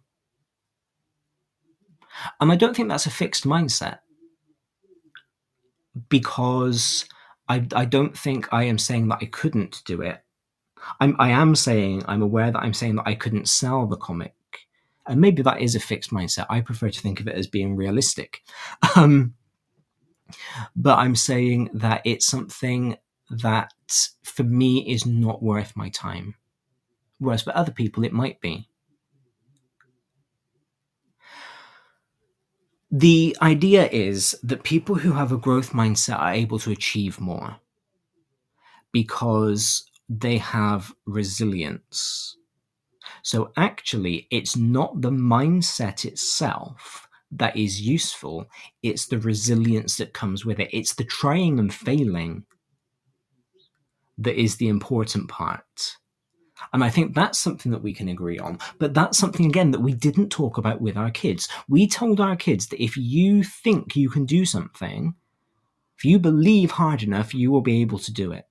And 2.41 2.53
I 2.53 2.57
don't 2.57 2.75
think 2.77 2.89
that's 2.89 3.07
a 3.07 3.11
fixed 3.11 3.45
mindset 3.45 3.99
because 6.09 7.07
I, 7.49 7.67
I 7.75 7.85
don't 7.85 8.17
think 8.17 8.49
I 8.53 8.65
am 8.65 8.79
saying 8.79 9.09
that 9.09 9.19
I 9.21 9.27
couldn't 9.27 9.83
do 9.85 10.01
it. 10.03 10.23
I'm, 11.01 11.17
I 11.19 11.31
am 11.31 11.55
saying, 11.55 12.05
I'm 12.07 12.23
aware 12.23 12.51
that 12.51 12.63
I'm 12.63 12.75
saying 12.75 12.97
that 12.97 13.07
I 13.07 13.15
couldn't 13.15 13.49
sell 13.49 13.87
the 13.87 13.97
comic. 13.97 14.35
And 15.07 15.21
maybe 15.21 15.43
that 15.43 15.61
is 15.61 15.75
a 15.75 15.81
fixed 15.81 16.11
mindset. 16.11 16.47
I 16.49 16.61
prefer 16.61 16.89
to 16.91 17.01
think 17.01 17.21
of 17.21 17.29
it 17.29 17.35
as 17.37 17.47
being 17.47 17.77
realistic. 17.77 18.43
Um, 18.97 19.35
but 20.75 20.99
I'm 20.99 21.15
saying 21.15 21.71
that 21.75 22.03
it's 22.05 22.27
something 22.27 22.97
that 23.31 23.73
for 24.25 24.45
me 24.45 24.91
is 24.91 25.05
not 25.05 25.43
worth 25.43 25.77
my 25.77 25.89
time. 25.91 26.35
Whereas 27.19 27.43
for 27.43 27.57
other 27.57 27.73
people, 27.73 28.05
it 28.05 28.13
might 28.13 28.41
be. 28.41 28.69
The 32.93 33.35
idea 33.41 33.89
is 33.89 34.39
that 34.43 34.65
people 34.65 34.97
who 34.97 35.13
have 35.13 35.33
a 35.33 35.39
growth 35.39 35.73
mindset 35.73 36.19
are 36.19 36.35
able 36.35 36.59
to 36.59 36.73
achieve 36.73 37.19
more 37.19 37.57
because 38.93 39.85
they 40.11 40.37
have 40.37 40.93
resilience. 41.07 42.37
So 43.23 43.51
actually, 43.57 44.29
it's 44.31 44.59
not 44.59 45.01
the 45.01 45.11
mindset 45.11 46.05
itself 46.05 47.09
that 47.31 47.57
is 47.57 47.81
useful, 47.81 48.47
it's 48.83 49.07
the 49.07 49.19
resilience 49.19 49.97
that 49.97 50.13
comes 50.13 50.45
with 50.45 50.61
it. 50.61 50.69
It's 50.71 50.95
the 50.95 51.05
trying 51.05 51.59
and 51.59 51.73
failing 51.73 52.45
that 54.19 54.39
is 54.39 54.57
the 54.57 54.69
important 54.69 55.31
part. 55.31 55.97
And 56.73 56.83
I 56.83 56.89
think 56.89 57.15
that's 57.15 57.39
something 57.39 57.71
that 57.73 57.83
we 57.83 57.93
can 57.93 58.09
agree 58.09 58.39
on. 58.39 58.59
But 58.79 58.95
that's 58.95 59.19
something, 59.19 59.45
again, 59.47 59.73
that 59.73 59.83
we 59.83 59.93
didn't 59.93 60.31
talk 60.31 60.57
about 60.57 60.81
with 60.81 60.97
our 60.97 61.11
kids. 61.11 61.49
We 61.69 61.87
told 61.87 62.19
our 62.19 62.37
kids 62.37 62.69
that 62.69 62.83
if 62.83 62.97
you 62.97 63.45
think 63.45 63.95
you 63.95 64.09
can 64.09 64.25
do 64.25 64.47
something, 64.47 65.15
if 65.99 66.05
you 66.05 66.19
believe 66.19 66.73
hard 66.73 67.03
enough, 67.03 67.35
you 67.35 67.51
will 67.51 67.61
be 67.61 67.83
able 67.83 67.99
to 67.99 68.13
do 68.13 68.33
it. 68.33 68.47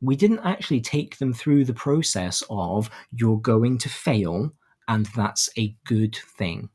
We 0.00 0.16
didn't 0.16 0.40
actually 0.40 0.80
take 0.80 1.18
them 1.18 1.32
through 1.32 1.66
the 1.66 1.74
process 1.74 2.42
of 2.50 2.90
you're 3.12 3.40
going 3.40 3.78
to 3.78 3.88
fail, 3.88 4.52
and 4.88 5.06
that's 5.14 5.50
a 5.58 5.76
good 5.84 6.16
thing. 6.16 6.70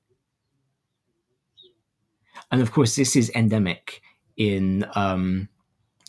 And 2.52 2.62
of 2.62 2.72
course, 2.72 2.96
this 2.96 3.16
is 3.16 3.32
endemic 3.36 4.02
in 4.38 4.86
um, 4.96 5.50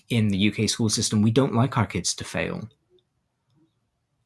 in 0.09 0.29
the 0.29 0.53
UK 0.53 0.69
school 0.69 0.89
system. 0.89 1.23
We 1.23 1.33
don't 1.33 1.55
like 1.55 1.77
our 1.77 1.87
kids 1.87 2.15
to 2.17 2.25
fail 2.25 2.69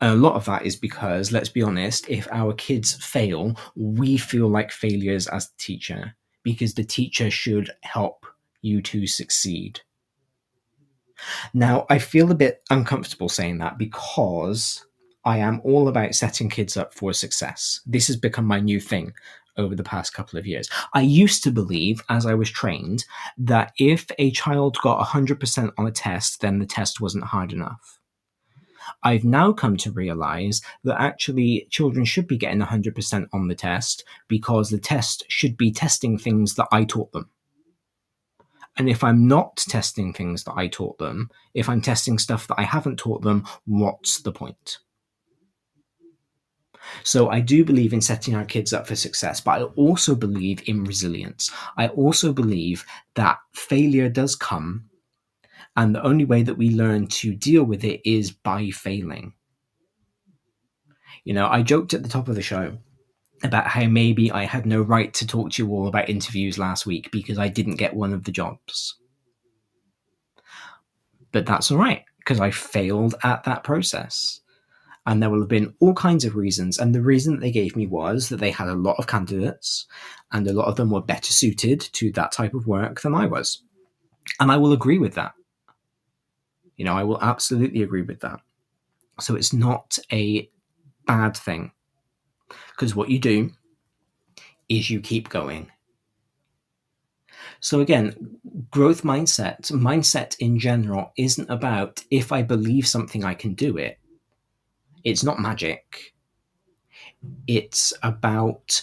a 0.03 0.17
lot 0.17 0.35
of 0.35 0.45
that 0.47 0.67
is 0.67 0.77
because, 0.77 1.31
let's 1.31 1.49
be 1.49 1.63
honest, 1.63 2.09
if 2.09 2.27
our 2.33 2.53
kids 2.55 2.95
fail, 2.95 3.57
we 3.77 4.19
feel 4.19 4.49
like 4.49 4.73
failures 4.73 5.29
as 5.29 5.47
the 5.47 5.55
teacher 5.59 6.15
because 6.43 6.75
the 6.75 6.85
teacher 6.85 7.31
should 7.31 7.71
help 7.83 8.27
you 8.63 8.83
to 8.83 9.07
succeed. 9.07 9.81
Now, 11.55 11.87
I 11.89 11.99
feel 11.99 12.33
a 12.33 12.37
bit 12.37 12.63
uncomfortable 12.69 13.29
saying 13.29 13.59
that 13.59 13.79
because 13.79 14.85
I 15.25 15.39
am 15.39 15.61
all 15.63 15.87
about 15.87 16.17
setting 16.17 16.51
kids 16.51 16.77
up 16.77 16.95
for 16.95 17.13
success. 17.13 17.81
This 17.87 18.09
has 18.09 18.17
become 18.17 18.45
my 18.45 18.59
new 18.59 18.81
thing 18.81 19.13
over 19.57 19.77
the 19.77 19.85
past 19.85 20.15
couple 20.15 20.37
of 20.37 20.47
years. 20.47 20.69
I 20.95 21.03
used 21.03 21.45
to 21.45 21.53
believe, 21.53 22.03
as 22.09 22.27
I 22.27 22.35
was 22.35 22.51
trained, 22.51 23.05
that 23.39 23.73
if 23.79 24.11
a 24.19 24.33
child 24.33 24.79
got 24.83 25.07
100% 25.07 25.71
on 25.79 25.87
a 25.87 25.93
test, 25.93 26.41
then 26.41 26.59
the 26.59 26.67
test 26.67 27.01
wasn't 27.01 27.25
hard 27.25 27.53
enough. 27.53 28.01
I've 29.03 29.25
now 29.25 29.53
come 29.53 29.77
to 29.79 29.93
realize 29.93 30.61
that 30.85 31.01
actually 31.01 31.67
children 31.71 32.05
should 32.05 32.27
be 32.27 32.37
getting 32.37 32.61
100% 32.61 33.29
on 33.33 33.49
the 33.49 33.55
test 33.55 34.05
because 34.29 34.71
the 34.71 34.79
test 34.79 35.25
should 35.29 35.57
be 35.57 35.71
testing 35.71 36.19
things 36.19 36.55
that 36.55 36.69
I 36.73 36.85
taught 36.85 37.13
them. 37.13 37.31
And 38.79 38.89
if 38.89 39.05
I'm 39.05 39.29
not 39.29 39.57
testing 39.57 40.13
things 40.13 40.45
that 40.45 40.55
I 40.57 40.67
taught 40.67 40.99
them, 40.99 41.31
if 41.55 41.69
I'm 41.69 41.83
testing 41.83 42.19
stuff 42.19 42.47
that 42.47 42.59
I 42.59 42.63
haven't 42.63 42.99
taught 42.99 43.23
them, 43.23 43.47
what's 43.67 44.23
the 44.23 44.33
point? 44.33 44.79
So 47.05 47.31
I 47.31 47.41
do 47.41 47.65
believe 47.65 47.93
in 47.93 48.01
setting 48.01 48.35
our 48.35 48.45
kids 48.45 48.73
up 48.73 48.87
for 48.87 48.97
success, 48.97 49.41
but 49.41 49.61
I 49.61 49.63
also 49.63 50.15
believe 50.15 50.63
in 50.67 50.85
resilience. 50.85 51.51
I 51.77 51.89
also 51.89 52.33
believe 52.33 52.85
that 53.15 53.39
failure 53.53 54.09
does 54.09 54.35
come 54.35 54.89
and 55.77 55.95
the 55.95 56.05
only 56.05 56.25
way 56.25 56.43
that 56.43 56.59
we 56.59 56.71
learn 56.71 57.07
to 57.09 57.35
deal 57.35 57.65
with 57.65 57.85
it 57.85 58.01
is 58.05 58.31
by 58.31 58.71
failing. 58.71 59.33
You 61.25 61.35
know, 61.35 61.49
I 61.49 61.63
joked 61.63 61.95
at 61.95 62.03
the 62.03 62.09
top 62.09 62.29
of 62.29 62.35
the 62.35 62.43
show 62.43 62.79
about 63.43 63.67
how 63.67 63.87
maybe 63.87 64.31
I 64.31 64.45
had 64.45 64.67
no 64.67 64.83
right 64.83 65.13
to 65.15 65.27
talk 65.27 65.53
to 65.53 65.63
you 65.63 65.71
all 65.73 65.89
about 65.89 66.09
interviews 66.09 66.59
last 66.59 66.87
week 66.87 67.11
because 67.11 67.39
I 67.39 67.49
didn't 67.49 67.77
get 67.77 67.95
one 67.95 68.13
of 68.13 68.25
the 68.25 68.33
jobs. 68.33 68.97
But 71.33 71.47
that's 71.47 71.71
all 71.71 71.79
right 71.79 72.05
because 72.19 72.41
I 72.41 72.51
failed 72.51 73.15
at 73.23 73.45
that 73.45 73.65
process. 73.65 74.41
And 75.05 75.21
there 75.21 75.31
will 75.31 75.41
have 75.41 75.49
been 75.49 75.75
all 75.81 75.95
kinds 75.95 76.25
of 76.25 76.37
reasons. 76.37 76.79
And 76.79 76.95
the 76.95 77.03
reason 77.03 77.35
that 77.35 77.41
they 77.41 77.51
gave 77.51 77.75
me 77.75 77.89
was 77.89 78.29
that 78.29 78.37
they 78.37 78.53
had 78.53 78.69
a 78.69 78.75
lot 78.75 78.97
of 78.99 79.09
candidates 79.09 79.87
and 80.31 80.47
a 80.47 80.53
lot 80.53 80.67
of 80.67 80.77
them 80.77 80.91
were 80.91 81.01
better 81.01 81.33
suited 81.33 81.81
to 81.81 82.13
that 82.13 82.31
type 82.31 82.55
of 82.55 82.69
work 82.69 83.01
than 83.01 83.15
I 83.15 83.27
was. 83.27 83.63
And 84.39 84.53
I 84.53 84.59
will 84.59 84.73
agree 84.73 84.99
with 84.99 85.15
that. 85.15 85.33
You 86.77 86.85
know, 86.85 86.95
I 86.95 87.03
will 87.03 87.21
absolutely 87.23 87.83
agree 87.83 88.03
with 88.03 88.21
that. 88.21 88.41
So 89.21 89.37
it's 89.37 89.53
not 89.53 89.99
a 90.11 90.51
bad 91.07 91.37
thing 91.37 91.73
because 92.71 92.95
what 92.95 93.11
you 93.11 93.19
do 93.19 93.51
is 94.69 94.91
you 94.91 95.01
keep 95.01 95.29
going. 95.29 95.71
So 97.61 97.81
again, 97.81 98.39
growth 98.71 99.03
mindset, 99.03 99.71
mindset 99.71 100.37
in 100.39 100.59
general 100.59 101.13
isn't 101.17 101.51
about 101.51 102.03
if 102.11 102.33
I 102.33 102.43
believe 102.43 102.87
something, 102.87 103.25
I 103.25 103.35
can 103.35 103.55
do 103.55 103.77
it. 103.77 103.99
It's 105.05 105.23
not 105.23 105.39
magic. 105.39 106.15
It's 107.47 107.93
about 108.03 108.81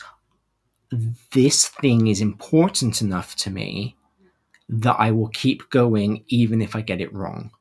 this 1.34 1.68
thing 1.68 2.08
is 2.08 2.22
important 2.22 3.02
enough 3.02 3.36
to 3.38 3.50
me 3.50 3.96
that 4.70 4.96
I 5.00 5.12
will 5.12 5.30
keep 5.30 5.70
going 5.70 6.24
even 6.28 6.62
if 6.62 6.76
I 6.76 6.82
get 6.82 7.02
it 7.02 7.14
wrong 7.14 7.52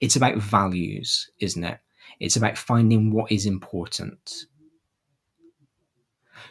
it's 0.00 0.16
about 0.16 0.36
values, 0.36 1.30
isn't 1.40 1.64
it? 1.64 1.78
It's 2.18 2.36
about 2.36 2.58
finding 2.58 3.12
what 3.12 3.30
is 3.30 3.46
important. 3.46 4.46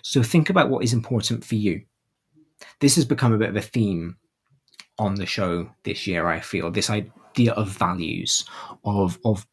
So 0.02 0.24
think 0.24 0.50
about 0.50 0.70
what 0.70 0.84
is 0.84 0.94
important 0.94 1.44
for 1.44 1.56
you. 1.56 1.84
This 2.80 2.96
has 2.96 3.06
become 3.06 3.34
a 3.34 3.38
bit 3.38 3.50
of 3.50 3.56
a 3.56 3.62
theme 3.62 4.18
on 4.98 5.16
the 5.16 5.26
show 5.26 5.70
this 5.84 6.08
year, 6.08 6.28
I 6.28 6.40
feel. 6.40 6.72
This 6.72 6.90
idea 6.90 7.54
of 7.54 7.70
values, 7.70 8.46
of 8.84 9.18
of 9.26 9.48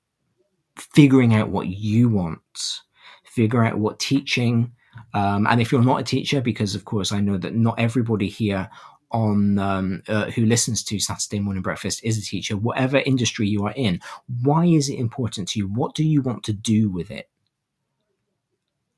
figuring 0.76 1.34
out 1.34 1.48
what 1.48 1.68
you 1.68 2.08
want, 2.08 2.80
figure 3.24 3.64
out 3.64 3.78
what 3.78 3.98
teaching, 3.98 4.72
um, 5.14 5.46
and 5.46 5.60
if 5.60 5.72
you're 5.72 5.82
not 5.82 6.00
a 6.00 6.04
teacher, 6.04 6.40
because 6.40 6.74
of 6.74 6.84
course 6.84 7.12
I 7.12 7.20
know 7.20 7.38
that 7.38 7.54
not 7.54 7.78
everybody 7.78 8.28
here 8.28 8.68
on 9.10 9.58
um, 9.58 10.02
uh, 10.08 10.30
who 10.30 10.44
listens 10.46 10.82
to 10.84 10.98
Saturday 10.98 11.40
Morning 11.40 11.62
Breakfast 11.62 12.00
is 12.02 12.18
a 12.18 12.22
teacher, 12.22 12.56
whatever 12.56 12.98
industry 12.98 13.46
you 13.48 13.64
are 13.66 13.74
in, 13.76 14.00
why 14.42 14.66
is 14.66 14.88
it 14.88 14.98
important 14.98 15.48
to 15.48 15.58
you? 15.58 15.68
What 15.68 15.94
do 15.94 16.04
you 16.04 16.22
want 16.22 16.44
to 16.44 16.52
do 16.52 16.90
with 16.90 17.10
it? 17.10 17.28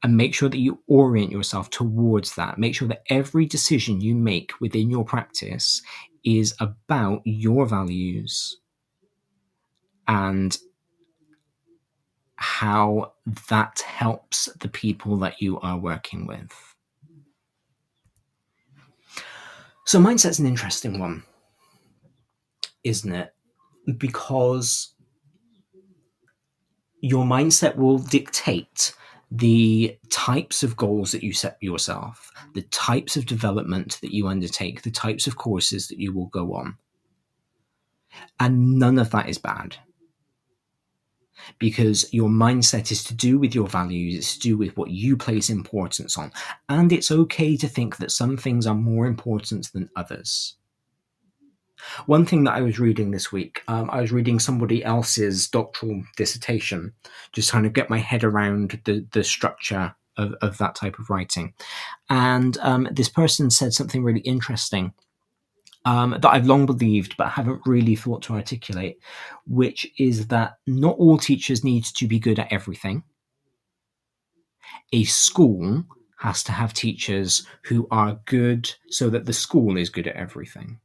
And 0.03 0.17
make 0.17 0.35
sure 0.35 0.49
that 0.49 0.59
you 0.59 0.81
orient 0.87 1.33
yourself 1.33 1.71
towards 1.71 2.37
that. 2.37 2.59
Make 2.59 2.75
sure 2.75 2.89
that 2.89 3.03
every 3.11 3.47
decision 3.47 4.01
you 4.01 4.15
make 4.15 4.53
within 4.61 4.91
your 4.91 5.05
practice 5.05 5.83
is 6.25 6.55
about 6.61 7.23
your 7.25 7.67
values 7.67 8.59
and 10.07 10.57
how 12.37 13.13
that 13.49 13.81
helps 13.81 14.49
the 14.61 14.69
people 14.69 15.17
that 15.19 15.43
you 15.43 15.59
are 15.61 15.77
working 15.77 16.27
with. 16.27 16.77
So 19.89 19.99
mindset's 19.99 20.39
an 20.39 20.45
interesting 20.45 20.99
one, 20.99 21.23
isn't 22.85 23.11
it? 23.11 23.33
Because 23.97 24.93
your 27.01 27.25
mindset 27.25 27.75
will 27.75 27.97
dictate 27.97 28.93
the 29.31 29.97
types 30.11 30.63
of 30.63 30.77
goals 30.77 31.11
that 31.13 31.23
you 31.23 31.33
set 31.33 31.57
yourself, 31.63 32.31
the 32.53 32.65
types 32.65 33.17
of 33.17 33.25
development 33.25 33.99
that 34.03 34.13
you 34.13 34.29
undertake, 34.29 34.83
the 34.83 34.91
types 34.91 35.27
of 35.27 35.39
courses 35.39 35.89
that 35.89 35.99
you 35.99 36.13
will 36.13 36.27
go 36.27 36.53
on. 36.53 36.77
And 38.41 38.79
none 38.79 38.99
of 38.99 39.11
that 39.13 39.31
is 39.31 39.39
bad 39.39 39.75
because 41.59 42.13
your 42.13 42.29
mindset 42.29 42.91
is 42.91 43.05
to 43.05 43.15
do 43.15 43.39
with 43.39 43.55
your 43.55 43.69
values, 43.69 44.17
it's 44.17 44.35
to 44.35 44.41
do 44.41 44.57
with 44.57 44.77
what 44.77 44.91
you 44.91 45.17
place 45.17 45.51
importance 45.51 46.17
on. 46.17 46.33
And 46.69 46.93
it's 46.93 47.11
okay 47.11 47.57
to 47.57 47.69
think 47.69 47.97
that 47.99 48.11
some 48.11 48.37
things 48.37 48.67
are 48.67 48.75
more 48.75 49.07
important 49.07 49.73
than 49.73 49.91
others. 49.97 50.55
One 52.07 52.27
thing 52.27 52.45
that 52.45 52.55
I 52.55 52.61
was 52.61 52.79
reading 52.79 53.11
this 53.11 53.31
week, 53.31 53.63
um, 53.69 53.89
I 53.91 54.01
was 54.01 54.13
reading 54.13 54.39
somebody 54.39 54.85
else's 54.85 55.49
doctoral 55.49 56.03
dissertation, 56.17 56.93
just 57.33 57.51
trying 57.51 57.63
to 57.63 57.69
get 57.71 57.91
my 57.91 57.99
head 57.99 58.25
around 58.25 58.81
the, 58.85 59.07
the 59.13 59.23
structure 59.23 59.95
of, 60.17 60.35
of 60.43 60.59
that 60.59 60.75
type 60.75 60.99
of 60.99 61.09
writing. 61.09 61.55
And 62.11 62.59
um, 62.59 62.89
this 62.91 63.09
person 63.09 63.51
said 63.51 63.73
something 63.73 64.03
really 64.03 64.21
interesting 64.21 64.93
um, 65.85 66.11
that 66.21 66.29
I've 66.29 66.47
long 66.47 66.67
believed 66.67 67.17
but 67.17 67.29
haven't 67.29 67.63
really 67.67 67.97
thought 67.97 68.23
to 68.23 68.35
articulate, 68.35 68.99
which 69.47 69.91
is 69.99 70.27
that 70.29 70.59
not 70.67 70.97
all 70.99 71.19
teachers 71.19 71.65
need 71.65 71.85
to 71.85 72.07
be 72.07 72.19
good 72.19 72.39
at 72.39 72.53
everything. 72.53 73.03
A 74.93 75.05
school 75.05 75.85
has 76.19 76.43
to 76.45 76.53
have 76.53 76.75
teachers 76.75 77.47
who 77.63 77.87
are 77.91 78.21
good 78.25 78.71
so 78.91 79.09
that 79.11 79.25
the 79.25 79.33
school 79.33 79.77
is 79.77 79.89
good 79.89 80.07
at 80.07 80.17
everything. 80.17 80.79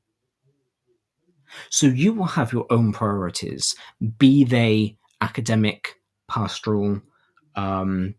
So 1.70 1.88
you 1.88 2.14
will 2.14 2.26
have 2.26 2.54
your 2.54 2.66
own 2.70 2.94
priorities, 2.94 3.76
be 4.18 4.44
they 4.44 4.98
academic, 5.22 6.02
pastoral, 6.28 7.02
um, 7.56 8.16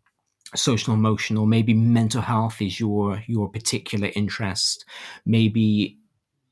social 0.55 0.95
emotional 0.95 1.47
maybe 1.47 1.75
mental 1.75 2.23
health 2.23 2.63
is 2.63 2.79
your 2.79 3.21
your 3.27 3.49
particular 3.49 4.11
interest 4.15 4.85
maybe 5.27 5.99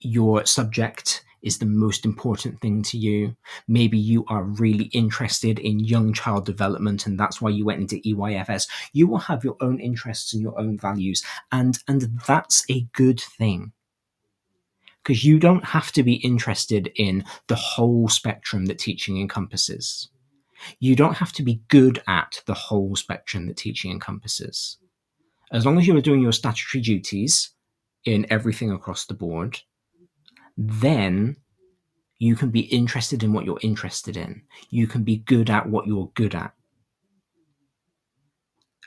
your 0.05 0.45
subject 0.47 1.25
is 1.43 1.59
the 1.59 1.67
most 1.67 2.05
important 2.05 2.61
thing 2.61 2.83
to 2.83 2.97
you. 2.97 3.37
Maybe 3.69 3.99
you 3.99 4.25
are 4.29 4.45
really 4.45 4.85
interested 4.87 5.59
in 5.59 5.81
young 5.81 6.13
child 6.13 6.47
development 6.47 7.07
and 7.07 7.19
that's 7.19 7.41
why 7.41 7.51
you 7.51 7.65
went 7.65 7.81
into 7.81 8.01
EYFS. 8.09 8.69
You 8.93 9.09
will 9.09 9.19
have 9.19 9.45
your 9.45 9.57
own 9.61 9.81
interests 9.81 10.33
and 10.33 10.43
your 10.43 10.59
own 10.59 10.79
values 10.79 11.23
and 11.51 11.79
and 11.89 12.21
that's 12.27 12.65
a 12.71 12.83
good 12.93 13.21
thing. 13.21 13.73
Because 15.03 15.25
you 15.25 15.41
don't 15.41 15.65
have 15.65 15.91
to 15.93 16.05
be 16.05 16.15
interested 16.15 16.93
in 16.95 17.25
the 17.49 17.57
whole 17.57 18.09
spectrum 18.09 18.67
that 18.67 18.79
teaching 18.79 19.21
encompasses. 19.21 20.09
You 20.79 20.95
don't 20.95 21.17
have 21.17 21.33
to 21.33 21.43
be 21.43 21.61
good 21.67 22.01
at 22.07 22.41
the 22.47 22.55
whole 22.55 22.95
spectrum 22.95 23.49
that 23.49 23.57
teaching 23.57 23.91
encompasses. 23.91 24.79
As 25.51 25.67
long 25.67 25.77
as 25.77 25.89
you 25.89 25.97
are 25.97 26.01
doing 26.01 26.23
your 26.23 26.31
statutory 26.31 26.81
duties 26.81 27.51
in 28.05 28.27
everything 28.31 28.71
across 28.71 29.07
the 29.07 29.15
board, 29.15 29.61
then 30.57 31.37
you 32.19 32.37
can 32.37 32.51
be 32.51 32.61
interested 32.61 33.23
in 33.23 33.33
what 33.33 33.45
you're 33.45 33.59
interested 33.63 34.17
in. 34.17 34.43
You 34.71 34.87
can 34.87 35.03
be 35.03 35.17
good 35.17 35.51
at 35.51 35.69
what 35.69 35.87
you're 35.87 36.11
good 36.15 36.35
at. 36.35 36.55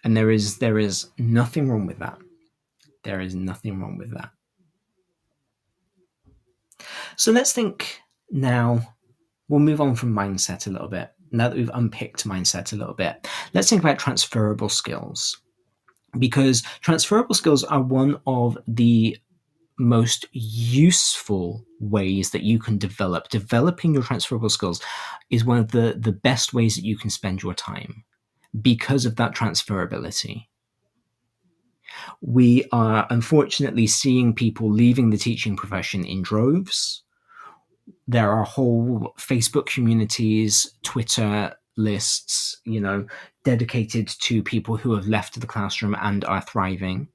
And 0.03 0.15
there 0.15 0.31
is 0.31 0.59
there 0.59 0.79
is 0.79 1.07
nothing 1.17 1.69
wrong 1.69 1.85
with 1.85 1.99
that. 1.99 2.17
There 3.03 3.19
is 3.19 3.35
nothing 3.35 3.81
wrong 3.81 3.97
with 3.97 4.13
that. 4.13 4.29
So 7.17 7.31
let's 7.31 7.53
think 7.53 7.99
now 8.31 8.95
we'll 9.47 9.59
move 9.59 9.81
on 9.81 9.95
from 9.95 10.13
mindset 10.13 10.67
a 10.67 10.71
little 10.71 10.87
bit. 10.87 11.11
Now 11.31 11.49
that 11.49 11.57
we've 11.57 11.71
unpicked 11.73 12.25
mindset 12.25 12.71
a 12.71 12.75
little 12.75 12.93
bit, 12.93 13.27
let's 13.53 13.69
think 13.69 13.81
about 13.81 13.99
transferable 13.99 14.69
skills. 14.69 15.41
Because 16.17 16.61
transferable 16.79 17.35
skills 17.35 17.63
are 17.65 17.81
one 17.81 18.17
of 18.25 18.57
the 18.67 19.17
most 19.77 20.25
useful 20.31 21.65
ways 21.79 22.31
that 22.31 22.43
you 22.43 22.59
can 22.59 22.77
develop. 22.77 23.29
Developing 23.29 23.93
your 23.93 24.03
transferable 24.03 24.49
skills 24.49 24.81
is 25.29 25.45
one 25.45 25.57
of 25.57 25.71
the 25.71 25.95
the 25.99 26.11
best 26.11 26.53
ways 26.53 26.75
that 26.75 26.85
you 26.85 26.97
can 26.97 27.09
spend 27.09 27.43
your 27.43 27.53
time 27.53 28.03
because 28.61 29.05
of 29.05 29.15
that 29.17 29.35
transferability. 29.35 30.47
We 32.21 32.65
are 32.71 33.05
unfortunately 33.09 33.87
seeing 33.87 34.33
people 34.33 34.71
leaving 34.71 35.09
the 35.09 35.17
teaching 35.17 35.55
profession 35.55 36.05
in 36.05 36.21
droves. 36.21 37.03
There 38.07 38.31
are 38.31 38.43
whole 38.43 39.13
facebook 39.17 39.67
communities 39.67 40.71
twitter 40.83 41.53
lists 41.77 42.57
you 42.63 42.79
know 42.79 43.05
dedicated 43.43 44.07
to 44.07 44.41
people 44.41 44.77
who 44.77 44.95
have 44.95 45.07
left 45.07 45.39
the 45.39 45.47
classroom 45.47 45.95
and 46.01 46.23
are 46.25 46.41
thriving 46.41 47.07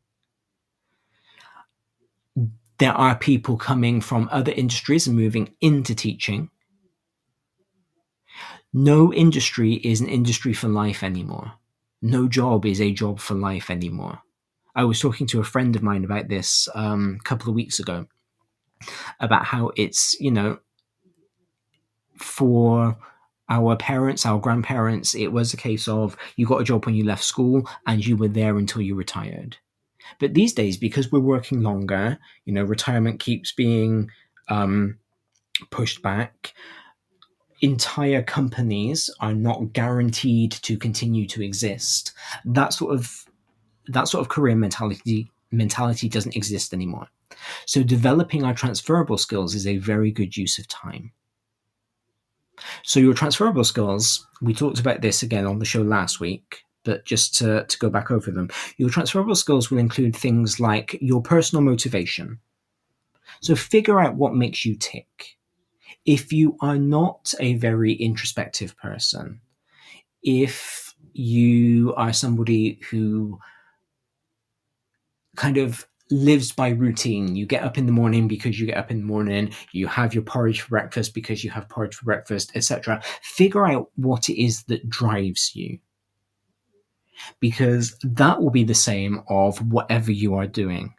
there 2.81 2.93
are 2.93 3.14
people 3.14 3.59
coming 3.59 4.01
from 4.01 4.28
other 4.33 4.53
industries 4.53 5.07
and 5.07 5.14
moving 5.14 5.55
into 5.61 5.95
teaching. 5.95 6.51
No 8.72 9.12
industry 9.12 9.74
is 9.74 10.01
an 10.01 10.09
industry 10.09 10.55
for 10.55 10.68
life 10.68 11.03
anymore. 11.03 11.53
No 12.01 12.26
job 12.26 12.64
is 12.64 12.81
a 12.81 12.91
job 12.91 13.20
for 13.20 13.35
life 13.35 13.70
anymore. 13.70 14.20
I 14.74 14.85
was 14.85 14.99
talking 14.99 15.26
to 15.28 15.41
a 15.41 15.45
friend 15.45 15.76
of 15.76 15.83
mine 15.83 16.05
about 16.05 16.28
this 16.28 16.68
um, 16.74 17.18
a 17.20 17.22
couple 17.22 17.51
of 17.51 17.55
weeks 17.55 17.78
ago 17.78 18.07
about 19.20 19.45
how 19.45 19.72
it's, 19.76 20.18
you 20.18 20.31
know, 20.31 20.59
for 22.16 22.97
our 23.51 23.76
parents, 23.76 24.24
our 24.24 24.39
grandparents, 24.39 25.14
it 25.14 25.28
was 25.28 25.53
a 25.53 25.59
case 25.59 25.87
of 25.87 26.16
you 26.37 26.47
got 26.47 26.62
a 26.62 26.64
job 26.64 26.87
when 26.87 26.95
you 26.95 27.05
left 27.05 27.24
school 27.24 27.68
and 27.87 28.07
you 28.07 28.16
were 28.16 28.28
there 28.28 28.57
until 28.57 28.81
you 28.81 28.95
retired. 28.95 29.59
But 30.18 30.34
these 30.34 30.52
days, 30.52 30.76
because 30.76 31.12
we're 31.12 31.20
working 31.20 31.62
longer, 31.62 32.18
you 32.44 32.52
know, 32.52 32.64
retirement 32.64 33.20
keeps 33.20 33.52
being 33.52 34.11
um, 34.48 34.98
pushed 35.70 36.02
back. 36.02 36.52
Entire 37.62 38.22
companies 38.22 39.11
are 39.20 39.34
not 39.34 39.72
guaranteed 39.72 40.52
to 40.52 40.78
continue 40.78 41.26
to 41.28 41.42
exist. 41.42 42.12
That 42.44 42.72
sort 42.72 42.94
of 42.94 43.26
that 43.88 44.08
sort 44.08 44.22
of 44.22 44.28
career 44.28 44.56
mentality 44.56 45.30
mentality 45.50 46.08
doesn't 46.08 46.36
exist 46.36 46.72
anymore. 46.72 47.08
So 47.66 47.82
developing 47.82 48.44
our 48.44 48.54
transferable 48.54 49.18
skills 49.18 49.54
is 49.54 49.66
a 49.66 49.78
very 49.78 50.11
good 50.11 50.36
use 50.36 50.58
of 50.58 50.68
time. 50.68 51.12
So 52.82 53.00
your 53.00 53.14
transferable 53.14 53.64
skills, 53.64 54.26
we 54.40 54.54
talked 54.54 54.80
about 54.80 55.00
this 55.00 55.22
again 55.22 55.46
on 55.46 55.58
the 55.58 55.64
show 55.64 55.82
last 55.82 56.20
week 56.20 56.64
but 56.85 57.05
just 57.05 57.35
to, 57.37 57.64
to 57.64 57.78
go 57.78 57.91
back 57.91 58.11
over 58.11 58.31
them, 58.31 58.49
your 58.76 58.91
transferable 58.91 59.35
skills 59.35 59.70
will 59.70 59.78
include 59.78 60.16
things 60.16 60.61
like 60.61 60.99
your 61.01 61.22
personal 61.22 61.62
motivation. 61.62 62.39
So 63.41 63.55
figure 63.55 64.01
out 64.01 64.16
what 64.16 64.35
makes 64.35 64.64
you 64.64 64.76
tick. 64.76 65.37
If 66.05 66.33
you 66.33 66.57
are 66.61 66.78
not 66.78 67.35
a 67.41 67.55
very 67.55 67.93
introspective 67.93 68.76
person, 68.76 69.41
if 70.22 70.95
you 71.12 71.95
are 71.95 72.12
somebody 72.12 72.81
who 72.91 73.39
kind 75.37 75.57
of 75.57 75.87
lives 76.11 76.53
by 76.53 76.70
routine. 76.70 77.37
You 77.37 77.47
get 77.47 77.62
up 77.62 77.78
in 77.78 77.87
the 77.87 77.93
morning 77.93 78.26
because 78.28 78.59
you 78.59 78.66
get 78.66 78.76
up 78.76 78.91
in 78.91 78.99
the 78.99 79.07
morning, 79.07 79.53
you 79.72 79.87
have 79.87 80.12
your 80.12 80.24
porridge 80.24 80.61
for 80.61 80.70
breakfast 80.70 81.14
because 81.14 81.45
you 81.45 81.51
have 81.51 81.68
porridge 81.68 81.95
for 81.95 82.05
breakfast, 82.05 82.53
etc. 82.55 83.01
Figure 83.22 83.66
out 83.66 83.91
what 83.95 84.28
it 84.28 84.43
is 84.43 84.64
that 84.64 84.89
drives 84.89 85.55
you 85.55 85.78
because 87.41 87.97
that 88.03 88.41
will 88.41 88.51
be 88.51 88.64
the 88.64 88.75
same 88.75 89.23
of 89.29 89.59
whatever 89.71 90.12
you 90.12 90.35
are 90.35 90.47
doing. 90.47 90.95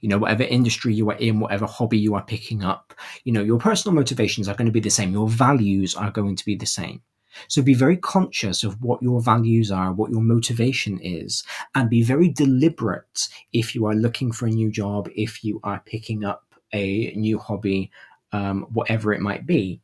You 0.00 0.08
know 0.08 0.18
whatever 0.18 0.44
industry 0.44 0.94
you 0.94 1.10
are 1.10 1.16
in 1.16 1.40
whatever 1.40 1.66
hobby 1.66 1.98
you 1.98 2.14
are 2.14 2.22
picking 2.22 2.62
up 2.62 2.94
you 3.24 3.32
know 3.32 3.42
your 3.42 3.58
personal 3.58 3.96
motivations 3.96 4.46
are 4.46 4.54
going 4.54 4.66
to 4.66 4.72
be 4.72 4.80
the 4.80 4.90
same. 4.90 5.12
Your 5.12 5.28
values 5.28 5.94
are 5.94 6.10
going 6.10 6.36
to 6.36 6.44
be 6.44 6.54
the 6.54 6.66
same. 6.66 7.02
So 7.46 7.62
be 7.62 7.74
very 7.74 7.96
conscious 7.96 8.64
of 8.64 8.82
what 8.82 9.02
your 9.02 9.20
values 9.20 9.70
are 9.70 9.92
what 9.92 10.10
your 10.10 10.22
motivation 10.22 10.98
is 11.00 11.44
and 11.74 11.90
be 11.90 12.02
very 12.02 12.28
deliberate 12.28 13.28
if 13.52 13.74
you 13.74 13.86
are 13.86 13.94
looking 13.94 14.32
for 14.32 14.46
a 14.46 14.50
new 14.50 14.70
job 14.70 15.08
if 15.14 15.44
you 15.44 15.60
are 15.62 15.82
picking 15.84 16.24
up 16.24 16.54
a 16.72 17.12
new 17.14 17.38
hobby 17.38 17.90
um, 18.32 18.66
whatever 18.72 19.12
it 19.12 19.20
might 19.20 19.46
be 19.46 19.80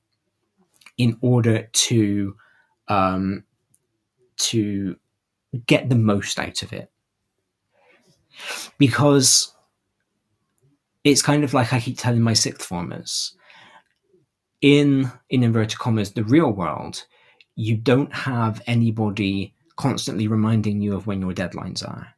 in 0.98 1.16
order 1.20 1.68
to 1.72 2.36
um, 2.88 3.44
to 4.36 4.96
get 5.66 5.88
the 5.88 5.94
most 5.94 6.38
out 6.38 6.62
of 6.62 6.72
it. 6.72 6.90
Because 8.78 9.54
it's 11.04 11.22
kind 11.22 11.44
of 11.44 11.54
like 11.54 11.72
I 11.72 11.80
keep 11.80 11.98
telling 11.98 12.22
my 12.22 12.32
sixth 12.32 12.66
formers 12.66 13.36
in, 14.64 15.12
in 15.28 15.42
inverted 15.42 15.78
commas, 15.78 16.12
the 16.12 16.24
real 16.24 16.50
world, 16.50 17.04
you 17.54 17.76
don't 17.76 18.12
have 18.14 18.62
anybody 18.66 19.54
constantly 19.76 20.26
reminding 20.26 20.80
you 20.80 20.96
of 20.96 21.06
when 21.06 21.20
your 21.20 21.34
deadlines 21.34 21.86
are. 21.86 22.08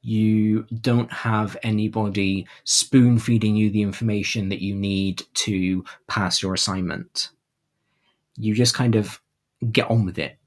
You 0.00 0.62
don't 0.80 1.12
have 1.12 1.56
anybody 1.64 2.46
spoon 2.62 3.18
feeding 3.18 3.56
you 3.56 3.68
the 3.68 3.82
information 3.82 4.48
that 4.50 4.62
you 4.62 4.76
need 4.76 5.24
to 5.34 5.84
pass 6.06 6.40
your 6.40 6.54
assignment. 6.54 7.30
You 8.36 8.54
just 8.54 8.74
kind 8.74 8.94
of 8.94 9.20
get 9.72 9.90
on 9.90 10.04
with 10.04 10.20
it 10.20 10.38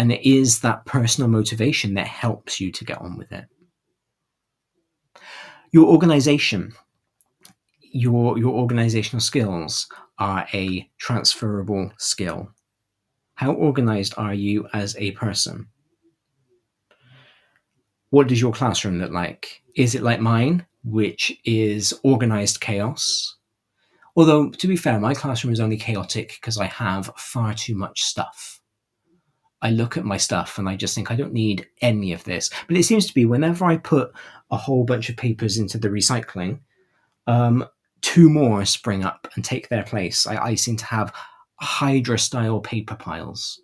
and 0.00 0.10
it 0.10 0.26
is 0.26 0.60
that 0.60 0.86
personal 0.86 1.28
motivation 1.28 1.92
that 1.92 2.06
helps 2.06 2.58
you 2.58 2.72
to 2.72 2.86
get 2.86 3.02
on 3.02 3.18
with 3.18 3.30
it. 3.32 3.44
Your 5.72 5.88
organization, 5.88 6.72
your, 7.82 8.38
your 8.38 8.54
organizational 8.54 9.20
skills 9.20 9.86
are 10.18 10.48
a 10.54 10.88
transferable 10.96 11.92
skill. 11.98 12.48
How 13.34 13.52
organized 13.52 14.14
are 14.16 14.32
you 14.32 14.66
as 14.72 14.96
a 14.96 15.10
person? 15.10 15.66
What 18.08 18.26
does 18.26 18.40
your 18.40 18.54
classroom 18.54 19.00
look 19.00 19.12
like? 19.12 19.60
Is 19.76 19.94
it 19.94 20.02
like 20.02 20.20
mine, 20.20 20.64
which 20.82 21.38
is 21.44 21.92
organized 22.02 22.62
chaos? 22.62 23.36
Although, 24.16 24.48
to 24.48 24.66
be 24.66 24.76
fair, 24.76 24.98
my 24.98 25.12
classroom 25.12 25.52
is 25.52 25.60
only 25.60 25.76
chaotic 25.76 26.38
because 26.40 26.56
I 26.56 26.68
have 26.68 27.12
far 27.18 27.52
too 27.52 27.74
much 27.74 28.00
stuff. 28.00 28.59
I 29.62 29.70
look 29.70 29.96
at 29.96 30.04
my 30.04 30.16
stuff 30.16 30.58
and 30.58 30.68
I 30.68 30.76
just 30.76 30.94
think 30.94 31.10
I 31.10 31.16
don't 31.16 31.32
need 31.32 31.66
any 31.82 32.12
of 32.12 32.24
this. 32.24 32.50
But 32.66 32.76
it 32.76 32.84
seems 32.84 33.06
to 33.06 33.14
be 33.14 33.26
whenever 33.26 33.64
I 33.64 33.76
put 33.76 34.12
a 34.50 34.56
whole 34.56 34.84
bunch 34.84 35.08
of 35.08 35.16
papers 35.16 35.58
into 35.58 35.78
the 35.78 35.88
recycling, 35.88 36.60
um, 37.26 37.66
two 38.00 38.30
more 38.30 38.64
spring 38.64 39.04
up 39.04 39.28
and 39.34 39.44
take 39.44 39.68
their 39.68 39.84
place. 39.84 40.26
I, 40.26 40.36
I 40.36 40.54
seem 40.54 40.76
to 40.76 40.86
have 40.86 41.12
Hydra 41.60 42.18
style 42.18 42.60
paper 42.60 42.94
piles. 42.94 43.60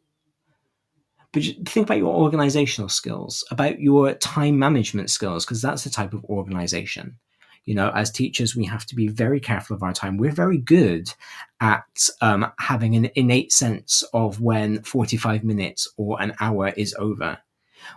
But 1.32 1.42
think 1.66 1.86
about 1.86 1.98
your 1.98 2.14
organizational 2.14 2.88
skills, 2.88 3.44
about 3.50 3.80
your 3.80 4.14
time 4.14 4.58
management 4.58 5.10
skills, 5.10 5.44
because 5.44 5.62
that's 5.62 5.84
the 5.84 5.90
type 5.90 6.12
of 6.12 6.24
organization. 6.24 7.18
You 7.66 7.74
know, 7.74 7.90
as 7.90 8.10
teachers, 8.10 8.56
we 8.56 8.64
have 8.64 8.86
to 8.86 8.94
be 8.94 9.08
very 9.08 9.40
careful 9.40 9.76
of 9.76 9.82
our 9.82 9.92
time. 9.92 10.16
We're 10.16 10.30
very 10.30 10.58
good 10.58 11.12
at 11.60 12.08
um, 12.20 12.50
having 12.58 12.94
an 12.94 13.10
innate 13.16 13.52
sense 13.52 14.04
of 14.14 14.40
when 14.40 14.82
45 14.82 15.44
minutes 15.44 15.88
or 15.96 16.22
an 16.22 16.34
hour 16.40 16.68
is 16.68 16.94
over. 16.98 17.38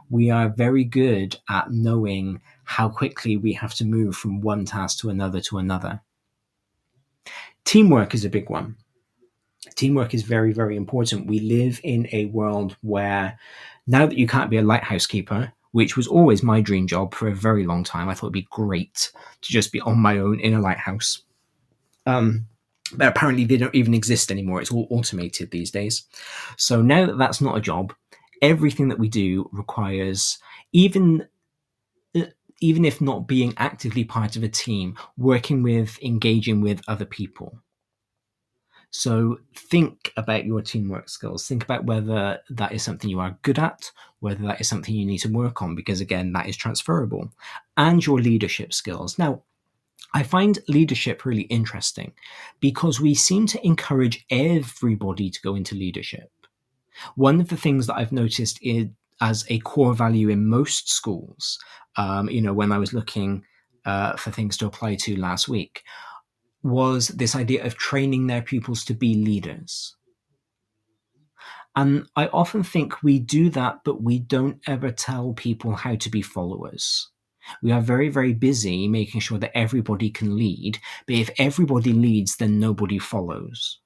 We 0.10 0.32
are 0.32 0.50
very 0.50 0.84
good 0.84 1.38
at 1.50 1.72
knowing 1.72 2.42
how 2.64 2.90
quickly 2.90 3.38
we 3.38 3.54
have 3.54 3.74
to 3.76 3.86
move 3.86 4.16
from 4.16 4.42
one 4.42 4.66
task 4.66 5.00
to 5.00 5.10
another 5.10 5.40
to 5.42 5.60
another. 5.60 6.02
Teamwork 7.64 8.14
is 8.14 8.26
a 8.26 8.30
big 8.30 8.50
one. 8.50 8.76
Teamwork 9.76 10.14
is 10.14 10.24
very, 10.24 10.52
very 10.52 10.76
important. 10.76 11.28
We 11.28 11.40
live 11.40 11.80
in 11.84 12.08
a 12.12 12.26
world 12.26 12.76
where 12.82 13.38
now 13.86 14.06
that 14.08 14.18
you 14.18 14.28
can't 14.28 14.50
be 14.50 14.58
a 14.58 14.64
lighthouse 14.64 15.06
keeper, 15.06 15.54
which 15.72 15.96
was 15.96 16.08
always 16.08 16.44
my 16.44 16.62
dream 16.62 16.88
job 16.88 17.14
for 17.14 17.28
a 17.28 17.36
very 17.36 17.66
long 17.66 17.84
time, 17.84 18.10
I 18.10 18.14
thought 18.14 18.28
it'd 18.28 18.34
be 18.34 18.48
great 18.50 19.12
to 19.42 19.52
just 19.52 19.72
be 19.72 19.82
on 19.82 20.00
my 20.00 20.18
own 20.18 20.40
in 20.40 20.54
a 20.54 20.62
lighthouse. 20.62 21.22
Um, 22.06 22.48
but 22.94 23.08
apparently 23.08 23.46
they 23.46 23.58
don't 23.58 23.76
even 23.76 23.94
exist 23.94 24.32
anymore. 24.32 24.62
It's 24.62 24.72
all 24.72 24.88
automated 24.90 25.52
these 25.52 25.72
days. 25.72 26.04
So 26.58 26.82
now 26.82 27.06
that 27.06 27.18
that's 27.18 27.42
not 27.42 27.58
a 27.58 27.62
job, 27.62 27.94
everything 28.42 28.88
that 28.90 29.00
we 29.00 29.10
do 29.10 29.50
requires 29.52 30.40
even 30.72 31.28
uh, 32.16 32.26
even 32.62 32.86
if 32.86 33.00
not 33.00 33.28
being 33.28 33.54
actively 33.58 34.04
part 34.04 34.36
of 34.36 34.44
a 34.44 34.50
team, 34.50 34.98
working 35.18 35.64
with, 35.64 35.98
engaging 36.04 36.62
with 36.62 36.82
other 36.88 37.06
people. 37.06 37.60
So 38.92 39.40
think 39.56 40.12
about 40.18 40.46
your 40.46 40.62
teamwork 40.62 41.10
skills. 41.10 41.48
Think 41.48 41.64
about 41.64 41.86
whether 41.86 42.40
that 42.50 42.72
is 42.72 42.84
something 42.84 43.10
you 43.10 43.20
are 43.20 43.38
good 43.44 43.60
at, 43.60 43.92
whether 44.20 44.44
that 44.44 44.60
is 44.60 44.68
something 44.68 44.96
you 44.96 45.06
need 45.06 45.20
to 45.20 45.30
work 45.30 45.62
on, 45.62 45.76
because 45.76 46.02
again, 46.02 46.34
that 46.34 46.48
is 46.48 46.58
transferable, 46.58 47.32
and 47.78 48.04
your 48.06 48.20
leadership 48.20 48.74
skills. 48.74 49.20
Now, 49.20 49.44
I 50.14 50.24
find 50.24 50.58
leadership 50.68 51.24
really 51.24 51.44
interesting 51.44 52.14
because 52.60 53.00
we 53.00 53.14
seem 53.14 53.46
to 53.48 53.66
encourage 53.66 54.26
everybody 54.32 55.30
to 55.30 55.42
go 55.42 55.56
into 55.56 55.76
leadership. 55.76 56.32
One 57.16 57.40
of 57.40 57.50
the 57.50 57.58
things 57.58 57.86
that 57.88 57.96
I've 57.96 58.12
noticed 58.12 58.60
is 58.64 58.88
as 59.22 59.46
a 59.50 59.60
core 59.60 59.94
value 59.94 60.30
in 60.30 60.48
most 60.48 60.90
schools, 60.90 61.60
um, 61.96 62.30
you 62.30 62.42
know, 62.42 62.54
when 62.54 62.72
I 62.72 62.78
was 62.78 62.94
looking 62.94 63.44
uh, 63.86 64.16
for 64.16 64.32
things 64.32 64.58
to 64.58 64.66
apply 64.66 64.96
to 64.96 65.20
last 65.20 65.48
week, 65.48 65.84
was 66.64 67.10
this 67.10 67.36
idea 67.36 67.66
of 67.66 67.76
training 67.76 68.28
their 68.28 68.42
pupils 68.42 68.84
to 68.86 68.94
be 68.94 69.16
leaders. 69.16 69.96
And 71.76 72.08
I 72.16 72.28
often 72.28 72.64
think 72.64 73.02
we 73.04 73.20
do 73.20 73.50
that, 73.52 73.82
but 73.86 74.02
we 74.02 74.20
don't 74.20 74.60
ever 74.68 74.92
tell 74.92 75.34
people 75.34 75.76
how 75.76 75.96
to 75.96 76.10
be 76.10 76.22
followers. 76.22 77.10
We 77.64 77.72
are 77.72 77.82
very, 77.82 78.10
very 78.10 78.34
busy 78.34 78.88
making 78.88 79.22
sure 79.22 79.40
that 79.40 79.58
everybody 79.58 80.10
can 80.10 80.36
lead, 80.36 80.80
but 81.08 81.16
if 81.16 81.30
everybody 81.38 81.94
leads, 81.94 82.36
then 82.36 82.60
nobody 82.60 83.00
follows. 83.00 83.80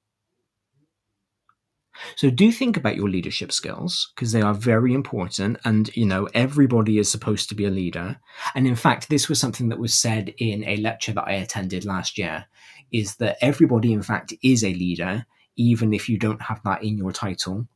So 2.16 2.30
do 2.30 2.50
think 2.50 2.76
about 2.76 2.96
your 2.96 3.08
leadership 3.08 3.52
skills 3.52 4.12
because 4.14 4.32
they 4.32 4.42
are 4.42 4.54
very 4.54 4.94
important 4.94 5.58
and 5.64 5.94
you 5.96 6.06
know 6.06 6.28
everybody 6.34 6.98
is 6.98 7.10
supposed 7.10 7.48
to 7.48 7.54
be 7.54 7.64
a 7.64 7.70
leader. 7.70 8.18
And 8.54 8.66
in 8.66 8.76
fact 8.76 9.08
this 9.08 9.28
was 9.28 9.40
something 9.40 9.68
that 9.68 9.78
was 9.78 9.94
said 9.94 10.34
in 10.38 10.64
a 10.64 10.76
lecture 10.76 11.12
that 11.12 11.28
I 11.28 11.32
attended 11.32 11.84
last 11.84 12.18
year 12.18 12.46
is 12.92 13.16
that 13.16 13.38
everybody 13.40 13.92
in 13.92 14.02
fact 14.02 14.32
is 14.42 14.64
a 14.64 14.74
leader 14.74 15.26
even 15.56 15.94
if 15.94 16.08
you 16.08 16.18
don't 16.18 16.42
have 16.42 16.60
that 16.64 16.82
in 16.82 16.98
your 16.98 17.12
title. 17.12 17.66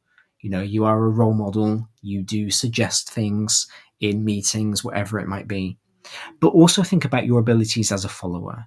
You 0.41 0.51
know, 0.51 0.63
you 0.63 0.85
are 0.85 1.05
a 1.05 1.11
role 1.11 1.35
model, 1.35 1.89
you 2.03 2.23
do 2.23 2.51
suggest 2.51 3.11
things 3.11 3.67
in 4.01 4.25
meetings 4.25 4.85
whatever 4.85 5.19
it 5.19 5.29
might 5.29 5.49
be. 5.49 5.79
But 6.41 6.49
also 6.49 6.83
think 6.83 7.05
about 7.05 7.27
your 7.27 7.41
abilities 7.41 7.93
as 7.93 8.05
a 8.05 8.09
follower 8.09 8.67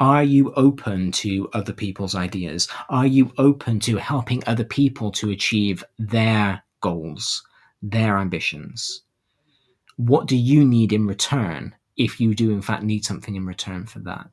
are 0.00 0.22
you 0.22 0.52
open 0.54 1.10
to 1.12 1.48
other 1.52 1.72
people's 1.72 2.14
ideas? 2.14 2.68
Are 2.88 3.06
you 3.06 3.32
open 3.36 3.80
to 3.80 3.96
helping 3.96 4.42
other 4.46 4.64
people 4.64 5.10
to 5.12 5.30
achieve 5.30 5.82
their 5.98 6.62
goals, 6.80 7.42
their 7.82 8.18
ambitions? 8.18 9.02
What 9.96 10.26
do 10.26 10.36
you 10.36 10.64
need 10.64 10.92
in 10.92 11.06
return 11.06 11.74
if 11.96 12.20
you 12.20 12.34
do, 12.34 12.52
in 12.52 12.62
fact, 12.62 12.84
need 12.84 13.04
something 13.04 13.34
in 13.34 13.44
return 13.44 13.86
for 13.86 13.98
that? 14.00 14.28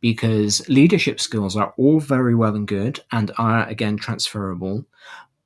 Because 0.00 0.68
leadership 0.68 1.20
skills 1.20 1.56
are 1.56 1.72
all 1.76 2.00
very 2.00 2.34
well 2.34 2.56
and 2.56 2.66
good 2.66 3.00
and 3.12 3.30
are, 3.38 3.68
again, 3.68 3.96
transferable, 3.98 4.84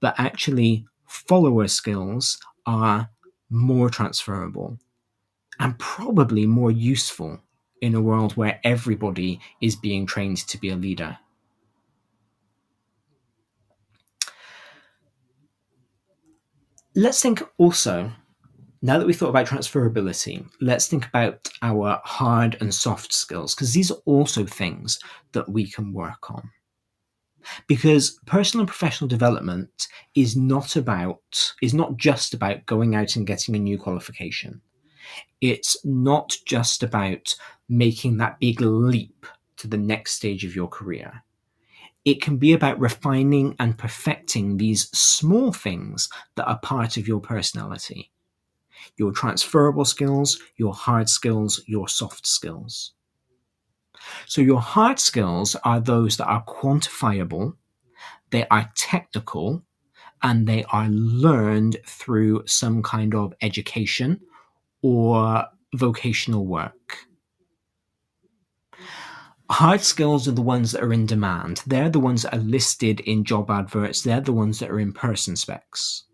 but 0.01 0.15
actually, 0.17 0.87
follower 1.07 1.69
skills 1.69 2.39
are 2.65 3.11
more 3.51 3.91
transferable 3.91 4.79
and 5.59 5.79
probably 5.79 6.47
more 6.47 6.71
useful 6.71 7.41
in 7.85 7.95
a 7.95 8.01
world 8.01 8.33
where 8.33 8.59
everybody 8.65 9.39
is 9.61 9.77
being 9.77 10.07
trained 10.07 10.39
to 10.39 10.59
be 10.59 10.71
a 10.71 10.77
leader. 10.77 11.19
Let's 16.97 17.21
think 17.21 17.43
also, 17.59 18.11
now 18.81 18.99
that 18.99 19.07
we've 19.07 19.17
thought 19.17 19.29
about 19.29 19.47
transferability, 19.47 20.49
let's 20.63 20.87
think 20.87 21.07
about 21.07 21.47
our 21.61 22.01
hard 22.05 22.57
and 22.61 22.73
soft 22.73 23.13
skills, 23.13 23.55
because 23.55 23.75
these 23.75 23.91
are 23.91 24.01
also 24.07 24.47
things 24.47 24.99
that 25.33 25.49
we 25.49 25.71
can 25.71 25.93
work 25.93 26.31
on. 26.31 26.51
Because 27.67 28.19
personal 28.25 28.63
and 28.63 28.69
professional 28.69 29.09
development 29.09 29.89
is 30.15 30.37
not 30.37 30.77
about, 30.77 31.53
is 31.61 31.75
not 31.75 31.99
just 31.99 32.33
about 32.33 32.65
going 32.65 32.95
out 32.95 33.17
and 33.17 33.27
getting 33.27 33.55
a 33.55 33.59
new 33.59 33.77
qualification. 33.77 34.63
It's 35.41 35.77
not 35.85 36.37
just 36.47 36.83
about 36.83 37.35
making 37.69 38.19
that 38.19 38.41
big 38.41 38.61
leap 38.61 39.27
to 39.59 39.69
the 39.69 39.77
next 39.77 40.15
stage 40.15 40.45
of 40.45 40.55
your 40.55 40.69
career. 40.69 41.23
It 42.05 42.21
can 42.21 42.37
be 42.37 42.53
about 42.53 42.79
refining 42.79 43.57
and 43.59 43.79
perfecting 43.79 44.57
these 44.57 44.91
small 44.91 45.53
things 45.53 46.09
that 46.37 46.47
are 46.47 46.59
part 46.59 46.97
of 46.97 47.09
your 47.09 47.21
personality 47.21 48.11
your 48.97 49.13
transferable 49.13 49.85
skills, 49.85 50.39
your 50.57 50.75
hard 50.75 51.09
skills, 51.09 51.63
your 51.67 51.89
soft 51.89 52.27
skills. 52.27 52.93
So, 54.27 54.41
your 54.41 54.61
hard 54.61 54.99
skills 54.99 55.57
are 55.65 55.81
those 55.81 56.17
that 56.19 56.27
are 56.27 56.45
quantifiable, 56.45 57.55
they 58.31 58.47
are 58.49 58.71
technical, 58.77 59.63
and 60.23 60.47
they 60.47 60.65
are 60.65 60.89
learned 60.89 61.79
through 61.87 62.43
some 62.47 62.83
kind 62.83 63.15
of 63.15 63.33
education 63.41 64.21
or 64.85 65.47
vocational 65.75 66.45
work. 66.45 66.99
Hard 69.51 69.81
skills 69.81 70.29
are 70.29 70.33
the 70.33 70.43
ones 70.43 70.73
that 70.73 70.83
are 70.83 70.93
in 70.93 71.07
demand. 71.07 71.63
They're 71.67 71.89
the 71.89 72.01
ones 72.01 72.23
that 72.23 72.35
are 72.35 72.41
listed 72.41 73.01
in 73.01 73.25
job 73.25 73.51
adverts. 73.51 74.03
They're 74.03 74.21
the 74.21 74.33
ones 74.33 74.59
that 74.59 74.71
are 74.71 74.79
in 74.79 74.93
person 74.93 75.37
specs. 75.37 76.05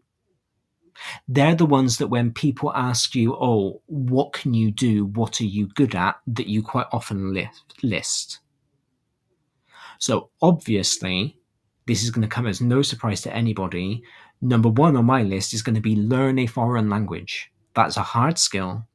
They're 1.27 1.57
the 1.57 1.67
ones 1.67 1.99
that 1.99 2.09
when 2.09 2.33
people 2.33 2.73
ask 2.75 3.17
you, 3.17 3.35
oh, 3.35 3.83
what 3.87 4.33
can 4.33 4.55
you 4.55 4.71
do? 4.71 5.07
What 5.07 5.41
are 5.41 5.47
you 5.47 5.67
good 5.75 5.97
at? 5.97 6.21
That 6.29 6.47
you 6.47 6.63
quite 6.63 6.87
often 6.93 7.37
list. 7.83 8.39
So 9.99 10.31
obviously, 10.41 11.39
this 11.87 12.05
is 12.05 12.11
going 12.11 12.23
to 12.23 12.35
come 12.35 12.47
as 12.47 12.61
no 12.61 12.83
surprise 12.83 13.21
to 13.23 13.35
anybody. 13.35 14.05
Number 14.41 14.69
one 14.69 14.97
on 14.97 15.07
my 15.07 15.25
list 15.25 15.55
is 15.55 15.63
going 15.63 15.75
to 15.75 15.81
be 15.81 15.97
learn 15.97 16.39
a 16.39 16.47
foreign 16.47 16.89
language. 16.89 17.51
That's 17.81 17.97
a 17.97 18.03
hard 18.03 18.39
skill 18.39 18.87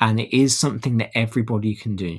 and 0.00 0.18
it 0.18 0.36
is 0.36 0.58
something 0.58 0.98
that 0.98 1.16
everybody 1.16 1.76
can 1.76 1.94
do. 1.94 2.18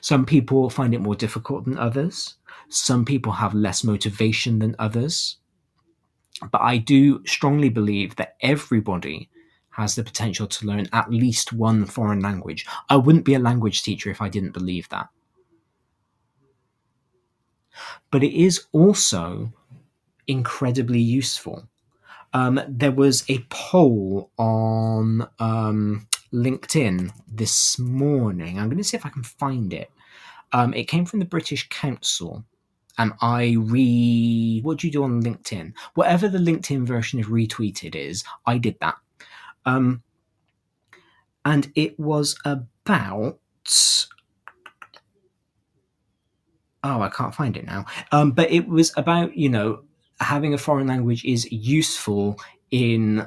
Some 0.00 0.24
people 0.24 0.70
find 0.70 0.94
it 0.94 1.02
more 1.02 1.14
difficult 1.14 1.66
than 1.66 1.76
others. 1.76 2.36
Some 2.70 3.04
people 3.04 3.32
have 3.32 3.52
less 3.52 3.84
motivation 3.84 4.58
than 4.58 4.74
others. 4.78 5.36
But 6.50 6.62
I 6.62 6.78
do 6.78 7.22
strongly 7.26 7.68
believe 7.68 8.16
that 8.16 8.36
everybody 8.40 9.28
has 9.72 9.94
the 9.94 10.02
potential 10.04 10.46
to 10.46 10.66
learn 10.66 10.88
at 10.94 11.10
least 11.10 11.52
one 11.52 11.84
foreign 11.84 12.20
language. 12.20 12.64
I 12.88 12.96
wouldn't 12.96 13.26
be 13.26 13.34
a 13.34 13.38
language 13.38 13.82
teacher 13.82 14.08
if 14.10 14.22
I 14.22 14.30
didn't 14.30 14.52
believe 14.52 14.88
that. 14.88 15.08
But 18.10 18.22
it 18.24 18.32
is 18.32 18.64
also 18.72 19.52
incredibly 20.26 21.00
useful 21.00 21.68
um, 22.32 22.60
there 22.68 22.92
was 22.92 23.24
a 23.28 23.38
poll 23.50 24.30
on 24.38 25.28
um, 25.38 26.06
LinkedIn 26.32 27.12
this 27.28 27.78
morning. 27.78 28.58
I'm 28.58 28.66
going 28.66 28.78
to 28.78 28.84
see 28.84 28.96
if 28.96 29.06
I 29.06 29.10
can 29.10 29.22
find 29.22 29.72
it. 29.72 29.90
Um, 30.52 30.74
it 30.74 30.84
came 30.84 31.04
from 31.04 31.18
the 31.20 31.24
British 31.26 31.68
Council. 31.68 32.44
And 32.98 33.12
I 33.22 33.56
re 33.58 34.60
what 34.62 34.78
do 34.78 34.86
you 34.86 34.92
do 34.92 35.02
on 35.02 35.22
LinkedIn? 35.22 35.72
Whatever 35.94 36.28
the 36.28 36.38
LinkedIn 36.38 36.86
version 36.86 37.20
of 37.20 37.26
retweeted 37.26 37.94
is, 37.94 38.22
I 38.46 38.58
did 38.58 38.76
that. 38.80 38.96
Um, 39.64 40.02
and 41.44 41.70
it 41.74 41.98
was 41.98 42.36
about 42.44 43.38
oh 46.84 47.00
i 47.00 47.08
can't 47.08 47.34
find 47.34 47.56
it 47.56 47.64
now 47.64 47.84
um, 48.10 48.32
but 48.32 48.50
it 48.50 48.66
was 48.68 48.92
about 48.96 49.36
you 49.36 49.48
know 49.48 49.82
having 50.22 50.54
a 50.54 50.58
foreign 50.58 50.86
language 50.86 51.24
is 51.24 51.50
useful 51.50 52.38
in 52.70 53.26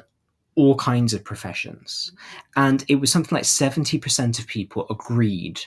all 0.56 0.76
kinds 0.76 1.14
of 1.14 1.24
professions. 1.24 2.12
And 2.56 2.84
it 2.88 2.96
was 2.96 3.12
something 3.12 3.36
like 3.36 3.44
70% 3.44 4.40
of 4.40 4.48
people 4.48 4.88
agreed 4.90 5.60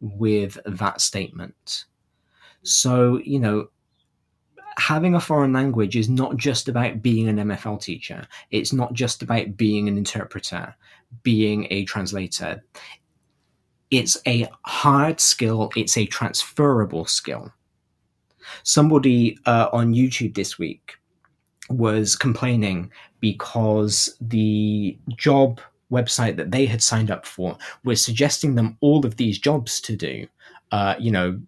with 0.00 0.58
that 0.66 1.00
statement. 1.00 1.84
So 2.62 3.20
you 3.24 3.38
know 3.38 3.68
having 4.76 5.14
a 5.14 5.20
foreign 5.20 5.52
language 5.52 5.94
is 5.94 6.08
not 6.08 6.36
just 6.36 6.68
about 6.68 7.00
being 7.00 7.28
an 7.28 7.36
mfl 7.36 7.80
teacher. 7.80 8.26
It's 8.50 8.72
not 8.72 8.92
just 8.92 9.22
about 9.22 9.56
being 9.56 9.86
an 9.86 9.96
interpreter 9.96 10.74
being 11.22 11.66
a 11.70 11.84
translator. 11.84 12.64
It's 13.90 14.16
a 14.26 14.48
hard 14.64 15.20
skill, 15.20 15.70
it's 15.76 15.96
a 15.96 16.06
transferable 16.06 17.06
skill. 17.06 17.52
Somebody 18.62 19.38
uh, 19.46 19.68
on 19.72 19.94
YouTube 19.94 20.34
this 20.34 20.58
week 20.58 20.96
was 21.70 22.16
complaining 22.16 22.90
because 23.20 24.16
the 24.20 24.98
job 25.16 25.60
website 25.90 26.36
that 26.36 26.50
they 26.50 26.66
had 26.66 26.82
signed 26.82 27.10
up 27.10 27.24
for 27.24 27.56
was 27.84 28.04
suggesting 28.04 28.54
them 28.54 28.76
all 28.80 29.06
of 29.06 29.16
these 29.16 29.38
jobs 29.38 29.80
to 29.80 29.96
do, 29.96 30.26
uh, 30.72 30.94
you 30.98 31.10
know, 31.10 31.40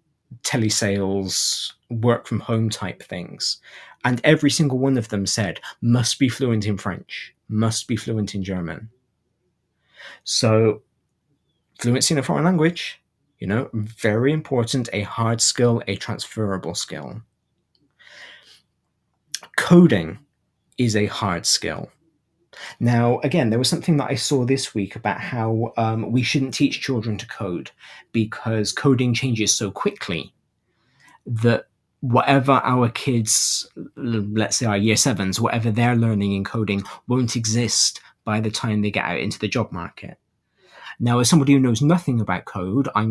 telesales, 0.42 1.72
work 1.90 2.26
from 2.26 2.40
home 2.40 2.70
type 2.70 3.02
things. 3.02 3.58
And 4.04 4.20
every 4.24 4.50
single 4.50 4.78
one 4.78 4.98
of 4.98 5.08
them 5.08 5.26
said, 5.26 5.60
must 5.80 6.18
be 6.18 6.28
fluent 6.28 6.66
in 6.66 6.78
French, 6.78 7.34
must 7.48 7.88
be 7.88 7.96
fluent 7.96 8.34
in 8.34 8.44
German. 8.44 8.88
So 10.24 10.82
fluency 11.80 12.14
in 12.14 12.18
a 12.18 12.22
foreign 12.22 12.44
language, 12.44 13.00
you 13.38 13.46
know, 13.46 13.68
very 13.72 14.32
important, 14.32 14.88
a 14.92 15.02
hard 15.02 15.40
skill, 15.40 15.82
a 15.86 15.96
transferable 15.96 16.74
skill. 16.74 17.22
Coding 19.56 20.18
is 20.78 20.96
a 20.96 21.06
hard 21.06 21.46
skill. 21.46 21.90
Now, 22.80 23.18
again, 23.20 23.50
there 23.50 23.58
was 23.58 23.68
something 23.68 23.98
that 23.98 24.10
I 24.10 24.14
saw 24.14 24.44
this 24.44 24.74
week 24.74 24.96
about 24.96 25.20
how 25.20 25.72
um, 25.76 26.10
we 26.10 26.22
shouldn't 26.22 26.54
teach 26.54 26.80
children 26.80 27.18
to 27.18 27.26
code 27.26 27.70
because 28.12 28.72
coding 28.72 29.12
changes 29.12 29.54
so 29.54 29.70
quickly 29.70 30.32
that 31.26 31.66
whatever 32.00 32.52
our 32.64 32.88
kids, 32.88 33.68
let's 33.96 34.56
say 34.56 34.66
our 34.66 34.76
year 34.76 34.96
sevens, 34.96 35.40
whatever 35.40 35.70
they're 35.70 35.96
learning 35.96 36.32
in 36.32 36.44
coding, 36.44 36.82
won't 37.08 37.36
exist 37.36 38.00
by 38.24 38.40
the 38.40 38.50
time 38.50 38.80
they 38.80 38.90
get 38.90 39.04
out 39.04 39.20
into 39.20 39.38
the 39.38 39.48
job 39.48 39.70
market. 39.72 40.18
Now, 40.98 41.18
as 41.18 41.28
somebody 41.28 41.52
who 41.52 41.60
knows 41.60 41.82
nothing 41.82 42.20
about 42.20 42.46
code, 42.46 42.88
I 42.94 43.06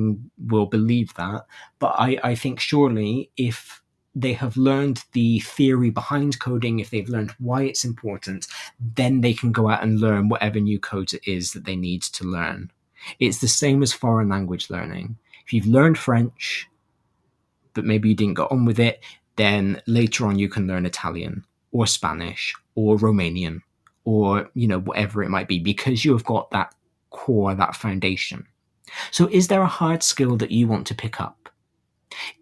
will 0.47 0.65
believe 0.65 1.13
that. 1.15 1.45
But 1.79 1.95
I, 1.97 2.17
I 2.23 2.35
think 2.35 2.59
surely 2.59 3.29
if 3.37 3.81
they 4.15 4.33
have 4.33 4.55
learned 4.55 5.03
the 5.11 5.39
theory 5.39 5.89
behind 5.89 6.39
coding, 6.39 6.79
if 6.79 6.89
they've 6.89 7.09
learned 7.09 7.35
why 7.37 7.63
it's 7.63 7.83
important, 7.83 8.47
then 8.79 9.21
they 9.21 9.33
can 9.33 9.51
go 9.51 9.69
out 9.69 9.83
and 9.83 9.99
learn 9.99 10.29
whatever 10.29 10.59
new 10.59 10.79
code 10.79 11.13
it 11.13 11.21
is 11.29 11.51
that 11.51 11.65
they 11.65 11.75
need 11.75 12.01
to 12.01 12.23
learn. 12.23 12.71
It's 13.19 13.39
the 13.39 13.47
same 13.47 13.83
as 13.83 13.93
foreign 13.93 14.29
language 14.29 14.69
learning. 14.69 15.17
If 15.45 15.53
you've 15.53 15.67
learned 15.67 15.97
French, 15.97 16.67
but 17.73 17.85
maybe 17.85 18.09
you 18.09 18.15
didn't 18.15 18.37
get 18.37 18.51
on 18.51 18.65
with 18.65 18.79
it, 18.79 19.03
then 19.35 19.81
later 19.85 20.25
on 20.25 20.39
you 20.39 20.47
can 20.47 20.65
learn 20.65 20.85
Italian 20.85 21.43
or 21.71 21.85
Spanish 21.85 22.55
or 22.75 22.97
Romanian 22.97 23.61
or 24.05 24.49
you 24.53 24.67
know 24.67 24.79
whatever 24.79 25.23
it 25.23 25.29
might 25.29 25.47
be 25.47 25.59
because 25.59 26.05
you 26.05 26.13
have 26.13 26.23
got 26.23 26.49
that 26.51 26.73
core, 27.15 27.55
that 27.55 27.75
foundation. 27.75 28.45
So, 29.11 29.27
is 29.31 29.47
there 29.47 29.61
a 29.61 29.67
hard 29.67 30.03
skill 30.03 30.35
that 30.37 30.51
you 30.51 30.67
want 30.67 30.85
to 30.87 30.95
pick 30.95 31.21
up? 31.21 31.49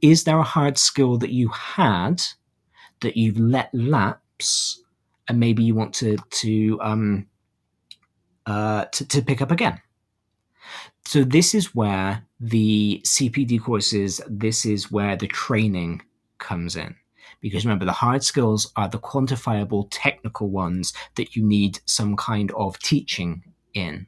Is 0.02 0.24
there 0.24 0.40
a 0.40 0.44
hard 0.44 0.78
skill 0.78 1.18
that 1.20 1.32
you 1.32 1.50
had 1.50 2.24
that 3.02 3.16
you've 3.16 3.40
let 3.40 3.70
lapse, 3.74 4.84
and 5.28 5.40
maybe 5.40 5.64
you 5.64 5.76
want 5.76 5.94
to 5.96 6.18
to 6.18 6.80
um, 6.82 7.28
uh, 8.46 8.86
to, 8.86 9.08
to 9.08 9.22
pick 9.22 9.42
up 9.42 9.52
again? 9.52 9.80
So, 11.06 11.24
this 11.24 11.54
is 11.54 11.76
where 11.76 12.26
the 12.40 13.02
CPD 13.06 13.62
courses, 13.62 14.22
this 14.28 14.66
is 14.66 14.92
where 14.92 15.16
the 15.16 15.28
training 15.28 16.02
comes 16.40 16.76
in. 16.76 16.96
Because 17.42 17.66
remember, 17.66 17.86
the 17.86 17.92
hard 17.92 18.24
skills 18.24 18.72
are 18.76 18.88
the 18.88 19.00
quantifiable 19.00 19.88
technical 19.92 20.50
ones 20.50 20.94
that 21.16 21.36
you 21.36 21.44
need 21.46 21.80
some 21.86 22.16
kind 22.16 22.52
of 22.52 22.80
teaching 22.80 23.44
in. 23.74 24.08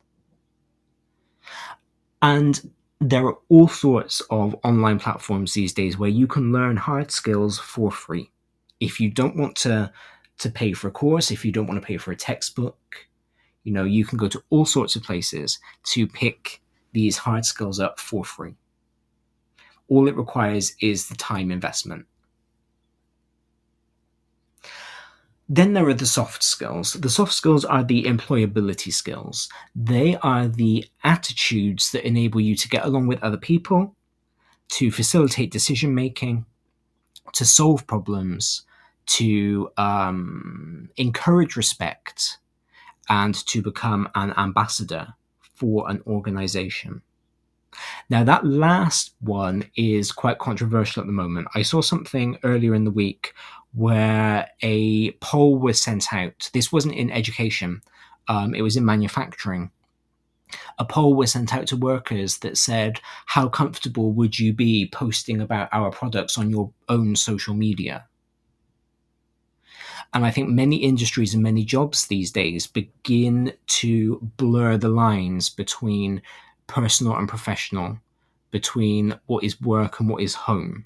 And 2.22 2.72
there 3.00 3.26
are 3.26 3.38
all 3.50 3.68
sorts 3.68 4.22
of 4.30 4.56
online 4.64 5.00
platforms 5.00 5.54
these 5.54 5.74
days 5.74 5.98
where 5.98 6.10
you 6.10 6.28
can 6.28 6.52
learn 6.52 6.78
hard 6.78 7.12
skills 7.12 7.60
for 7.60 7.92
free. 7.92 8.32
If 8.80 9.00
you 9.00 9.10
don't 9.10 9.36
want 9.36 9.56
to 9.58 9.92
to 10.38 10.50
pay 10.50 10.74
for 10.74 10.90
a 10.90 10.92
course, 10.92 11.32
if 11.32 11.46
you 11.46 11.52
don't 11.52 11.68
want 11.68 11.82
to 11.82 11.86
pay 11.86 11.98
for 11.98 12.12
a 12.12 12.16
textbook, 12.16 13.08
you 13.64 13.72
know, 13.72 13.86
you 13.86 14.06
can 14.06 14.18
go 14.18 14.28
to 14.28 14.44
all 14.50 14.66
sorts 14.66 14.96
of 14.96 15.04
places 15.04 15.60
to 15.84 16.08
pick 16.08 16.62
these 16.92 17.18
hard 17.18 17.46
skills 17.46 17.80
up 17.80 18.00
for 18.00 18.26
free. 18.26 18.56
All 19.88 20.08
it 20.08 20.16
requires 20.16 20.76
is 20.82 21.08
the 21.08 21.16
time 21.16 21.52
investment. 21.52 22.06
Then 25.48 25.74
there 25.74 25.88
are 25.88 25.94
the 25.94 26.08
soft 26.08 26.44
skills. 26.44 26.94
The 26.94 27.10
soft 27.10 27.34
skills 27.34 27.64
are 27.66 27.84
the 27.84 28.04
employability 28.04 28.92
skills. 28.92 29.48
They 29.76 30.16
are 30.18 30.48
the 30.48 30.86
attitudes 31.04 31.92
that 31.92 32.08
enable 32.08 32.42
you 32.42 32.56
to 32.56 32.70
get 32.70 32.86
along 32.86 33.08
with 33.08 33.22
other 33.22 33.38
people, 33.38 33.96
to 34.70 34.90
facilitate 34.90 35.52
decision 35.52 35.94
making, 35.94 36.46
to 37.34 37.46
solve 37.46 37.86
problems, 37.86 38.64
to 39.06 39.70
um, 39.78 40.90
encourage 40.98 41.56
respect, 41.56 42.40
and 43.08 43.36
to 43.46 43.62
become 43.62 44.10
an 44.16 44.34
ambassador 44.38 45.14
for 45.56 45.90
an 45.90 46.02
organization. 46.08 47.04
Now, 48.10 48.24
that 48.24 48.46
last 48.46 49.14
one 49.20 49.70
is 49.76 50.12
quite 50.12 50.40
controversial 50.40 51.02
at 51.02 51.08
the 51.08 51.14
moment. 51.14 51.48
I 51.54 51.62
saw 51.62 51.82
something 51.82 52.38
earlier 52.44 52.74
in 52.74 52.86
the 52.86 52.92
week 52.92 53.34
where 53.76 54.50
a 54.62 55.12
poll 55.14 55.58
was 55.58 55.82
sent 55.82 56.14
out. 56.14 56.50
This 56.54 56.72
wasn't 56.72 56.96
in 56.96 57.12
education, 57.12 57.82
um, 58.28 58.56
it 58.56 58.62
was 58.62 58.78
in 58.78 58.86
manufacturing. 58.86 59.72
A 60.78 60.86
poll 60.86 61.16
was 61.16 61.32
sent 61.32 61.54
out 61.54 61.68
to 61.68 61.78
workers 61.78 62.38
that 62.40 62.58
said, 62.58 63.02
How 63.26 63.50
comfortable 63.50 64.12
would 64.14 64.40
you 64.40 64.54
be 64.54 64.90
posting 64.92 65.42
about 65.42 65.70
our 65.72 65.92
products 65.92 66.38
on 66.38 66.50
your 66.50 66.72
own 66.88 67.16
social 67.16 67.54
media? 67.54 68.06
And 70.14 70.26
I 70.26 70.32
think 70.32 70.50
many 70.50 70.78
industries 70.78 71.34
and 71.34 71.44
many 71.44 71.66
jobs 71.66 72.08
these 72.08 72.32
days 72.32 72.68
begin 72.68 73.54
to 73.68 74.20
blur 74.38 74.78
the 74.78 74.90
lines 74.90 75.50
between 75.50 76.22
personal 76.68 77.16
and 77.18 77.28
professional, 77.28 78.00
between 78.52 79.20
what 79.26 79.44
is 79.44 79.60
work 79.60 80.00
and 80.00 80.08
what 80.08 80.22
is 80.22 80.34
home. 80.34 80.86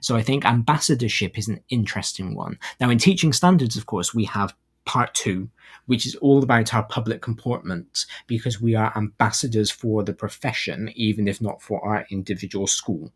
So 0.00 0.16
I 0.16 0.22
think 0.22 0.44
ambassadorship 0.44 1.38
is 1.38 1.48
an 1.48 1.60
interesting 1.68 2.34
one. 2.34 2.58
Now, 2.80 2.90
in 2.90 2.98
teaching 2.98 3.32
standards, 3.32 3.76
of 3.76 3.86
course, 3.86 4.14
we 4.14 4.24
have 4.24 4.54
part 4.84 5.14
two, 5.14 5.50
which 5.86 6.06
is 6.06 6.14
all 6.16 6.42
about 6.42 6.72
our 6.72 6.82
public 6.84 7.20
comportment 7.20 8.06
because 8.26 8.60
we 8.60 8.74
are 8.74 8.92
ambassadors 8.96 9.70
for 9.70 10.02
the 10.02 10.14
profession, 10.14 10.90
even 10.94 11.28
if 11.28 11.42
not 11.42 11.60
for 11.60 11.84
our 11.84 12.06
individual 12.10 12.66
school. 12.66 13.12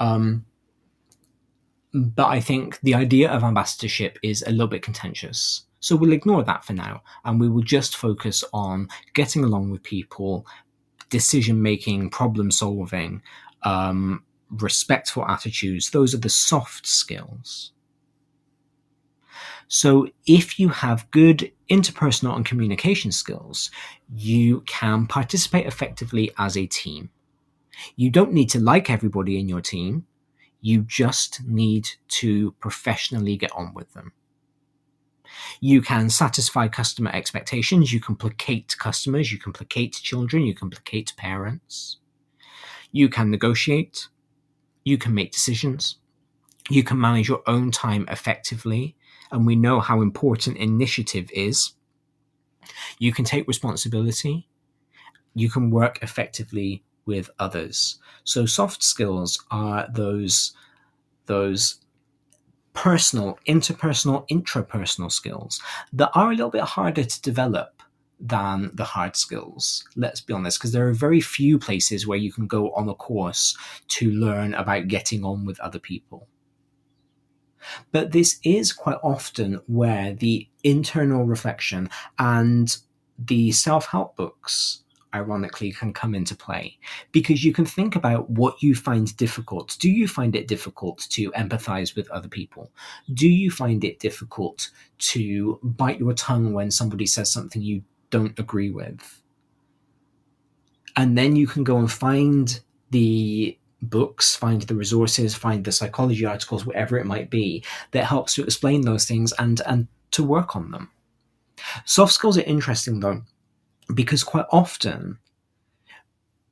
Um, 0.00 0.46
but 1.92 2.28
I 2.28 2.40
think 2.40 2.80
the 2.80 2.94
idea 2.94 3.30
of 3.30 3.44
ambassadorship 3.44 4.18
is 4.22 4.42
a 4.42 4.50
little 4.50 4.66
bit 4.66 4.82
contentious. 4.82 5.64
So 5.80 5.94
we'll 5.94 6.12
ignore 6.12 6.42
that 6.44 6.64
for 6.64 6.72
now 6.72 7.02
and 7.24 7.40
we 7.40 7.48
will 7.48 7.62
just 7.62 7.96
focus 7.96 8.42
on 8.52 8.88
getting 9.14 9.44
along 9.44 9.70
with 9.70 9.82
people, 9.82 10.46
decision 11.10 11.62
making, 11.62 12.10
problem 12.10 12.50
solving, 12.50 13.22
um, 13.62 14.24
respectful 14.50 15.26
attitudes. 15.26 15.90
Those 15.90 16.14
are 16.14 16.18
the 16.18 16.28
soft 16.28 16.86
skills. 16.86 17.72
So 19.68 20.08
if 20.26 20.58
you 20.58 20.70
have 20.70 21.10
good 21.10 21.52
interpersonal 21.70 22.34
and 22.34 22.44
communication 22.44 23.12
skills, 23.12 23.70
you 24.10 24.62
can 24.62 25.06
participate 25.06 25.66
effectively 25.66 26.30
as 26.38 26.56
a 26.56 26.66
team. 26.66 27.10
You 27.94 28.10
don't 28.10 28.32
need 28.32 28.48
to 28.50 28.60
like 28.60 28.90
everybody 28.90 29.38
in 29.38 29.48
your 29.48 29.60
team. 29.60 30.06
You 30.60 30.82
just 30.82 31.44
need 31.44 31.88
to 32.08 32.52
professionally 32.52 33.36
get 33.36 33.52
on 33.52 33.74
with 33.74 33.92
them. 33.92 34.12
You 35.60 35.82
can 35.82 36.08
satisfy 36.10 36.68
customer 36.68 37.10
expectations. 37.12 37.92
You 37.92 38.00
can 38.00 38.16
placate 38.16 38.76
customers. 38.78 39.30
You 39.30 39.38
can 39.38 39.52
placate 39.52 39.92
children. 39.92 40.44
You 40.44 40.54
can 40.54 40.70
placate 40.70 41.14
parents. 41.16 41.98
You 42.90 43.08
can 43.08 43.30
negotiate. 43.30 44.08
You 44.84 44.98
can 44.98 45.14
make 45.14 45.32
decisions. 45.32 45.98
You 46.70 46.82
can 46.82 47.00
manage 47.00 47.28
your 47.28 47.42
own 47.46 47.70
time 47.70 48.06
effectively. 48.08 48.96
And 49.30 49.46
we 49.46 49.56
know 49.56 49.80
how 49.80 50.00
important 50.00 50.56
initiative 50.56 51.30
is. 51.32 51.72
You 52.98 53.12
can 53.12 53.24
take 53.24 53.46
responsibility. 53.46 54.48
You 55.34 55.50
can 55.50 55.70
work 55.70 56.02
effectively 56.02 56.82
with 57.06 57.30
others. 57.38 57.98
So 58.24 58.46
soft 58.46 58.82
skills 58.82 59.42
are 59.50 59.88
those 59.92 60.52
those 61.26 61.80
personal, 62.72 63.38
interpersonal, 63.46 64.26
intrapersonal 64.28 65.10
skills 65.10 65.60
that 65.92 66.10
are 66.14 66.30
a 66.30 66.34
little 66.34 66.50
bit 66.50 66.62
harder 66.62 67.04
to 67.04 67.22
develop 67.22 67.82
than 68.20 68.70
the 68.74 68.84
hard 68.84 69.16
skills. 69.16 69.84
Let's 69.96 70.20
be 70.20 70.32
honest, 70.32 70.58
because 70.58 70.72
there 70.72 70.88
are 70.88 70.92
very 70.92 71.20
few 71.20 71.58
places 71.58 72.06
where 72.06 72.18
you 72.18 72.32
can 72.32 72.46
go 72.46 72.72
on 72.72 72.88
a 72.88 72.94
course 72.94 73.56
to 73.88 74.10
learn 74.10 74.54
about 74.54 74.88
getting 74.88 75.24
on 75.24 75.44
with 75.44 75.60
other 75.60 75.78
people. 75.78 76.28
But 77.92 78.12
this 78.12 78.38
is 78.44 78.72
quite 78.72 78.98
often 79.02 79.60
where 79.66 80.12
the 80.14 80.48
internal 80.64 81.24
reflection 81.24 81.90
and 82.18 82.76
the 83.18 83.52
self 83.52 83.86
help 83.86 84.16
books 84.16 84.84
ironically 85.14 85.72
can 85.72 85.92
come 85.92 86.14
into 86.14 86.36
play 86.36 86.78
because 87.12 87.42
you 87.42 87.52
can 87.52 87.64
think 87.64 87.96
about 87.96 88.28
what 88.30 88.62
you 88.62 88.74
find 88.74 89.16
difficult. 89.16 89.76
Do 89.80 89.90
you 89.90 90.06
find 90.06 90.36
it 90.36 90.48
difficult 90.48 91.06
to 91.10 91.30
empathize 91.32 91.96
with 91.96 92.10
other 92.10 92.28
people? 92.28 92.70
Do 93.12 93.28
you 93.28 93.50
find 93.50 93.84
it 93.84 93.98
difficult 93.98 94.70
to 94.98 95.58
bite 95.62 95.98
your 95.98 96.14
tongue 96.14 96.52
when 96.52 96.70
somebody 96.70 97.06
says 97.06 97.32
something 97.32 97.62
you 97.62 97.82
don't 98.10 98.38
agree 98.38 98.70
with? 98.70 99.22
And 100.96 101.16
then 101.16 101.36
you 101.36 101.46
can 101.46 101.64
go 101.64 101.78
and 101.78 101.90
find 101.90 102.60
the 102.90 103.56
books, 103.82 104.34
find 104.34 104.62
the 104.62 104.74
resources, 104.74 105.34
find 105.34 105.64
the 105.64 105.72
psychology 105.72 106.24
articles, 106.24 106.66
whatever 106.66 106.98
it 106.98 107.06
might 107.06 107.30
be, 107.30 107.64
that 107.92 108.04
helps 108.04 108.34
to 108.34 108.44
explain 108.44 108.82
those 108.82 109.04
things 109.04 109.32
and 109.38 109.60
and 109.66 109.86
to 110.12 110.24
work 110.24 110.56
on 110.56 110.70
them. 110.70 110.90
Soft 111.84 112.12
skills 112.12 112.38
are 112.38 112.42
interesting 112.42 113.00
though 113.00 113.22
because 113.94 114.24
quite 114.24 114.46
often 114.50 115.18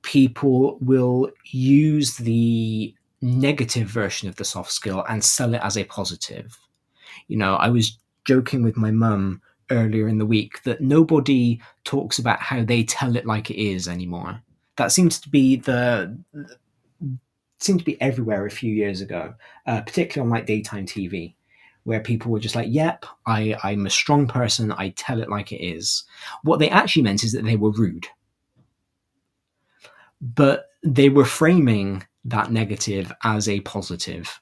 people 0.03 0.79
will 0.81 1.31
use 1.45 2.17
the 2.17 2.95
negative 3.21 3.89
version 3.89 4.29
of 4.29 4.37
the 4.37 4.45
soft 4.45 4.71
skill 4.71 5.05
and 5.09 5.25
sell 5.25 5.55
it 5.55 5.61
as 5.63 5.77
a 5.77 5.85
positive. 5.85 6.57
You 7.29 7.37
know, 7.37 7.57
I 7.57 7.69
was 7.69 7.99
joking 8.25 8.63
with 8.63 8.77
my 8.77 8.91
mum 8.91 9.43
earlier 9.71 10.09
in 10.09 10.19
the 10.19 10.27
week 10.27 10.63
that 10.63 10.81
nobody 10.81 11.61
talks 11.85 12.19
about 12.19 12.41
how 12.41 12.65
they 12.65 12.85
tell 12.85 13.17
it 13.17 13.27
like 13.27 13.51
it 13.51 13.61
is 13.61 13.89
anymore. 13.89 14.41
That 14.77 14.93
seems 14.93 15.19
to 15.21 15.29
be 15.29 15.57
the 15.57 16.19
seemed 17.59 17.79
to 17.79 17.85
be 17.85 18.01
everywhere 18.01 18.45
a 18.45 18.51
few 18.51 18.73
years 18.73 19.01
ago, 19.01 19.35
uh, 19.67 19.81
particularly 19.81 20.27
on 20.27 20.31
like 20.31 20.47
daytime 20.47 20.87
TV 20.87 21.35
where 21.87 22.01
people 22.01 22.33
were 22.33 22.41
just 22.41 22.57
like, 22.57 22.67
yep, 22.69 23.07
I, 23.27 23.57
I'm 23.63 23.87
a 23.87 23.91
strong 23.91 24.27
person, 24.27 24.73
I 24.73 24.89
tell 24.97 25.23
it 25.23 25.31
like 25.31 25.53
it 25.53 25.65
is. 25.65 26.03
What 26.43 26.59
they 26.59 26.69
actually 26.69 27.03
meant 27.03 27.23
is 27.23 27.31
that 27.31 27.45
they 27.45 27.55
were 27.55 27.71
rude. 27.71 28.09
But 30.21 30.67
they 30.83 31.11
were 31.11 31.25
framing 31.25 32.05
that 32.25 32.51
negative 32.51 33.13
as 33.23 33.49
a 33.49 33.61
positive 33.61 34.41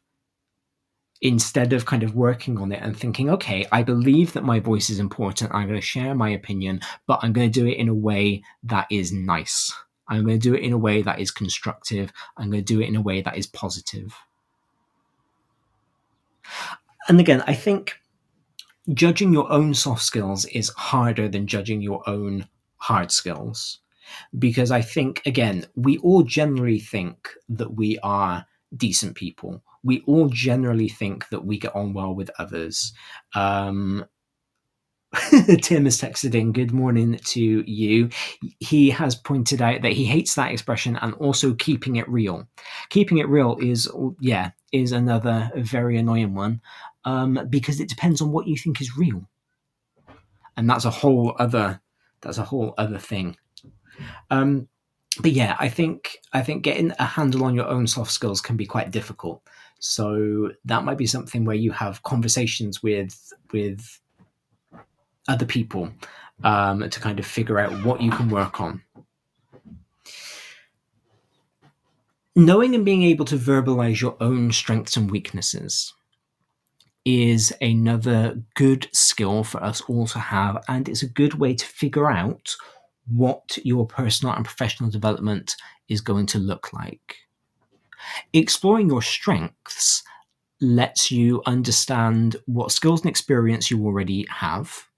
instead 1.20 1.72
of 1.72 1.86
kind 1.86 2.02
of 2.02 2.14
working 2.14 2.58
on 2.58 2.72
it 2.72 2.82
and 2.82 2.96
thinking, 2.96 3.30
okay, 3.30 3.66
I 3.72 3.82
believe 3.82 4.32
that 4.32 4.44
my 4.44 4.60
voice 4.60 4.90
is 4.90 4.98
important. 4.98 5.54
I'm 5.54 5.68
going 5.68 5.80
to 5.80 5.86
share 5.86 6.14
my 6.14 6.30
opinion, 6.30 6.80
but 7.06 7.20
I'm 7.22 7.32
going 7.32 7.50
to 7.50 7.60
do 7.60 7.66
it 7.66 7.78
in 7.78 7.88
a 7.88 7.94
way 7.94 8.42
that 8.64 8.86
is 8.90 9.12
nice. 9.12 9.72
I'm 10.08 10.24
going 10.24 10.38
to 10.38 10.48
do 10.50 10.54
it 10.54 10.62
in 10.62 10.72
a 10.72 10.78
way 10.78 11.00
that 11.02 11.18
is 11.18 11.30
constructive. 11.30 12.12
I'm 12.36 12.50
going 12.50 12.64
to 12.64 12.74
do 12.74 12.80
it 12.80 12.88
in 12.88 12.96
a 12.96 13.00
way 13.00 13.22
that 13.22 13.38
is 13.38 13.46
positive 13.46 14.14
and 17.08 17.20
again, 17.20 17.42
I 17.46 17.54
think 17.54 18.00
judging 18.92 19.32
your 19.32 19.50
own 19.50 19.74
soft 19.74 20.02
skills 20.02 20.44
is 20.46 20.70
harder 20.70 21.28
than 21.28 21.46
judging 21.46 21.80
your 21.80 22.08
own 22.08 22.48
hard 22.76 23.10
skills. 23.10 23.80
Because 24.38 24.70
I 24.70 24.82
think, 24.82 25.22
again, 25.26 25.66
we 25.74 25.98
all 25.98 26.22
generally 26.22 26.78
think 26.78 27.30
that 27.48 27.74
we 27.74 27.98
are 28.02 28.46
decent 28.76 29.16
people. 29.16 29.62
We 29.84 30.02
all 30.06 30.28
generally 30.28 30.88
think 30.88 31.28
that 31.28 31.44
we 31.44 31.58
get 31.58 31.74
on 31.74 31.92
well 31.92 32.14
with 32.14 32.30
others. 32.38 32.92
Um, 33.34 34.06
Tim 35.62 35.84
has 35.84 36.00
texted 36.00 36.34
in, 36.34 36.52
Good 36.52 36.72
morning 36.72 37.20
to 37.26 37.40
you. 37.40 38.08
He 38.58 38.90
has 38.90 39.14
pointed 39.14 39.62
out 39.62 39.82
that 39.82 39.92
he 39.92 40.04
hates 40.04 40.34
that 40.34 40.50
expression 40.50 40.96
and 40.96 41.14
also 41.14 41.54
keeping 41.54 41.96
it 41.96 42.08
real. 42.08 42.48
Keeping 42.88 43.18
it 43.18 43.28
real 43.28 43.56
is, 43.60 43.88
yeah, 44.20 44.50
is 44.72 44.90
another 44.90 45.52
very 45.54 45.96
annoying 45.98 46.34
one 46.34 46.60
um, 47.04 47.46
because 47.48 47.80
it 47.80 47.88
depends 47.88 48.20
on 48.20 48.32
what 48.32 48.46
you 48.46 48.56
think 48.56 48.80
is 48.80 48.96
real, 48.96 49.28
and 50.56 50.68
that's 50.68 50.84
a 50.84 50.90
whole 50.90 51.36
other 51.38 51.80
that's 52.20 52.38
a 52.38 52.44
whole 52.44 52.74
other 52.78 52.98
thing. 52.98 53.36
Um, 54.30 54.68
but 55.20 55.32
yeah, 55.32 55.56
I 55.60 55.68
think 55.68 56.18
I 56.32 56.42
think 56.42 56.64
getting 56.64 56.92
a 56.98 57.04
handle 57.04 57.44
on 57.44 57.54
your 57.54 57.68
own 57.68 57.86
soft 57.86 58.10
skills 58.10 58.40
can 58.40 58.56
be 58.56 58.66
quite 58.66 58.90
difficult. 58.90 59.42
So 59.86 60.50
that 60.64 60.82
might 60.84 60.96
be 60.96 61.06
something 61.06 61.44
where 61.44 61.54
you 61.54 61.70
have 61.72 62.02
conversations 62.02 62.82
with 62.82 63.30
with 63.52 64.00
other 65.28 65.44
people 65.44 65.90
um, 66.42 66.88
to 66.88 67.00
kind 67.00 67.18
of 67.18 67.26
figure 67.26 67.58
out 67.58 67.84
what 67.84 68.00
you 68.00 68.10
can 68.10 68.30
work 68.30 68.62
on. 68.62 68.82
Knowing 72.34 72.74
and 72.74 72.82
being 72.82 73.02
able 73.02 73.26
to 73.26 73.36
verbalize 73.36 74.00
your 74.00 74.16
own 74.20 74.52
strengths 74.52 74.96
and 74.96 75.10
weaknesses 75.10 75.92
is 77.04 77.52
another 77.60 78.42
good 78.54 78.88
skill 78.90 79.44
for 79.44 79.62
us 79.62 79.82
all 79.82 80.06
to 80.06 80.18
have, 80.18 80.64
and 80.66 80.88
it's 80.88 81.02
a 81.02 81.08
good 81.20 81.34
way 81.34 81.52
to 81.54 81.66
figure 81.66 82.10
out 82.10 82.56
what 83.06 83.58
your 83.64 83.86
personal 83.86 84.34
and 84.34 84.46
professional 84.46 84.88
development 84.88 85.56
is 85.90 86.00
going 86.00 86.24
to 86.24 86.38
look 86.38 86.72
like. 86.72 87.16
Exploring 88.32 88.88
your 88.88 89.02
strengths 89.02 90.02
lets 90.60 91.10
you 91.10 91.42
understand 91.46 92.36
what 92.46 92.72
skills 92.72 93.02
and 93.02 93.10
experience 93.10 93.70
you 93.70 93.84
already 93.84 94.26
have, 94.30 94.88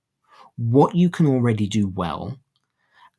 what 0.56 0.94
you 0.94 1.10
can 1.10 1.26
already 1.26 1.66
do 1.66 1.88
well, 1.88 2.38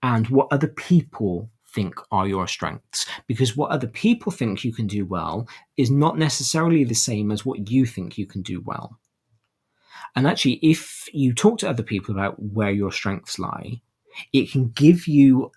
and 0.03 0.27
what 0.29 0.47
other 0.51 0.67
people 0.67 1.49
think 1.73 1.95
are 2.11 2.27
your 2.27 2.47
strengths. 2.47 3.05
Because 3.27 3.57
what 3.57 3.71
other 3.71 3.88
people 3.88 4.31
think 4.31 4.63
you 4.63 4.73
can 4.73 4.88
do 4.88 5.05
well 5.05 5.47
is 5.75 5.91
not 5.91 6.17
necessarily 6.17 6.83
the 6.83 6.95
same 6.95 7.31
as 7.31 7.45
what 7.45 7.69
you 7.69 7.85
think 7.85 8.17
you 8.17 8.25
can 8.25 8.41
do 8.41 8.61
well. 8.61 8.99
And 10.15 10.27
actually, 10.27 10.59
if 10.63 11.07
you 11.13 11.33
talk 11.33 11.59
to 11.59 11.69
other 11.69 11.83
people 11.83 12.15
about 12.15 12.41
where 12.41 12.71
your 12.71 12.91
strengths 12.91 13.38
lie, 13.38 13.81
it 14.33 14.51
can 14.51 14.69
give 14.69 15.07
you 15.07 15.51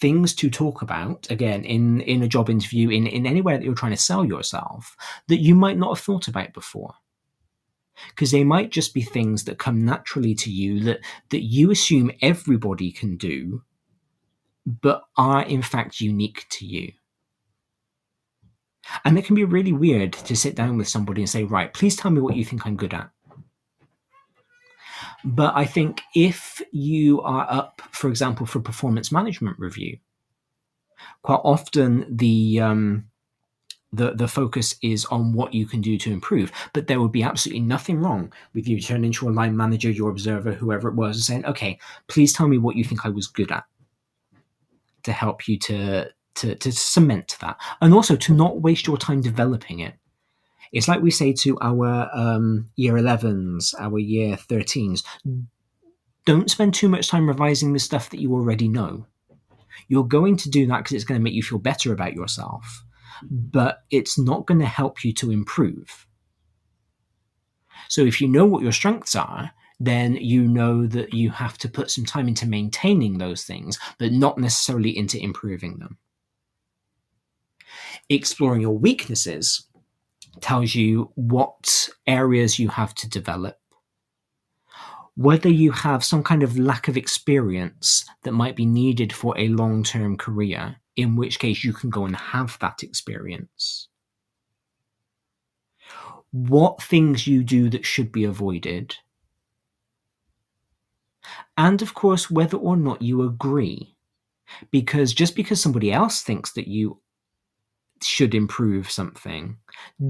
things 0.00 0.34
to 0.34 0.50
talk 0.50 0.82
about 0.82 1.26
again 1.30 1.64
in 1.64 2.00
in 2.02 2.22
a 2.22 2.28
job 2.28 2.50
interview 2.50 2.90
in 2.90 3.06
in 3.06 3.26
anywhere 3.26 3.56
that 3.56 3.64
you're 3.64 3.74
trying 3.74 3.92
to 3.92 3.96
sell 3.96 4.24
yourself 4.24 4.96
that 5.28 5.40
you 5.40 5.54
might 5.54 5.78
not 5.78 5.96
have 5.96 6.04
thought 6.04 6.28
about 6.28 6.52
before 6.52 6.94
because 8.10 8.30
they 8.30 8.44
might 8.44 8.70
just 8.70 8.92
be 8.92 9.02
things 9.02 9.44
that 9.44 9.58
come 9.58 9.84
naturally 9.84 10.34
to 10.34 10.50
you 10.50 10.80
that 10.80 11.00
that 11.30 11.44
you 11.44 11.70
assume 11.70 12.10
everybody 12.20 12.92
can 12.92 13.16
do 13.16 13.62
but 14.66 15.04
are 15.16 15.42
in 15.42 15.62
fact 15.62 16.00
unique 16.00 16.44
to 16.50 16.66
you. 16.66 16.92
And 19.04 19.18
it 19.18 19.24
can 19.24 19.34
be 19.34 19.44
really 19.44 19.72
weird 19.72 20.12
to 20.12 20.36
sit 20.36 20.54
down 20.54 20.76
with 20.76 20.88
somebody 20.88 21.22
and 21.22 21.30
say, 21.30 21.44
right, 21.44 21.72
please 21.72 21.96
tell 21.96 22.10
me 22.10 22.20
what 22.20 22.36
you 22.36 22.44
think 22.44 22.66
I'm 22.66 22.76
good 22.76 22.94
at. 22.94 23.10
But 25.26 25.56
I 25.56 25.64
think 25.64 26.02
if 26.14 26.62
you 26.72 27.20
are 27.22 27.46
up, 27.50 27.82
for 27.90 28.08
example, 28.08 28.46
for 28.46 28.60
performance 28.60 29.10
management 29.10 29.58
review, 29.58 29.98
quite 31.22 31.40
often 31.42 32.06
the 32.08 32.60
um, 32.60 33.06
the 33.92 34.12
the 34.14 34.28
focus 34.28 34.76
is 34.82 35.04
on 35.06 35.32
what 35.32 35.52
you 35.52 35.66
can 35.66 35.80
do 35.80 35.98
to 35.98 36.12
improve. 36.12 36.52
But 36.72 36.86
there 36.86 37.00
would 37.00 37.12
be 37.12 37.24
absolutely 37.24 37.62
nothing 37.62 38.00
wrong 38.00 38.32
with 38.54 38.68
you 38.68 38.80
turning 38.80 39.12
to 39.12 39.28
a 39.28 39.30
line 39.30 39.56
manager, 39.56 39.90
your 39.90 40.10
observer, 40.10 40.52
whoever 40.52 40.88
it 40.88 40.94
was, 40.94 41.16
and 41.16 41.24
saying, 41.24 41.44
"Okay, 41.46 41.78
please 42.06 42.32
tell 42.32 42.46
me 42.46 42.58
what 42.58 42.76
you 42.76 42.84
think 42.84 43.04
I 43.04 43.08
was 43.08 43.26
good 43.26 43.50
at." 43.50 43.64
to 45.06 45.12
help 45.12 45.48
you 45.48 45.56
to, 45.56 46.10
to, 46.34 46.54
to 46.56 46.72
cement 46.72 47.36
that 47.40 47.56
and 47.80 47.94
also 47.94 48.16
to 48.16 48.34
not 48.34 48.60
waste 48.60 48.86
your 48.86 48.98
time 48.98 49.22
developing 49.22 49.78
it. 49.80 49.94
It's 50.72 50.88
like 50.88 51.02
we 51.02 51.10
say 51.10 51.32
to 51.32 51.58
our 51.60 52.10
um, 52.12 52.70
year 52.76 52.94
11s, 52.94 53.74
our 53.78 53.98
year 53.98 54.36
13s 54.36 55.02
don't 56.26 56.50
spend 56.50 56.74
too 56.74 56.88
much 56.88 57.08
time 57.08 57.28
revising 57.28 57.72
the 57.72 57.78
stuff 57.78 58.10
that 58.10 58.20
you 58.20 58.34
already 58.34 58.68
know. 58.68 59.06
You're 59.88 60.04
going 60.04 60.36
to 60.38 60.50
do 60.50 60.66
that 60.66 60.78
because 60.78 60.92
it's 60.92 61.04
going 61.04 61.18
to 61.18 61.22
make 61.22 61.34
you 61.34 61.42
feel 61.42 61.58
better 61.58 61.92
about 61.92 62.14
yourself, 62.14 62.84
but 63.30 63.84
it's 63.90 64.18
not 64.18 64.46
going 64.46 64.58
to 64.60 64.66
help 64.66 65.04
you 65.04 65.12
to 65.14 65.30
improve. 65.30 66.06
So 67.88 68.02
if 68.02 68.20
you 68.20 68.26
know 68.26 68.44
what 68.44 68.62
your 68.62 68.72
strengths 68.72 69.14
are, 69.14 69.52
then 69.78 70.16
you 70.16 70.42
know 70.42 70.86
that 70.86 71.14
you 71.14 71.30
have 71.30 71.58
to 71.58 71.68
put 71.68 71.90
some 71.90 72.04
time 72.04 72.26
into 72.26 72.46
maintaining 72.46 73.18
those 73.18 73.44
things, 73.44 73.78
but 73.98 74.10
not 74.10 74.38
necessarily 74.38 74.96
into 74.96 75.22
improving 75.22 75.78
them. 75.78 75.98
Exploring 78.08 78.62
your 78.62 78.76
weaknesses 78.76 79.65
tells 80.40 80.74
you 80.74 81.10
what 81.14 81.88
areas 82.06 82.58
you 82.58 82.68
have 82.68 82.94
to 82.94 83.08
develop, 83.08 83.58
whether 85.14 85.48
you 85.48 85.72
have 85.72 86.04
some 86.04 86.22
kind 86.22 86.42
of 86.42 86.58
lack 86.58 86.88
of 86.88 86.96
experience 86.96 88.04
that 88.22 88.32
might 88.32 88.56
be 88.56 88.66
needed 88.66 89.12
for 89.12 89.36
a 89.38 89.48
long 89.48 89.82
term 89.82 90.16
career, 90.16 90.76
in 90.96 91.16
which 91.16 91.38
case 91.38 91.64
you 91.64 91.72
can 91.72 91.90
go 91.90 92.04
and 92.04 92.16
have 92.16 92.58
that 92.60 92.82
experience. 92.82 93.88
What 96.32 96.82
things 96.82 97.26
you 97.26 97.42
do 97.42 97.70
that 97.70 97.86
should 97.86 98.12
be 98.12 98.24
avoided. 98.24 98.96
And 101.56 101.80
of 101.80 101.94
course, 101.94 102.30
whether 102.30 102.58
or 102.58 102.76
not 102.76 103.00
you 103.00 103.22
agree. 103.22 103.96
Because 104.70 105.12
just 105.12 105.34
because 105.34 105.60
somebody 105.60 105.92
else 105.92 106.22
thinks 106.22 106.52
that 106.52 106.68
you 106.68 107.00
should 108.02 108.34
improve 108.34 108.90
something 108.90 109.56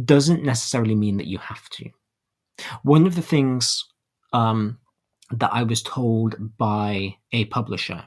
doesn't 0.05 0.43
necessarily 0.43 0.95
mean 0.95 1.17
that 1.17 1.27
you 1.27 1.39
have 1.39 1.69
to. 1.71 1.91
One 2.83 3.07
of 3.07 3.15
the 3.15 3.23
things 3.23 3.85
um, 4.33 4.79
that 5.31 5.51
I 5.53 5.63
was 5.63 5.83
told 5.83 6.37
by 6.57 7.17
a 7.33 7.45
publisher 7.47 8.05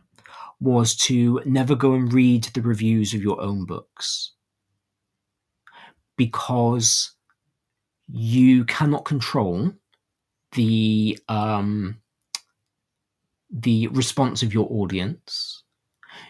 was 0.60 0.96
to 0.96 1.42
never 1.46 1.76
go 1.76 1.94
and 1.94 2.12
read 2.12 2.46
the 2.46 2.62
reviews 2.62 3.14
of 3.14 3.22
your 3.22 3.42
own 3.42 3.66
books 3.66 4.34
because 6.18 7.14
you 8.12 8.66
cannot 8.66 9.06
control 9.06 9.72
the 10.54 11.18
um, 11.30 12.02
the 13.52 13.88
response 13.88 14.44
of 14.44 14.54
your 14.54 14.68
audience. 14.72 15.64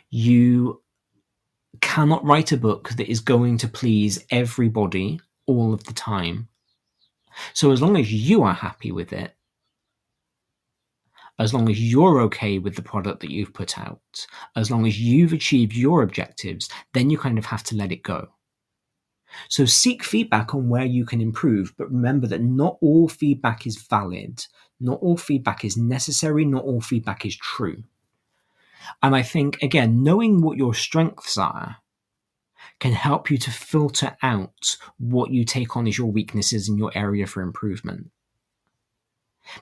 You 0.10 0.82
cannot 1.82 2.26
write 2.26 2.52
a 2.52 2.58
book 2.58 2.90
that 2.90 3.10
is 3.10 3.20
going 3.20 3.58
to 3.60 3.68
please 3.68 4.26
everybody 4.32 5.20
all 5.46 5.74
of 5.74 5.84
the 5.86 5.94
time. 5.94 6.48
So 7.54 7.72
as 7.72 7.82
long 7.82 7.98
as 7.98 8.12
you 8.12 8.44
are 8.44 8.54
happy 8.54 8.92
with 8.92 9.14
it, 9.14 9.36
as 11.38 11.54
long 11.54 11.70
as 11.70 11.82
you're 11.82 12.20
okay 12.22 12.60
with 12.60 12.76
the 12.76 12.82
product 12.82 13.22
that 13.22 13.32
you've 13.32 13.54
put 13.54 13.80
out, 13.80 14.28
as 14.56 14.70
long 14.70 14.86
as 14.86 15.00
you've 15.00 15.32
achieved 15.32 15.74
your 15.74 16.04
objectives, 16.04 16.70
then 16.94 17.10
you 17.10 17.18
kind 17.18 17.38
of 17.38 17.46
have 17.46 17.64
to 17.64 17.76
let 17.76 17.92
it 17.92 18.04
go. 18.04 18.28
So 19.48 19.66
seek 19.66 20.04
feedback 20.04 20.54
on 20.54 20.70
where 20.70 20.86
you 20.86 21.06
can 21.06 21.22
improve, 21.22 21.74
but 21.78 21.92
remember 21.92 22.28
that 22.28 22.42
not 22.42 22.78
all 22.82 23.08
feedback 23.08 23.66
is 23.66 23.78
valid, 23.78 24.44
not 24.80 25.00
all 25.02 25.18
feedback 25.18 25.64
is 25.64 25.78
necessary, 25.78 26.46
not 26.46 26.64
all 26.64 26.82
feedback 26.82 27.26
is 27.26 27.38
true. 27.38 27.84
And 29.02 29.16
I 29.16 29.22
think, 29.22 29.62
again, 29.62 30.04
knowing 30.04 30.42
what 30.42 30.58
your 30.58 30.74
strengths 30.74 31.38
are 31.38 31.78
can 32.80 32.94
help 32.94 33.30
you 33.30 33.38
to 33.38 33.52
filter 33.52 34.16
out 34.22 34.78
what 34.98 35.32
you 35.32 35.44
take 35.44 35.76
on 35.76 35.88
as 35.88 35.98
your 35.98 36.12
weaknesses 36.12 36.70
in 36.70 36.78
your 36.78 36.92
area 36.96 37.28
for 37.28 37.42
improvement. 37.42 38.10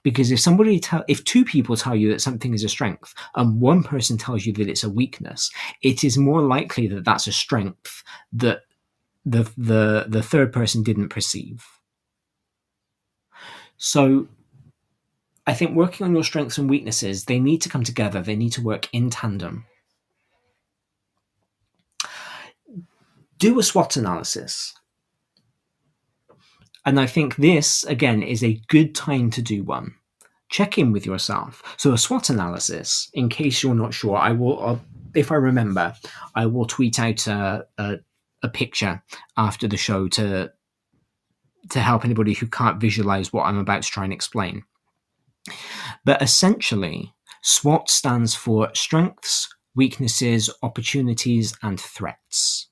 Because 0.03 0.31
if 0.31 0.39
somebody 0.39 0.79
tell, 0.79 1.03
if 1.07 1.23
two 1.23 1.45
people 1.45 1.75
tell 1.75 1.95
you 1.95 2.11
that 2.11 2.21
something 2.21 2.53
is 2.53 2.63
a 2.63 2.69
strength 2.69 3.13
and 3.35 3.61
one 3.61 3.83
person 3.83 4.17
tells 4.17 4.45
you 4.45 4.53
that 4.53 4.67
it's 4.67 4.83
a 4.83 4.89
weakness, 4.89 5.49
it 5.81 6.03
is 6.03 6.17
more 6.17 6.41
likely 6.41 6.87
that 6.87 7.05
that's 7.05 7.27
a 7.27 7.31
strength 7.31 8.03
that 8.33 8.61
the 9.25 9.43
the 9.57 10.05
the 10.07 10.23
third 10.23 10.51
person 10.51 10.83
didn't 10.83 11.09
perceive. 11.09 11.65
So 13.77 14.27
I 15.47 15.53
think 15.53 15.75
working 15.75 16.05
on 16.05 16.13
your 16.13 16.25
strengths 16.25 16.57
and 16.57 16.69
weaknesses, 16.69 17.23
they 17.23 17.39
need 17.39 17.61
to 17.61 17.69
come 17.69 17.85
together. 17.85 18.21
They 18.21 18.35
need 18.35 18.51
to 18.51 18.61
work 18.61 18.89
in 18.91 19.09
tandem. 19.09 19.65
Do 23.39 23.57
a 23.57 23.63
SWOT 23.63 23.95
analysis. 23.95 24.73
And 26.85 26.99
I 26.99 27.05
think 27.05 27.37
this, 27.37 27.85
again, 27.85 28.21
is 28.23 28.43
a 28.43 28.59
good 28.67 28.93
time 28.93 29.29
to 29.31 29.41
do 29.41 29.63
one. 29.63 29.95
Check 30.49 30.77
in 30.77 30.91
with 30.91 31.05
yourself. 31.05 31.63
So, 31.77 31.93
a 31.93 31.97
SWOT 31.97 32.29
analysis, 32.29 33.09
in 33.13 33.29
case 33.29 33.63
you're 33.63 33.75
not 33.75 33.93
sure, 33.93 34.17
I 34.17 34.31
will, 34.31 34.59
I'll, 34.61 34.81
if 35.13 35.31
I 35.31 35.35
remember, 35.35 35.93
I 36.35 36.45
will 36.45 36.65
tweet 36.65 36.99
out 36.99 37.25
a, 37.27 37.65
a, 37.77 37.97
a 38.43 38.49
picture 38.49 39.01
after 39.37 39.67
the 39.67 39.77
show 39.77 40.07
to 40.09 40.51
to 41.69 41.79
help 41.81 42.05
anybody 42.05 42.33
who 42.33 42.47
can't 42.47 42.79
visualize 42.79 43.33
what 43.33 43.43
I'm 43.43 43.57
about 43.57 43.83
to 43.83 43.89
try 43.89 44.05
and 44.05 44.13
explain. 44.13 44.63
But 46.05 46.21
essentially, 46.21 47.13
SWOT 47.43 47.89
stands 47.89 48.35
for 48.35 48.69
strengths, 48.73 49.47
weaknesses, 49.75 50.49
opportunities, 50.63 51.55
and 51.61 51.79
threats. 51.79 52.69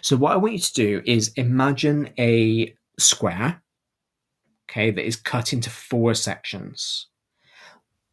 So, 0.00 0.16
what 0.16 0.32
I 0.32 0.36
want 0.36 0.54
you 0.54 0.58
to 0.60 0.72
do 0.72 1.02
is 1.04 1.32
imagine 1.36 2.10
a 2.18 2.74
square, 2.98 3.62
okay, 4.68 4.90
that 4.90 5.06
is 5.06 5.16
cut 5.16 5.52
into 5.52 5.70
four 5.70 6.14
sections. 6.14 7.08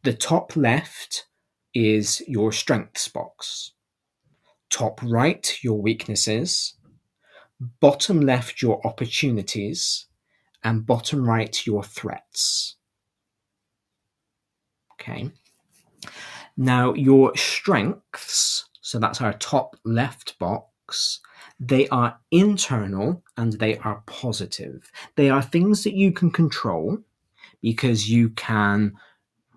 The 0.04 0.12
top 0.12 0.56
left 0.56 1.26
is 1.74 2.22
your 2.26 2.52
strengths 2.52 3.08
box, 3.08 3.72
top 4.70 5.00
right, 5.02 5.58
your 5.62 5.80
weaknesses, 5.80 6.74
bottom 7.80 8.20
left, 8.20 8.60
your 8.60 8.84
opportunities, 8.86 10.06
and 10.64 10.86
bottom 10.86 11.24
right, 11.24 11.66
your 11.66 11.82
threats. 11.82 12.76
Okay. 15.02 15.30
Now, 16.56 16.94
your 16.94 17.34
strengths, 17.36 18.66
so 18.80 18.98
that's 18.98 19.20
our 19.20 19.32
top 19.34 19.76
left 19.84 20.38
box, 20.38 21.20
they 21.58 21.88
are 21.88 22.18
internal 22.30 23.22
and 23.36 23.54
they 23.54 23.78
are 23.78 24.02
positive. 24.06 24.90
They 25.16 25.30
are 25.30 25.42
things 25.42 25.82
that 25.84 25.94
you 25.94 26.12
can 26.12 26.30
control 26.30 26.98
because 27.62 28.10
you 28.10 28.30
can 28.30 28.92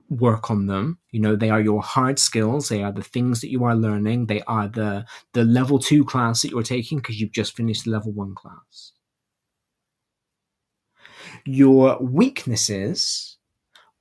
work 0.09 0.51
on 0.51 0.67
them 0.67 0.99
you 1.09 1.19
know 1.19 1.35
they 1.35 1.49
are 1.49 1.59
your 1.61 1.81
hard 1.81 2.19
skills 2.19 2.69
they 2.69 2.83
are 2.83 2.91
the 2.91 3.01
things 3.01 3.41
that 3.41 3.49
you 3.49 3.63
are 3.63 3.75
learning 3.75 4.27
they 4.27 4.41
are 4.43 4.67
the 4.67 5.03
the 5.33 5.43
level 5.43 5.79
2 5.79 6.05
class 6.05 6.43
that 6.43 6.51
you're 6.51 6.61
taking 6.61 6.99
because 6.99 7.19
you've 7.19 7.31
just 7.31 7.57
finished 7.57 7.85
the 7.85 7.89
level 7.89 8.11
1 8.11 8.35
class 8.35 8.93
your 11.43 11.97
weaknesses 11.99 13.37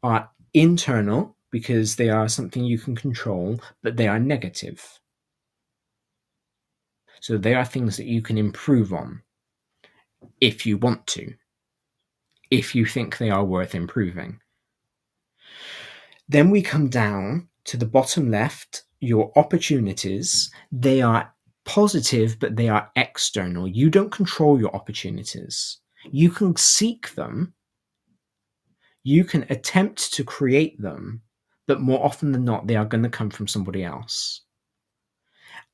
are 0.02 0.30
internal 0.54 1.36
because 1.50 1.96
they 1.96 2.08
are 2.08 2.28
something 2.28 2.64
you 2.64 2.78
can 2.78 2.96
control 2.96 3.60
but 3.82 3.96
they 3.96 4.08
are 4.08 4.18
negative 4.18 4.98
so 7.24 7.38
they 7.38 7.54
are 7.54 7.64
things 7.64 7.96
that 7.96 8.04
you 8.04 8.20
can 8.20 8.36
improve 8.36 8.92
on 8.92 9.22
if 10.42 10.66
you 10.66 10.76
want 10.76 11.06
to, 11.06 11.32
if 12.50 12.74
you 12.74 12.84
think 12.84 13.16
they 13.16 13.30
are 13.30 13.44
worth 13.44 13.74
improving. 13.74 14.40
Then 16.28 16.50
we 16.50 16.60
come 16.60 16.90
down 16.90 17.48
to 17.64 17.78
the 17.78 17.86
bottom 17.86 18.30
left, 18.30 18.82
your 19.00 19.32
opportunities. 19.36 20.50
They 20.70 21.00
are 21.00 21.32
positive, 21.64 22.38
but 22.38 22.56
they 22.56 22.68
are 22.68 22.90
external. 22.96 23.66
You 23.66 23.88
don't 23.88 24.12
control 24.12 24.60
your 24.60 24.76
opportunities. 24.76 25.78
You 26.10 26.30
can 26.30 26.54
seek 26.56 27.14
them, 27.14 27.54
you 29.04 29.24
can 29.24 29.46
attempt 29.50 30.12
to 30.14 30.24
create 30.24 30.80
them, 30.80 31.22
but 31.66 31.80
more 31.80 32.04
often 32.04 32.32
than 32.32 32.44
not, 32.44 32.66
they 32.66 32.76
are 32.76 32.84
going 32.84 33.04
to 33.04 33.08
come 33.08 33.30
from 33.30 33.46
somebody 33.46 33.84
else 33.84 34.42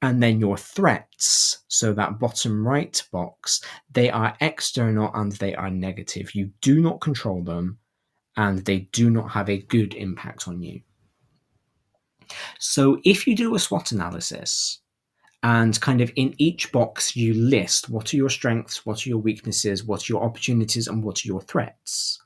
and 0.02 0.23
then 0.23 0.40
your 0.40 0.57
threats, 0.57 1.59
so 1.69 1.93
that 1.93 2.19
bottom 2.19 2.66
right 2.66 3.02
box, 3.12 3.62
they 3.93 4.11
are 4.11 4.36
external 4.40 5.11
and 5.15 5.32
they 5.32 5.55
are 5.55 5.70
negative. 5.70 6.35
You 6.35 6.51
do 6.61 6.81
not 6.81 7.01
control 7.01 7.43
them 7.43 7.78
and 8.36 8.65
they 8.65 8.81
do 8.93 9.11
not 9.11 9.31
have 9.31 9.51
a 9.51 9.59
good 9.59 9.94
impact 9.94 10.48
on 10.48 10.62
you. 10.62 10.81
So 12.59 13.01
if 13.05 13.27
you 13.27 13.36
do 13.36 13.55
a 13.55 13.59
SWOT 13.59 13.93
analysis 13.93 14.81
and 15.43 15.78
kind 15.81 16.01
of 16.01 16.12
in 16.16 16.35
each 16.39 16.70
box 16.70 17.16
you 17.16 17.35
list 17.35 17.90
what 17.90 18.15
are 18.15 18.16
your 18.16 18.31
strengths, 18.31 18.86
what 18.86 19.05
are 19.05 19.09
your 19.09 19.19
weaknesses, 19.19 19.85
what 19.85 20.02
are 20.02 20.12
your 20.12 20.23
opportunities, 20.23 20.86
and 20.86 21.02
what 21.02 21.24
are 21.24 21.28
your 21.28 21.40
threats, 21.43 22.19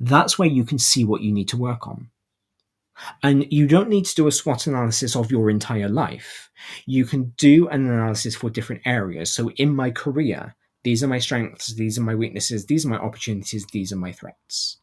that's 0.00 0.38
where 0.38 0.48
you 0.48 0.64
can 0.64 0.78
see 0.78 1.04
what 1.04 1.22
you 1.22 1.32
need 1.32 1.48
to 1.48 1.56
work 1.56 1.86
on. 1.86 2.10
And 3.22 3.46
you 3.52 3.66
don't 3.66 3.90
need 3.90 4.06
to 4.06 4.14
do 4.14 4.26
a 4.26 4.32
SWOT 4.32 4.66
analysis 4.66 5.14
of 5.16 5.30
your 5.30 5.50
entire 5.50 5.88
life. 5.88 6.50
You 6.86 7.04
can 7.04 7.34
do 7.36 7.68
an 7.68 7.86
analysis 7.86 8.34
for 8.34 8.48
different 8.48 8.82
areas. 8.86 9.30
So, 9.30 9.50
in 9.50 9.74
my 9.74 9.90
career, 9.90 10.56
these 10.82 11.02
are 11.02 11.08
my 11.08 11.18
strengths, 11.18 11.74
these 11.74 11.98
are 11.98 12.02
my 12.02 12.14
weaknesses, 12.14 12.66
these 12.66 12.86
are 12.86 12.90
my 12.90 12.98
opportunities, 12.98 13.66
these 13.66 13.92
are 13.92 13.96
my 13.96 14.12
threats. 14.12 14.78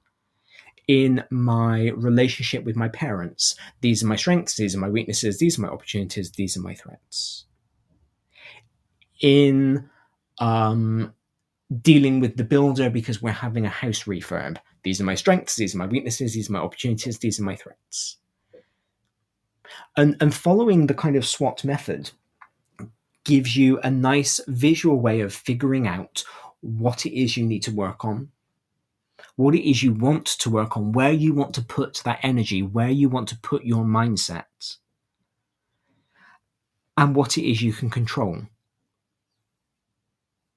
In 0.88 1.24
my 1.32 1.92
relationship 1.92 2.66
with 2.66 2.76
my 2.76 2.90
parents, 2.90 3.56
these 3.80 4.04
are 4.04 4.08
my 4.08 4.18
strengths, 4.18 4.58
these 4.58 4.76
are 4.76 4.80
my 4.80 4.90
weaknesses, 4.90 5.40
these 5.40 5.58
are 5.58 5.62
my 5.62 5.70
opportunities, 5.70 6.30
these 6.32 6.58
are 6.58 6.62
my 6.62 6.76
threats. 6.76 7.46
In 9.22 9.90
um, 10.40 11.14
dealing 11.82 12.20
with 12.20 12.36
the 12.36 12.44
builder 12.44 12.90
because 12.90 13.22
we're 13.22 13.32
having 13.32 13.66
a 13.66 13.70
house 13.70 14.04
refurb, 14.04 14.58
these 14.84 15.00
are 15.00 15.06
my 15.06 15.16
strengths, 15.16 15.56
these 15.56 15.74
are 15.74 15.80
my 15.80 15.88
weaknesses, 15.88 16.34
these 16.34 16.50
are 16.50 16.54
my 16.54 16.60
opportunities, 16.60 17.20
these 17.20 17.40
are 17.40 17.44
my 17.44 17.56
threats. 17.56 18.18
And, 19.96 20.16
and 20.20 20.34
following 20.34 20.88
the 20.88 20.94
kind 20.94 21.16
of 21.16 21.26
SWOT 21.26 21.64
method 21.64 22.12
gives 23.24 23.56
you 23.56 23.80
a 23.80 23.90
nice 23.90 24.40
visual 24.48 25.00
way 25.00 25.22
of 25.22 25.34
figuring 25.34 25.88
out 25.88 26.24
what 26.62 27.06
it 27.06 27.18
is 27.18 27.38
you 27.38 27.46
need 27.46 27.64
to 27.64 27.72
work 27.72 28.04
on, 28.04 28.30
what 29.36 29.56
it 29.56 29.68
is 29.68 29.84
you 29.84 29.94
want 29.94 30.26
to 30.26 30.50
work 30.50 30.76
on, 30.76 30.92
where 30.92 31.12
you 31.12 31.34
want 31.34 31.54
to 31.56 31.62
put 31.62 32.02
that 32.04 32.20
energy, 32.24 32.62
where 32.62 32.90
you 32.90 33.10
want 33.10 33.30
to 33.30 33.40
put 33.40 33.64
your 33.64 33.84
mindset, 33.84 34.78
and 36.98 37.16
what 37.16 37.38
it 37.38 37.50
is 37.50 37.62
you 37.62 37.74
can 37.74 37.90
control. 37.90 38.42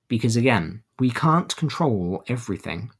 Because 0.09 0.36
again, 0.36 0.82
we 0.98 1.11
can't 1.11 1.55
control 1.57 2.24
everything. 2.28 2.90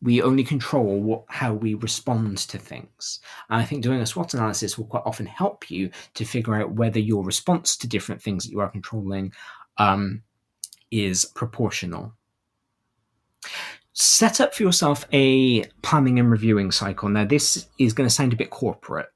We 0.00 0.22
only 0.22 0.44
control 0.44 1.00
what, 1.00 1.24
how 1.28 1.54
we 1.54 1.74
respond 1.74 2.38
to 2.38 2.58
things. 2.58 3.20
And 3.50 3.60
I 3.60 3.64
think 3.64 3.82
doing 3.82 4.00
a 4.00 4.06
SWOT 4.06 4.34
analysis 4.34 4.78
will 4.78 4.86
quite 4.86 5.02
often 5.04 5.26
help 5.26 5.70
you 5.70 5.90
to 6.14 6.24
figure 6.24 6.54
out 6.54 6.72
whether 6.72 7.00
your 7.00 7.24
response 7.24 7.76
to 7.78 7.88
different 7.88 8.22
things 8.22 8.44
that 8.44 8.52
you 8.52 8.60
are 8.60 8.68
controlling 8.68 9.32
um, 9.78 10.22
is 10.90 11.24
proportional. 11.24 12.12
Set 13.92 14.40
up 14.40 14.54
for 14.54 14.62
yourself 14.62 15.04
a 15.12 15.64
planning 15.82 16.20
and 16.20 16.30
reviewing 16.30 16.70
cycle. 16.70 17.08
Now, 17.08 17.24
this 17.24 17.66
is 17.78 17.92
going 17.92 18.08
to 18.08 18.14
sound 18.14 18.32
a 18.32 18.36
bit 18.36 18.50
corporate, 18.50 19.08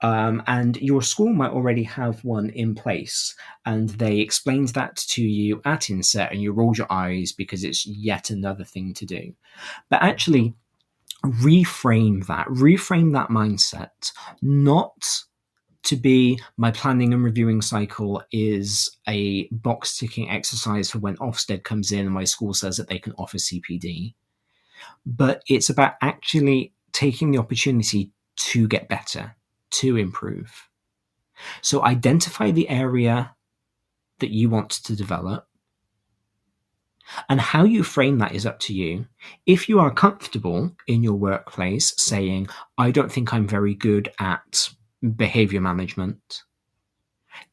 um, 0.00 0.42
and 0.46 0.76
your 0.76 1.02
school 1.02 1.32
might 1.32 1.50
already 1.50 1.82
have 1.82 2.24
one 2.24 2.50
in 2.50 2.74
place, 2.74 3.34
and 3.66 3.90
they 3.90 4.18
explained 4.18 4.68
that 4.68 4.96
to 4.96 5.22
you 5.22 5.60
at 5.64 5.90
inset, 5.90 6.32
and 6.32 6.40
you 6.40 6.52
rolled 6.52 6.78
your 6.78 6.90
eyes 6.92 7.32
because 7.32 7.64
it's 7.64 7.86
yet 7.86 8.30
another 8.30 8.64
thing 8.64 8.94
to 8.94 9.06
do. 9.06 9.32
But 9.88 10.02
actually, 10.02 10.54
reframe 11.24 12.26
that, 12.26 12.46
reframe 12.48 13.12
that 13.14 13.28
mindset, 13.28 14.12
not 14.40 15.22
to 15.84 15.96
be 15.96 16.38
my 16.56 16.70
planning 16.70 17.14
and 17.14 17.24
reviewing 17.24 17.62
cycle 17.62 18.22
is 18.32 18.96
a 19.08 19.48
box 19.48 19.96
ticking 19.96 20.28
exercise 20.28 20.90
for 20.90 20.98
when 20.98 21.16
Ofsted 21.16 21.64
comes 21.64 21.92
in 21.92 22.00
and 22.00 22.10
my 22.10 22.24
school 22.24 22.52
says 22.52 22.76
that 22.76 22.88
they 22.88 22.98
can 22.98 23.14
offer 23.14 23.38
CPD. 23.38 24.14
But 25.06 25.42
it's 25.48 25.70
about 25.70 25.94
actually 26.02 26.74
taking 26.92 27.30
the 27.30 27.38
opportunity 27.38 28.12
to 28.36 28.68
get 28.68 28.88
better, 28.88 29.34
to 29.70 29.96
improve. 29.96 30.68
So 31.62 31.84
identify 31.84 32.50
the 32.50 32.68
area 32.68 33.34
that 34.18 34.30
you 34.30 34.50
want 34.50 34.70
to 34.70 34.96
develop. 34.96 35.46
And 37.28 37.40
how 37.40 37.64
you 37.64 37.82
frame 37.82 38.18
that 38.18 38.34
is 38.34 38.44
up 38.44 38.58
to 38.60 38.74
you. 38.74 39.06
If 39.46 39.68
you 39.68 39.80
are 39.80 39.90
comfortable 39.90 40.76
in 40.86 41.02
your 41.02 41.14
workplace 41.14 41.94
saying, 41.96 42.48
I 42.76 42.90
don't 42.90 43.10
think 43.10 43.32
I'm 43.32 43.48
very 43.48 43.74
good 43.74 44.10
at 44.18 44.68
behavior 45.16 45.60
management, 45.60 46.42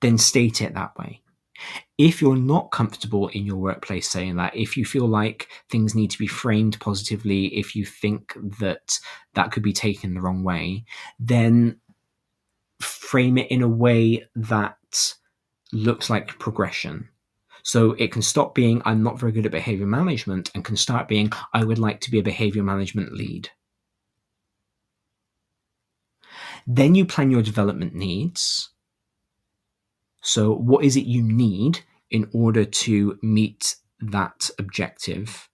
then 0.01 0.17
state 0.17 0.61
it 0.61 0.73
that 0.73 0.97
way. 0.97 1.21
If 1.97 2.21
you're 2.21 2.35
not 2.35 2.71
comfortable 2.71 3.29
in 3.29 3.45
your 3.45 3.55
workplace 3.55 4.09
saying 4.09 4.35
that, 4.35 4.53
if 4.57 4.75
you 4.75 4.83
feel 4.83 5.07
like 5.07 5.47
things 5.69 5.95
need 5.95 6.11
to 6.11 6.19
be 6.19 6.27
framed 6.27 6.77
positively, 6.81 7.45
if 7.57 7.77
you 7.77 7.85
think 7.85 8.33
that 8.59 8.99
that 9.35 9.53
could 9.53 9.63
be 9.63 9.71
taken 9.71 10.13
the 10.13 10.21
wrong 10.21 10.43
way, 10.43 10.83
then 11.17 11.79
frame 12.85 13.37
it 13.37 13.51
in 13.51 13.61
a 13.61 13.67
way 13.67 14.27
that 14.35 15.13
looks 15.71 16.09
like 16.09 16.39
progression. 16.39 17.09
So 17.63 17.93
it 17.93 18.11
can 18.11 18.21
stop 18.21 18.53
being, 18.53 18.81
I'm 18.85 19.01
not 19.01 19.19
very 19.19 19.31
good 19.31 19.45
at 19.45 19.51
behavior 19.51 19.87
management, 19.87 20.51
and 20.53 20.63
can 20.63 20.77
start 20.77 21.07
being, 21.07 21.31
I 21.53 21.63
would 21.63 21.79
like 21.79 21.99
to 22.01 22.11
be 22.11 22.19
a 22.19 22.23
behavior 22.23 22.61
management 22.61 23.13
lead. 23.13 23.49
Then 26.67 26.95
you 26.95 27.05
plan 27.05 27.31
your 27.31 27.41
development 27.41 27.93
needs. 27.93 28.69
So, 30.21 30.53
what 30.53 30.83
is 30.83 30.95
it 30.95 31.05
you 31.05 31.21
need 31.21 31.81
in 32.09 32.29
order 32.33 32.65
to 32.65 33.19
meet 33.21 33.75
that 33.99 34.49
objective? 34.57 35.49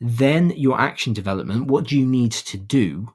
Then, 0.00 0.50
your 0.50 0.80
action 0.80 1.12
development. 1.12 1.66
What 1.66 1.86
do 1.86 1.98
you 1.98 2.06
need 2.06 2.32
to 2.32 2.56
do? 2.56 3.14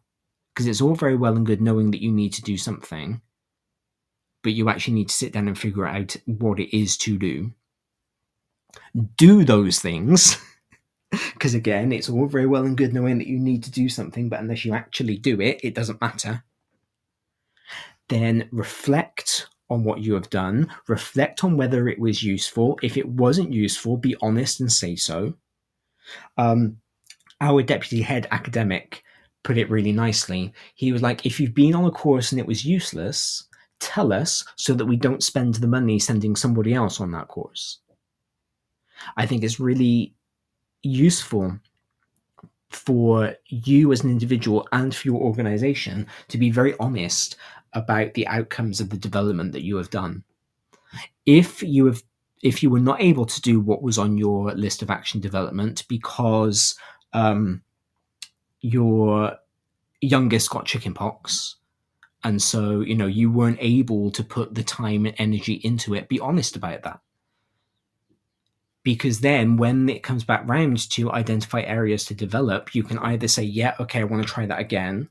Because 0.53 0.67
it's 0.67 0.81
all 0.81 0.95
very 0.95 1.15
well 1.15 1.35
and 1.35 1.45
good 1.45 1.61
knowing 1.61 1.91
that 1.91 2.01
you 2.01 2.11
need 2.11 2.33
to 2.33 2.41
do 2.41 2.57
something, 2.57 3.21
but 4.43 4.53
you 4.53 4.69
actually 4.69 4.95
need 4.95 5.09
to 5.09 5.15
sit 5.15 5.33
down 5.33 5.47
and 5.47 5.57
figure 5.57 5.85
out 5.85 6.15
what 6.25 6.59
it 6.59 6.75
is 6.75 6.97
to 6.97 7.17
do. 7.17 7.53
Do 9.17 9.43
those 9.43 9.79
things. 9.79 10.37
Because 11.33 11.55
again, 11.55 11.91
it's 11.91 12.07
all 12.07 12.27
very 12.27 12.45
well 12.45 12.65
and 12.65 12.77
good 12.77 12.93
knowing 12.93 13.17
that 13.17 13.25
you 13.25 13.39
need 13.39 13.63
to 13.63 13.71
do 13.71 13.89
something, 13.89 14.29
but 14.29 14.41
unless 14.41 14.63
you 14.63 14.75
actually 14.75 15.17
do 15.17 15.41
it, 15.41 15.59
it 15.63 15.73
doesn't 15.73 16.01
matter. 16.01 16.43
Then 18.09 18.47
reflect 18.51 19.47
on 19.69 19.83
what 19.83 20.01
you 20.01 20.13
have 20.13 20.29
done, 20.29 20.71
reflect 20.87 21.43
on 21.43 21.57
whether 21.57 21.87
it 21.87 21.97
was 21.97 22.23
useful. 22.23 22.77
If 22.83 22.97
it 22.97 23.07
wasn't 23.07 23.53
useful, 23.53 23.97
be 23.97 24.15
honest 24.21 24.59
and 24.59 24.71
say 24.71 24.95
so. 24.95 25.35
Um, 26.37 26.77
our 27.39 27.63
deputy 27.63 28.01
head 28.01 28.27
academic 28.31 29.03
put 29.43 29.57
it 29.57 29.69
really 29.69 29.91
nicely. 29.91 30.53
He 30.75 30.91
was 30.91 31.01
like, 31.01 31.25
if 31.25 31.39
you've 31.39 31.53
been 31.53 31.75
on 31.75 31.85
a 31.85 31.91
course 31.91 32.31
and 32.31 32.39
it 32.39 32.47
was 32.47 32.65
useless, 32.65 33.47
tell 33.79 34.11
us 34.11 34.45
so 34.55 34.73
that 34.73 34.85
we 34.85 34.97
don't 34.97 35.23
spend 35.23 35.55
the 35.55 35.67
money 35.67 35.99
sending 35.99 36.35
somebody 36.35 36.73
else 36.73 36.99
on 36.99 37.11
that 37.11 37.27
course. 37.27 37.79
I 39.15 39.25
think 39.25 39.43
it's 39.43 39.59
really 39.59 40.13
useful 40.83 41.59
for 42.69 43.35
you 43.47 43.91
as 43.91 44.03
an 44.03 44.11
individual 44.11 44.67
and 44.71 44.93
for 44.93 45.07
your 45.07 45.21
organization 45.21 46.05
to 46.27 46.37
be 46.37 46.51
very 46.51 46.75
honest 46.79 47.35
about 47.73 48.13
the 48.13 48.27
outcomes 48.27 48.79
of 48.79 48.89
the 48.89 48.97
development 48.97 49.53
that 49.53 49.63
you 49.63 49.77
have 49.77 49.89
done. 49.89 50.23
If 51.25 51.63
you 51.63 51.85
have 51.87 52.03
if 52.41 52.63
you 52.63 52.69
were 52.69 52.79
not 52.79 53.01
able 53.01 53.25
to 53.25 53.41
do 53.41 53.59
what 53.59 53.81
was 53.81 53.97
on 53.97 54.17
your 54.17 54.53
list 54.53 54.81
of 54.81 54.89
action 54.89 55.19
development 55.19 55.83
because 55.89 56.75
um, 57.11 57.61
your 58.61 59.37
youngest 60.01 60.49
got 60.49 60.65
chickenpox, 60.65 61.55
and 62.23 62.41
so 62.41 62.81
you 62.81 62.95
know 62.95 63.07
you 63.07 63.31
weren't 63.31 63.59
able 63.59 64.11
to 64.11 64.23
put 64.23 64.55
the 64.55 64.63
time 64.63 65.05
and 65.05 65.15
energy 65.17 65.53
into 65.63 65.93
it, 65.93 66.09
be 66.09 66.19
honest 66.19 66.55
about 66.55 66.83
that 66.83 67.01
because 68.83 69.19
then 69.19 69.57
when 69.57 69.89
it 69.89 70.03
comes 70.03 70.23
back 70.23 70.47
round 70.47 70.89
to 70.89 71.11
identify 71.11 71.61
areas 71.61 72.05
to 72.05 72.13
develop, 72.13 72.73
you 72.73 72.83
can 72.83 72.97
either 72.99 73.27
say, 73.27 73.43
yeah, 73.43 73.75
okay, 73.79 73.99
I 73.99 74.05
want 74.05 74.25
to 74.25 74.33
try 74.33 74.45
that 74.45 74.59
again, 74.59 75.09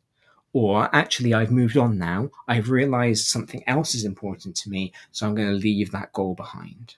or 0.53 0.95
actually, 0.95 1.35
I've 1.35 1.53
moved 1.53 1.77
on 1.77 1.99
now. 1.99 2.31
I've 2.49 2.71
realized 2.71 3.27
something 3.27 3.63
else 3.67 3.95
is 3.95 4.05
important 4.05 4.57
to 4.57 4.71
me, 4.71 4.93
so 5.13 5.27
I'm 5.27 5.35
going 5.35 5.49
to 5.49 5.55
leave 5.55 5.93
that 5.93 6.13
goal 6.13 6.35
behind. 6.35 6.97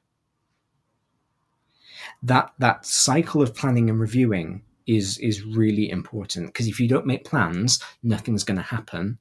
That 2.23 2.53
that 2.59 2.87
cycle 2.87 3.43
of 3.43 3.55
planning 3.55 3.91
and 3.91 3.99
reviewing 3.99 4.63
is 4.87 5.19
is 5.19 5.45
really 5.45 5.91
important 5.91 6.47
because 6.47 6.67
if 6.67 6.81
you 6.81 6.89
don't 6.89 7.07
make 7.07 7.25
plans, 7.25 7.81
nothing's 8.03 8.45
going 8.45 8.57
to 8.57 8.63
happen. 8.63 9.19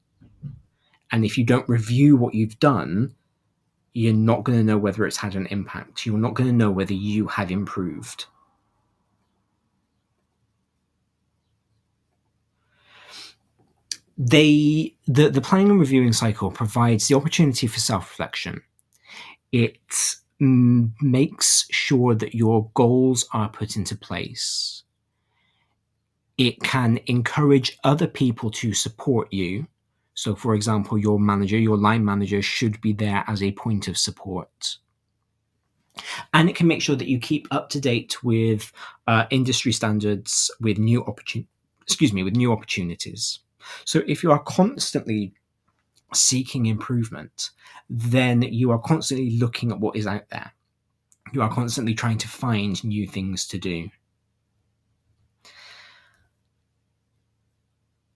And 1.12 1.26
if 1.26 1.38
you 1.38 1.44
don't 1.44 1.68
review 1.68 2.16
what 2.16 2.34
you've 2.34 2.60
done, 2.60 3.16
you're 3.94 4.14
not 4.14 4.44
going 4.44 4.58
to 4.58 4.64
know 4.64 4.78
whether 4.78 5.06
it's 5.06 5.18
had 5.18 5.36
an 5.36 5.48
impact. 5.48 6.06
You're 6.06 6.18
not 6.18 6.36
going 6.36 6.50
to 6.50 6.56
know 6.56 6.72
whether 6.72 6.94
you 6.94 7.28
have 7.28 7.52
improved. 7.52 8.26
They 14.18 14.96
the, 15.08 15.30
the 15.30 15.42
planning 15.42 15.72
and 15.72 15.80
reviewing 15.80 16.14
cycle 16.14 16.52
provides 16.52 17.08
the 17.08 17.16
opportunity 17.16 17.68
for 17.68 17.80
self-reflection. 17.80 18.62
It 19.52 19.78
makes 20.40 21.66
sure 21.72 22.16
that 22.16 22.36
your 22.36 22.70
goals 22.74 23.26
are 23.34 23.50
put 23.50 23.76
into 23.76 23.96
place. 23.96 24.84
It 26.40 26.60
can 26.64 27.00
encourage 27.06 27.78
other 27.84 28.08
people 28.08 28.50
to 28.52 28.74
support 28.74 29.32
you 29.32 29.68
so, 30.20 30.36
for 30.36 30.54
example, 30.54 30.98
your 30.98 31.18
manager, 31.18 31.58
your 31.58 31.78
line 31.78 32.04
manager 32.04 32.42
should 32.42 32.82
be 32.82 32.92
there 32.92 33.24
as 33.28 33.42
a 33.42 33.54
point 33.54 33.88
of 33.88 33.98
support. 33.98 34.76
And 36.34 36.50
it 36.50 36.58
can 36.58 36.68
make 36.68 36.82
sure 36.82 36.98
that 36.98 37.08
you 37.08 37.20
keep 37.20 37.48
up 37.52 37.70
to 37.70 37.80
date 37.80 38.22
with 38.22 38.70
uh, 39.08 39.28
industry 39.30 39.72
standards, 39.72 40.52
with 40.60 40.78
new 40.78 41.06
opportun- 41.06 41.48
excuse 41.84 42.12
me, 42.12 42.24
with 42.24 42.36
new 42.36 42.52
opportunities. 42.52 43.40
So, 43.86 44.02
if 44.08 44.22
you 44.22 44.30
are 44.34 44.44
constantly 44.44 45.32
seeking 46.14 46.66
improvement, 46.66 47.52
then 47.90 48.42
you 48.42 48.72
are 48.72 48.80
constantly 48.80 49.38
looking 49.38 49.72
at 49.72 49.80
what 49.80 49.96
is 49.96 50.06
out 50.06 50.28
there. 50.32 50.52
You 51.32 51.44
are 51.44 51.50
constantly 51.50 51.94
trying 51.94 52.18
to 52.18 52.28
find 52.28 52.84
new 52.84 53.08
things 53.08 53.48
to 53.48 53.58
do. 53.58 53.90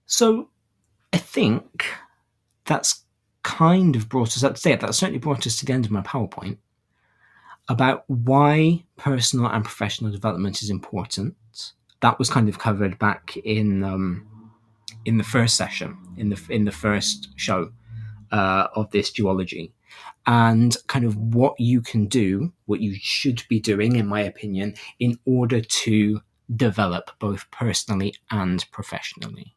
So, 0.06 0.48
I 1.12 1.18
think 1.18 1.86
that's 2.64 3.04
kind 3.42 3.94
of 3.94 4.08
brought 4.08 4.36
us 4.36 4.42
up 4.42 4.56
to 4.56 4.62
date. 4.62 4.80
That 4.80 4.94
certainly 4.94 5.18
brought 5.18 5.46
us 5.46 5.56
to 5.58 5.66
the 5.66 5.72
end 5.72 5.84
of 5.84 5.90
my 5.90 6.00
PowerPoint 6.00 6.58
about 7.68 8.04
why 8.08 8.84
personal 8.96 9.46
and 9.46 9.64
professional 9.64 10.10
development 10.10 10.62
is 10.62 10.70
important. 10.70 11.36
That 12.00 12.18
was 12.18 12.28
kind 12.28 12.48
of 12.48 12.58
covered 12.58 12.98
back 12.98 13.36
in 13.38 13.82
um, 13.84 14.26
in 15.04 15.18
the 15.18 15.24
first 15.24 15.56
session, 15.56 15.96
in 16.16 16.30
the 16.30 16.40
in 16.50 16.64
the 16.64 16.72
first 16.72 17.28
show 17.36 17.70
uh, 18.32 18.68
of 18.74 18.90
this 18.90 19.10
duology, 19.10 19.72
and 20.26 20.76
kind 20.86 21.04
of 21.04 21.16
what 21.16 21.58
you 21.58 21.80
can 21.80 22.06
do, 22.06 22.52
what 22.66 22.80
you 22.80 22.94
should 23.00 23.42
be 23.48 23.60
doing, 23.60 23.96
in 23.96 24.06
my 24.06 24.20
opinion, 24.20 24.74
in 24.98 25.18
order 25.24 25.60
to 25.60 26.20
develop 26.54 27.10
both 27.18 27.50
personally 27.50 28.14
and 28.30 28.66
professionally. 28.70 29.54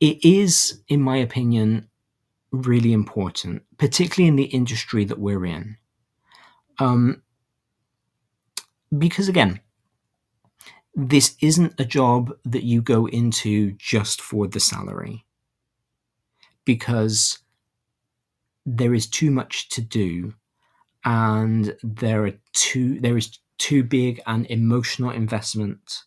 It 0.00 0.24
is, 0.24 0.82
in 0.88 1.00
my 1.00 1.16
opinion, 1.16 1.88
really 2.50 2.92
important, 2.92 3.62
particularly 3.78 4.28
in 4.28 4.36
the 4.36 4.44
industry 4.44 5.04
that 5.04 5.18
we're 5.18 5.46
in. 5.46 5.76
Um, 6.78 7.22
because 8.96 9.28
again, 9.28 9.60
this 10.94 11.36
isn't 11.40 11.78
a 11.80 11.84
job 11.84 12.32
that 12.44 12.62
you 12.64 12.80
go 12.80 13.06
into 13.06 13.72
just 13.72 14.20
for 14.20 14.46
the 14.46 14.60
salary. 14.60 15.24
Because 16.64 17.38
there 18.64 18.94
is 18.94 19.06
too 19.06 19.30
much 19.30 19.68
to 19.70 19.80
do 19.80 20.34
and 21.04 21.76
there 21.82 22.24
are 22.26 22.32
too 22.54 22.98
there 23.00 23.16
is 23.16 23.38
too 23.58 23.82
big 23.82 24.20
an 24.26 24.46
emotional 24.46 25.10
investment, 25.10 26.04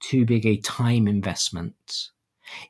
too 0.00 0.24
big 0.24 0.44
a 0.46 0.56
time 0.58 1.06
investment. 1.06 2.10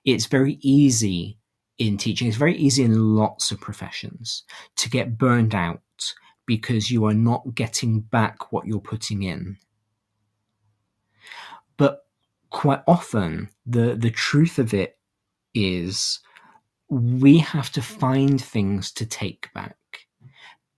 It's 0.04 0.26
very 0.26 0.58
easy 0.60 1.38
in 1.78 1.96
teaching, 1.96 2.28
it's 2.28 2.36
very 2.36 2.56
easy 2.56 2.84
in 2.84 3.16
lots 3.16 3.50
of 3.50 3.60
professions 3.60 4.44
to 4.76 4.90
get 4.90 5.18
burned 5.18 5.54
out 5.54 5.80
because 6.46 6.90
you 6.90 7.04
are 7.06 7.14
not 7.14 7.54
getting 7.54 8.00
back 8.00 8.52
what 8.52 8.66
you're 8.66 8.80
putting 8.80 9.22
in. 9.22 9.56
But 11.76 12.04
quite 12.50 12.82
often, 12.86 13.48
the, 13.66 13.94
the 13.94 14.10
truth 14.10 14.58
of 14.58 14.74
it 14.74 14.98
is 15.54 16.20
we 16.88 17.38
have 17.38 17.70
to 17.72 17.82
find 17.82 18.40
things 18.40 18.92
to 18.92 19.06
take 19.06 19.48
back 19.54 19.76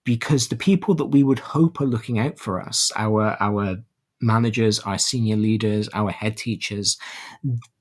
because 0.05 0.49
the 0.49 0.57
people 0.57 0.95
that 0.95 1.07
we 1.07 1.23
would 1.23 1.39
hope 1.39 1.81
are 1.81 1.87
looking 1.87 2.19
out 2.19 2.39
for 2.39 2.61
us, 2.61 2.93
our 2.97 3.37
our 3.41 3.79
managers, 4.25 4.81
our 4.81 4.99
senior 4.99 5.37
leaders, 5.37 5.89
our 5.93 6.11
head 6.11 6.37
teachers, 6.37 6.99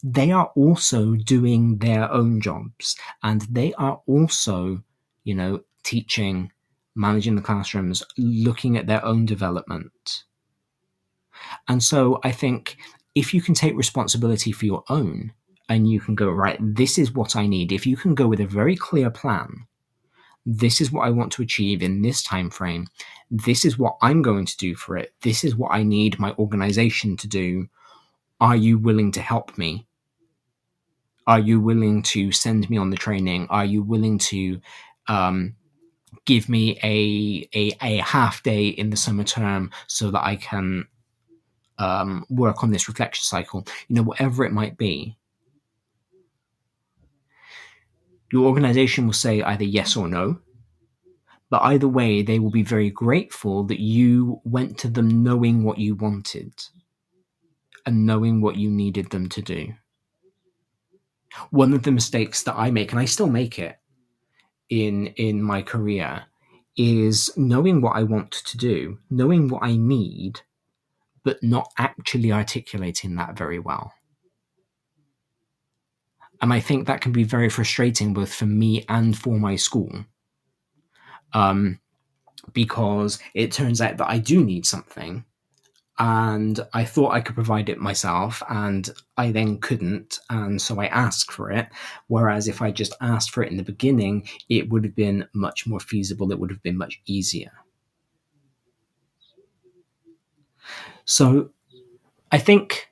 they 0.04 0.32
are 0.32 0.52
also 0.56 1.16
doing 1.16 1.78
their 1.78 2.12
own 2.12 2.42
jobs 2.42 2.96
and 3.24 3.42
they 3.50 3.74
are 3.76 4.02
also, 4.06 4.84
you 5.24 5.34
know, 5.34 5.62
teaching, 5.84 6.52
managing 6.96 7.36
the 7.36 7.42
classrooms, 7.42 8.04
looking 8.18 8.78
at 8.78 8.88
their 8.88 9.04
own 9.04 9.26
development. 9.26 10.24
And 11.68 11.84
so 11.84 12.20
I 12.24 12.32
think 12.32 12.78
if 13.16 13.34
you 13.34 13.42
can 13.42 13.54
take 13.54 13.76
responsibility 13.76 14.52
for 14.52 14.66
your 14.66 14.84
own 14.90 15.34
and 15.70 15.90
you 15.90 16.00
can 16.00 16.16
go, 16.16 16.30
right, 16.30 16.58
this 16.60 16.98
is 16.98 17.14
what 17.14 17.36
I 17.36 17.48
need, 17.48 17.72
if 17.72 17.88
you 17.88 17.96
can 17.96 18.16
go 18.16 18.28
with 18.28 18.42
a 18.42 18.48
very 18.48 18.76
clear 18.76 19.10
plan 19.10 19.66
this 20.46 20.82
is 20.82 20.92
what 20.92 21.06
I 21.06 21.10
want 21.10 21.32
to 21.34 21.42
achieve 21.42 21.82
in 21.82 22.02
this 22.02 22.22
time 22.22 22.50
frame. 22.50 22.88
This 23.32 23.66
is 23.66 23.78
what 23.78 23.96
I'm 24.02 24.22
going 24.22 24.46
to 24.46 24.58
do 24.58 24.76
for 24.76 24.98
it. 24.98 25.14
This 25.22 25.44
is 25.44 25.56
what 25.56 25.74
I 25.74 25.84
need 25.84 26.20
my 26.20 26.34
organization 26.34 27.16
to 27.18 27.28
do. 27.28 27.68
Are 28.42 28.56
you 28.56 28.78
willing 28.78 29.12
to 29.14 29.22
help 29.22 29.58
me? 29.58 29.88
Are 31.26 31.40
you 31.40 31.62
willing 31.62 32.04
to 32.04 32.32
send 32.32 32.70
me 32.70 32.78
on 32.78 32.90
the 32.90 32.98
training? 32.98 33.48
Are 33.50 33.64
you 33.64 33.82
willing 33.82 34.18
to 34.20 34.60
um, 35.08 35.56
give 36.26 36.50
me 36.50 36.78
a, 36.84 37.48
a, 37.58 37.72
a 37.82 38.02
half 38.02 38.44
day 38.44 38.68
in 38.68 38.90
the 38.90 38.98
summer 38.98 39.24
term 39.24 39.72
so 39.88 40.12
that 40.12 40.26
I 40.26 40.36
can 40.36 40.86
um, 41.78 42.26
work 42.30 42.64
on 42.64 42.72
this 42.72 42.90
reflection 42.90 43.24
cycle? 43.24 43.66
You 43.88 43.96
know, 43.96 44.04
whatever 44.04 44.44
it 44.44 44.52
might 44.52 44.78
be 44.78 45.16
Your 48.34 48.48
organization 48.48 49.06
will 49.06 49.14
say 49.14 49.44
either 49.44 49.64
yes 49.64 49.96
or 49.96 50.08
no. 50.08 50.40
But 51.52 51.62
either 51.62 51.88
way, 51.88 52.24
they 52.24 52.40
will 52.40 52.50
be 52.50 52.64
very 52.64 52.90
grateful 52.90 53.64
that 53.66 53.80
you 53.80 54.42
went 54.44 54.80
to 54.80 54.88
them 54.88 55.22
knowing 55.22 55.64
what 55.64 55.78
you 55.78 55.94
wanted 55.94 56.52
and 57.86 58.08
knowing 58.08 58.42
what 58.42 58.56
you 58.56 58.72
needed 58.72 59.12
them 59.12 59.30
to 59.30 59.42
do. 59.44 59.76
One 61.52 61.74
of 61.74 61.84
the 61.84 61.92
mistakes 61.92 62.42
that 62.44 62.56
I 62.58 62.72
make, 62.72 62.92
and 62.92 63.00
I 63.00 63.06
still 63.06 63.30
make 63.30 63.60
it 63.60 63.78
in 64.70 65.08
in 65.16 65.44
my 65.44 65.62
career, 65.62 66.24
is 66.76 67.30
knowing 67.38 67.82
what 67.82 67.96
I 67.96 68.02
want 68.02 68.32
to 68.32 68.58
do, 68.58 68.98
knowing 69.12 69.48
what 69.48 69.62
I 69.62 69.76
need, 69.76 70.42
but 71.24 71.44
not 71.44 71.72
actually 71.78 72.32
articulating 72.32 73.14
that 73.18 73.38
very 73.38 73.60
well. 73.60 73.94
And 76.44 76.52
I 76.52 76.60
think 76.60 76.88
that 76.88 77.00
can 77.00 77.14
be 77.14 77.24
very 77.24 77.48
frustrating 77.48 78.14
both 78.14 78.34
for 78.34 78.46
me 78.46 78.84
and 78.90 79.18
for 79.18 79.40
my 79.40 79.56
school. 79.56 80.04
Um, 81.32 81.80
because 82.52 83.18
it 83.34 83.54
turns 83.54 83.80
out 83.80 83.96
that 83.96 84.10
I 84.10 84.18
do 84.18 84.44
need 84.44 84.66
something 84.66 85.24
and 85.98 86.60
I 86.74 86.84
thought 86.84 87.14
I 87.14 87.22
could 87.22 87.36
provide 87.36 87.70
it 87.70 87.78
myself, 87.78 88.44
and 88.50 88.90
I 89.16 89.32
then 89.32 89.60
couldn't, 89.60 90.20
and 90.30 90.62
so 90.62 90.82
I 90.82 90.88
asked 90.88 91.32
for 91.32 91.52
it. 91.52 91.68
Whereas 92.08 92.48
if 92.48 92.62
I 92.62 92.72
just 92.72 92.94
asked 93.00 93.30
for 93.30 93.44
it 93.44 93.52
in 93.52 93.58
the 93.58 93.64
beginning, 93.64 94.28
it 94.50 94.70
would 94.70 94.84
have 94.84 94.96
been 94.96 95.28
much 95.34 95.66
more 95.66 95.80
feasible, 95.80 96.32
it 96.32 96.40
would 96.40 96.50
have 96.50 96.64
been 96.64 96.78
much 96.78 97.00
easier. 97.06 97.52
So 101.06 101.52
I 102.32 102.40
think 102.40 102.90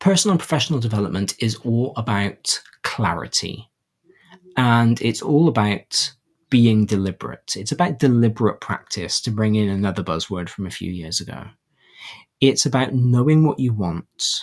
personal 0.00 0.32
and 0.32 0.40
professional 0.40 0.80
development 0.80 1.34
is 1.38 1.56
all 1.56 1.92
about 1.96 2.60
clarity 2.82 3.70
and 4.56 5.00
it's 5.00 5.22
all 5.22 5.48
about 5.48 6.12
being 6.50 6.84
deliberate. 6.84 7.54
It's 7.56 7.72
about 7.72 8.00
deliberate 8.00 8.60
practice, 8.60 9.20
to 9.22 9.30
bring 9.30 9.54
in 9.54 9.68
another 9.68 10.02
buzzword 10.02 10.48
from 10.48 10.66
a 10.66 10.70
few 10.70 10.90
years 10.90 11.20
ago. 11.20 11.44
It's 12.40 12.66
about 12.66 12.94
knowing 12.94 13.46
what 13.46 13.60
you 13.60 13.72
want, 13.72 14.40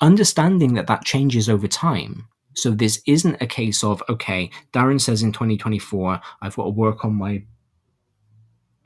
understanding 0.00 0.74
that 0.74 0.88
that 0.88 1.04
changes 1.04 1.48
over 1.48 1.66
time. 1.66 2.28
So 2.54 2.70
this 2.72 3.00
isn't 3.06 3.40
a 3.40 3.46
case 3.46 3.82
of, 3.82 4.02
okay, 4.08 4.50
Darren 4.72 5.00
says 5.00 5.22
in 5.22 5.32
2024, 5.32 6.20
I've 6.42 6.56
got 6.56 6.64
to 6.64 6.70
work 6.70 7.04
on 7.04 7.14
my 7.14 7.44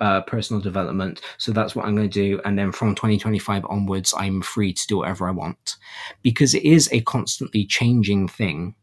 uh, 0.01 0.21
personal 0.23 0.61
development. 0.61 1.21
So 1.39 1.53
that's 1.53 1.75
what 1.75 1.87
I'm 1.87 1.95
going 1.95 2.11
to 2.11 2.13
do. 2.13 2.41
And 2.45 2.59
then 2.59 2.73
from 2.73 2.95
2025 2.95 3.65
onwards, 3.69 4.13
I'm 4.17 4.43
free 4.43 4.73
to 4.73 4.87
do 4.87 4.99
whatever 4.99 5.29
I 5.29 5.33
want 5.33 5.77
because 6.23 6.55
it 6.55 6.65
is 6.65 6.89
a 6.93 7.03
constantly 7.03 7.65
changing 7.65 8.29
thing. 8.29 8.75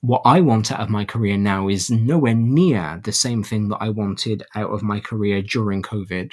What 0.00 0.22
I 0.24 0.40
want 0.40 0.70
out 0.70 0.80
of 0.80 0.90
my 0.90 1.04
career 1.04 1.36
now 1.36 1.68
is 1.68 1.90
nowhere 1.90 2.34
near 2.34 3.00
the 3.02 3.12
same 3.12 3.42
thing 3.42 3.68
that 3.68 3.78
I 3.80 3.88
wanted 3.88 4.44
out 4.54 4.70
of 4.70 4.82
my 4.82 5.00
career 5.00 5.42
during 5.42 5.82
COVID, 5.82 6.32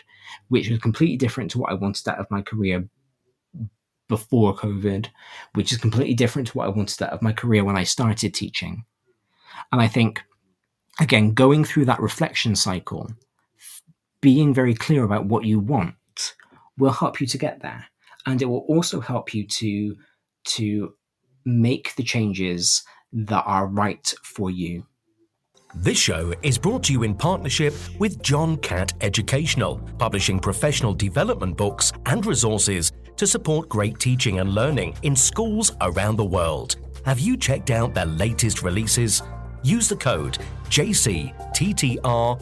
which 0.50 0.70
was 0.70 0.80
completely 0.80 1.18
different 1.18 1.52
to 1.52 1.58
what 1.58 1.72
I 1.72 1.76
wanted 1.76 2.08
out 2.08 2.20
of 2.20 2.30
my 2.30 2.42
career 2.42 2.88
before 4.08 4.56
COVID, 4.56 5.08
which 5.56 5.72
is 5.72 5.80
completely 5.80 6.14
different 6.14 6.48
to 6.50 6.58
what 6.58 6.68
I 6.68 6.70
wanted 6.70 7.02
out 7.02 7.12
of 7.12 7.24
my 7.24 7.34
career 7.34 7.64
when 7.64 7.76
I 7.76 7.84
started 7.84 8.34
teaching. 8.34 8.86
And 9.72 9.82
I 9.82 9.88
think, 9.88 10.22
again, 11.00 11.34
going 11.34 11.66
through 11.66 11.86
that 11.86 12.00
reflection 12.00 12.56
cycle 12.56 13.10
being 14.26 14.56
very 14.56 14.74
clear 14.74 15.04
about 15.04 15.28
what 15.28 15.46
you 15.46 15.60
want 15.60 16.34
will 16.80 16.90
help 16.90 17.22
you 17.22 17.28
to 17.28 17.38
get 17.38 17.62
there 17.62 17.86
and 18.26 18.42
it 18.42 18.46
will 18.46 18.66
also 18.68 19.00
help 19.00 19.36
you 19.36 19.46
to 19.46 19.96
to 20.44 20.96
make 21.46 21.94
the 21.96 22.02
changes 22.02 22.82
that 23.14 23.44
are 23.46 23.68
right 23.68 24.16
for 24.24 24.50
you 24.50 24.84
this 25.76 26.00
show 26.00 26.34
is 26.42 26.58
brought 26.58 26.82
to 26.86 26.94
you 26.94 27.04
in 27.04 27.14
partnership 27.14 27.76
with 28.00 28.20
John 28.24 28.58
Catt 28.58 28.94
Educational, 29.02 29.78
publishing 30.00 30.40
professional 30.40 30.94
development 30.94 31.56
books 31.56 31.92
and 32.08 32.26
resources 32.26 32.94
to 33.18 33.28
support 33.28 33.70
great 33.70 34.00
teaching 34.00 34.40
and 34.40 34.56
learning 34.56 34.96
in 35.04 35.16
schools 35.16 35.74
around 35.82 36.16
the 36.16 36.26
world. 36.26 36.78
Have 37.06 37.20
you 37.20 37.38
checked 37.38 37.70
out 37.70 37.94
their 37.94 38.06
latest 38.06 38.64
releases? 38.64 39.22
Use 39.64 39.90
the 39.90 39.98
code 39.98 40.38
JCTTR 40.70 42.42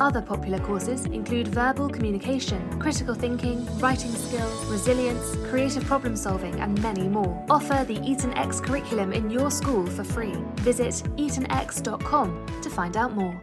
Other 0.00 0.20
popular 0.20 0.58
courses 0.58 1.04
include 1.06 1.48
verbal 1.48 1.88
communication, 1.88 2.80
critical 2.80 3.14
thinking, 3.14 3.64
writing 3.78 4.10
skills, 4.10 4.64
resilience, 4.66 5.36
creative 5.48 5.84
problem 5.84 6.16
solving, 6.16 6.58
and 6.60 6.80
many 6.82 7.08
more. 7.08 7.44
Offer 7.48 7.84
the 7.84 7.96
EtonX 7.98 8.62
curriculum 8.62 9.12
in 9.12 9.30
your 9.30 9.50
school 9.50 9.86
for 9.86 10.02
free. 10.02 10.34
Visit 10.56 10.94
etonx.com 11.16 12.46
to 12.62 12.70
find 12.70 12.96
out 12.96 13.14
more. 13.14 13.40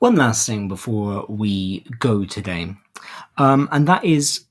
One 0.00 0.16
last 0.16 0.46
thing 0.46 0.66
before 0.66 1.24
we 1.28 1.86
go 2.00 2.24
today, 2.24 2.74
um, 3.38 3.68
and 3.70 3.86
that 3.86 4.04
is 4.04 4.46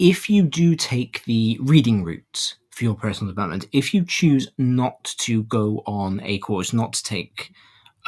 if 0.00 0.28
you 0.28 0.42
do 0.42 0.74
take 0.74 1.22
the 1.24 1.58
reading 1.62 2.02
route 2.02 2.56
for 2.70 2.84
your 2.84 2.94
personal 2.94 3.30
development, 3.32 3.66
if 3.72 3.94
you 3.94 4.04
choose 4.04 4.50
not 4.58 5.04
to 5.18 5.44
go 5.44 5.82
on 5.86 6.20
a 6.24 6.38
course, 6.38 6.72
not 6.72 6.92
to 6.94 7.02
take 7.04 7.52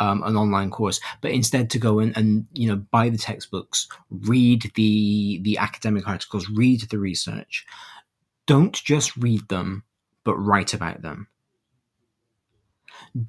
um, 0.00 0.22
an 0.22 0.36
online 0.36 0.70
course, 0.70 1.00
but 1.20 1.30
instead 1.30 1.70
to 1.70 1.78
go 1.78 1.98
in 1.98 2.12
and 2.14 2.46
you 2.52 2.68
know 2.68 2.76
buy 2.76 3.08
the 3.08 3.18
textbooks, 3.18 3.88
read 4.10 4.70
the 4.74 5.40
the 5.42 5.58
academic 5.58 6.08
articles, 6.08 6.48
read 6.48 6.82
the 6.82 6.98
research. 6.98 7.66
Don't 8.46 8.74
just 8.74 9.16
read 9.16 9.48
them, 9.48 9.84
but 10.24 10.36
write 10.36 10.74
about 10.74 11.02
them. 11.02 11.28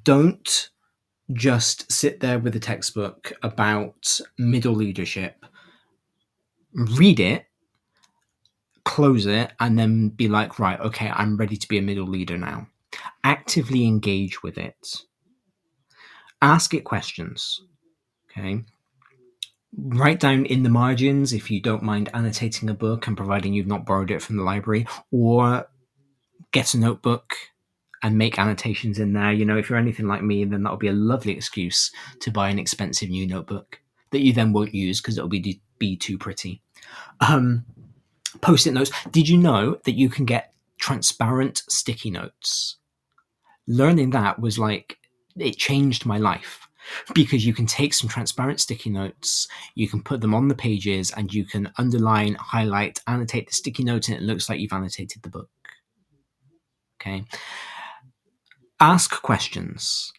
Don't 0.02 0.70
just 1.32 1.90
sit 1.90 2.20
there 2.20 2.38
with 2.38 2.54
a 2.56 2.60
textbook 2.60 3.32
about 3.42 4.20
middle 4.38 4.74
leadership, 4.74 5.44
read 6.74 7.20
it, 7.20 7.46
close 8.84 9.26
it, 9.26 9.52
and 9.60 9.78
then 9.78 10.10
be 10.10 10.28
like, 10.28 10.58
right, 10.58 10.78
okay, 10.80 11.10
I'm 11.10 11.36
ready 11.36 11.56
to 11.56 11.68
be 11.68 11.78
a 11.78 11.82
middle 11.82 12.06
leader 12.06 12.36
now. 12.36 12.66
Actively 13.24 13.86
engage 13.86 14.42
with 14.42 14.58
it. 14.58 15.02
Ask 16.44 16.74
it 16.74 16.84
questions. 16.84 17.62
Okay. 18.30 18.62
Write 19.76 20.20
down 20.20 20.44
in 20.44 20.62
the 20.62 20.68
margins 20.68 21.32
if 21.32 21.50
you 21.50 21.58
don't 21.58 21.82
mind 21.82 22.10
annotating 22.12 22.68
a 22.68 22.74
book 22.74 23.06
and 23.06 23.16
providing 23.16 23.54
you've 23.54 23.66
not 23.66 23.86
borrowed 23.86 24.10
it 24.10 24.20
from 24.20 24.36
the 24.36 24.42
library, 24.42 24.86
or 25.10 25.66
get 26.52 26.74
a 26.74 26.78
notebook 26.78 27.34
and 28.02 28.18
make 28.18 28.38
annotations 28.38 28.98
in 28.98 29.14
there. 29.14 29.32
You 29.32 29.46
know, 29.46 29.56
if 29.56 29.70
you're 29.70 29.78
anything 29.78 30.06
like 30.06 30.22
me, 30.22 30.44
then 30.44 30.62
that'll 30.62 30.76
be 30.76 30.88
a 30.88 30.92
lovely 30.92 31.32
excuse 31.32 31.90
to 32.20 32.30
buy 32.30 32.50
an 32.50 32.58
expensive 32.58 33.08
new 33.08 33.26
notebook 33.26 33.80
that 34.10 34.20
you 34.20 34.34
then 34.34 34.52
won't 34.52 34.74
use 34.74 35.00
because 35.00 35.16
it'll 35.16 35.30
be 35.30 35.62
be 35.78 35.96
too 35.96 36.18
pretty. 36.18 36.60
Um, 37.20 37.64
Post-it 38.42 38.74
notes. 38.74 38.90
Did 39.10 39.28
you 39.28 39.38
know 39.38 39.78
that 39.84 39.96
you 39.96 40.10
can 40.10 40.26
get 40.26 40.52
transparent 40.76 41.62
sticky 41.68 42.10
notes? 42.10 42.76
Learning 43.66 44.10
that 44.10 44.38
was 44.38 44.58
like 44.58 44.98
it 45.38 45.56
changed 45.56 46.06
my 46.06 46.18
life. 46.18 46.66
Because 47.14 47.46
you 47.46 47.54
can 47.54 47.66
take 47.66 47.94
some 47.94 48.10
transparent 48.10 48.60
sticky 48.60 48.90
notes, 48.90 49.48
you 49.74 49.88
can 49.88 50.02
put 50.02 50.20
them 50.20 50.34
on 50.34 50.48
the 50.48 50.54
pages, 50.54 51.10
and 51.12 51.32
you 51.32 51.46
can 51.46 51.72
underline, 51.78 52.34
highlight, 52.34 53.00
annotate 53.06 53.46
the 53.46 53.54
sticky 53.54 53.84
note, 53.84 54.08
and 54.08 54.18
it 54.18 54.22
looks 54.22 54.48
like 54.48 54.60
you've 54.60 54.72
annotated 54.72 55.22
the 55.22 55.30
book. 55.30 55.48
Okay? 57.00 57.24
Ask 58.80 59.22
questions. 59.22 60.12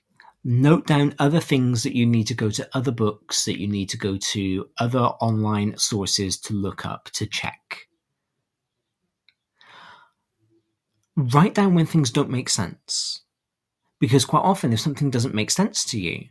Note 0.43 0.87
down 0.87 1.13
other 1.19 1.39
things 1.39 1.83
that 1.83 1.95
you 1.95 2.05
need 2.05 2.27
to 2.27 2.33
go 2.33 2.49
to 2.49 2.67
other 2.73 2.91
books 2.91 3.45
that 3.45 3.59
you 3.59 3.67
need 3.67 3.89
to 3.89 3.97
go 3.97 4.17
to 4.17 4.67
other 4.79 4.99
online 4.99 5.77
sources 5.77 6.39
to 6.41 6.53
look 6.53 6.85
up 6.85 7.09
to 7.13 7.25
check. 7.25 7.87
Write 11.15 11.53
down 11.53 11.73
when 11.73 11.85
things 11.85 12.11
don't 12.11 12.29
make 12.29 12.49
sense 12.49 13.24
because 14.05 14.25
quite 14.25 14.41
often 14.41 14.71
if 14.71 14.79
something 14.79 15.09
doesn't 15.09 15.33
make 15.33 15.49
sense 15.51 15.83
to 15.83 15.99
you 15.99 16.25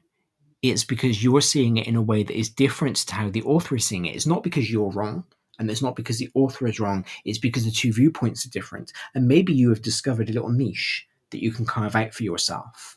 it's 0.62 0.84
because 0.84 1.22
you're 1.22 1.40
seeing 1.42 1.76
it 1.76 1.86
in 1.86 1.96
a 1.96 2.02
way 2.02 2.22
that 2.22 2.38
is 2.38 2.48
different 2.48 2.96
to 2.96 3.14
how 3.14 3.28
the 3.28 3.42
author 3.42 3.74
is 3.74 3.84
seeing 3.84 4.06
it 4.06 4.14
it's 4.14 4.26
not 4.26 4.42
because 4.42 4.70
you're 4.70 4.92
wrong 4.92 5.24
and 5.59 5.70
it's 5.70 5.82
not 5.82 5.96
because 5.96 6.18
the 6.18 6.30
author 6.34 6.66
is 6.66 6.78
wrong 6.78 7.05
it's 7.24 7.38
because 7.38 7.64
the 7.64 7.70
two 7.70 7.92
viewpoints 7.92 8.46
are 8.46 8.51
different 8.51 8.92
and 9.14 9.26
maybe 9.26 9.52
you 9.52 9.68
have 9.68 9.82
discovered 9.82 10.30
a 10.30 10.32
little 10.32 10.51
niche 10.51 11.06
that 11.34 11.42
you 11.42 11.51
can 11.51 11.66
carve 11.66 11.96
out 11.96 12.14
for 12.14 12.22
yourself. 12.22 12.96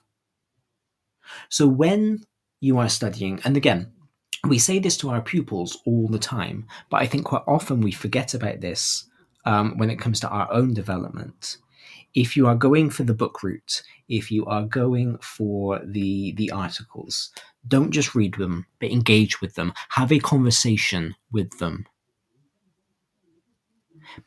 So 1.50 1.68
when 1.68 2.24
you 2.62 2.78
are 2.78 2.88
studying, 2.88 3.42
and 3.44 3.58
again, 3.58 3.92
we 4.48 4.60
say 4.60 4.78
this 4.78 4.96
to 4.98 5.10
our 5.10 5.22
pupils 5.22 5.80
all 5.88 6.08
the 6.08 6.20
time, 6.20 6.68
but 6.92 7.02
I 7.02 7.08
think 7.08 7.26
quite 7.26 7.42
often 7.48 7.82
we 7.82 7.92
forget 7.92 8.36
about 8.36 8.62
this 8.62 9.10
um, 9.46 9.78
when 9.78 9.90
it 9.90 10.00
comes 10.00 10.20
to 10.20 10.30
our 10.30 10.52
own 10.54 10.76
development. 10.76 11.58
If 12.14 12.36
you 12.36 12.48
are 12.48 12.56
going 12.56 12.90
for 12.90 13.04
the 13.04 13.14
book 13.14 13.44
route, 13.44 13.84
if 14.10 14.32
you 14.32 14.46
are 14.46 14.64
going 14.64 15.18
for 15.20 15.80
the 15.86 16.34
the 16.34 16.52
articles, 16.52 17.32
don't 17.68 17.92
just 17.92 18.16
read 18.16 18.36
them, 18.36 18.66
but 18.80 18.92
engage 18.92 19.42
with 19.42 19.56
them. 19.56 19.74
Have 19.90 20.12
a 20.12 20.20
conversation 20.20 21.16
with 21.32 21.58
them. 21.60 21.86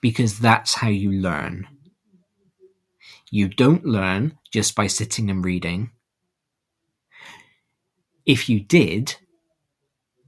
Because 0.01 0.39
that's 0.39 0.75
how 0.75 0.89
you 0.89 1.11
learn. 1.11 1.67
You 3.31 3.49
don't 3.49 3.85
learn 3.85 4.39
just 4.53 4.75
by 4.75 4.87
sitting 4.87 5.31
and 5.31 5.45
reading. 5.45 5.91
If 8.27 8.49
you 8.49 8.61
did, 8.61 9.17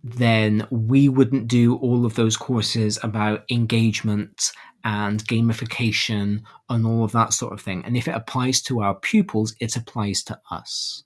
then 0.02 0.66
we 0.70 1.08
wouldn't 1.08 1.48
do 1.48 1.76
all 1.76 2.04
of 2.04 2.14
those 2.14 2.36
courses 2.36 2.98
about 3.02 3.44
engagement 3.50 4.52
and 4.84 5.24
gamification 5.26 6.42
and 6.68 6.86
all 6.86 7.04
of 7.04 7.12
that 7.12 7.32
sort 7.32 7.52
of 7.52 7.60
thing. 7.60 7.82
And 7.84 7.96
if 7.96 8.08
it 8.08 8.14
applies 8.14 8.60
to 8.62 8.82
our 8.82 8.94
pupils, 8.94 9.54
it 9.60 9.76
applies 9.76 10.22
to 10.24 10.38
us. 10.50 11.04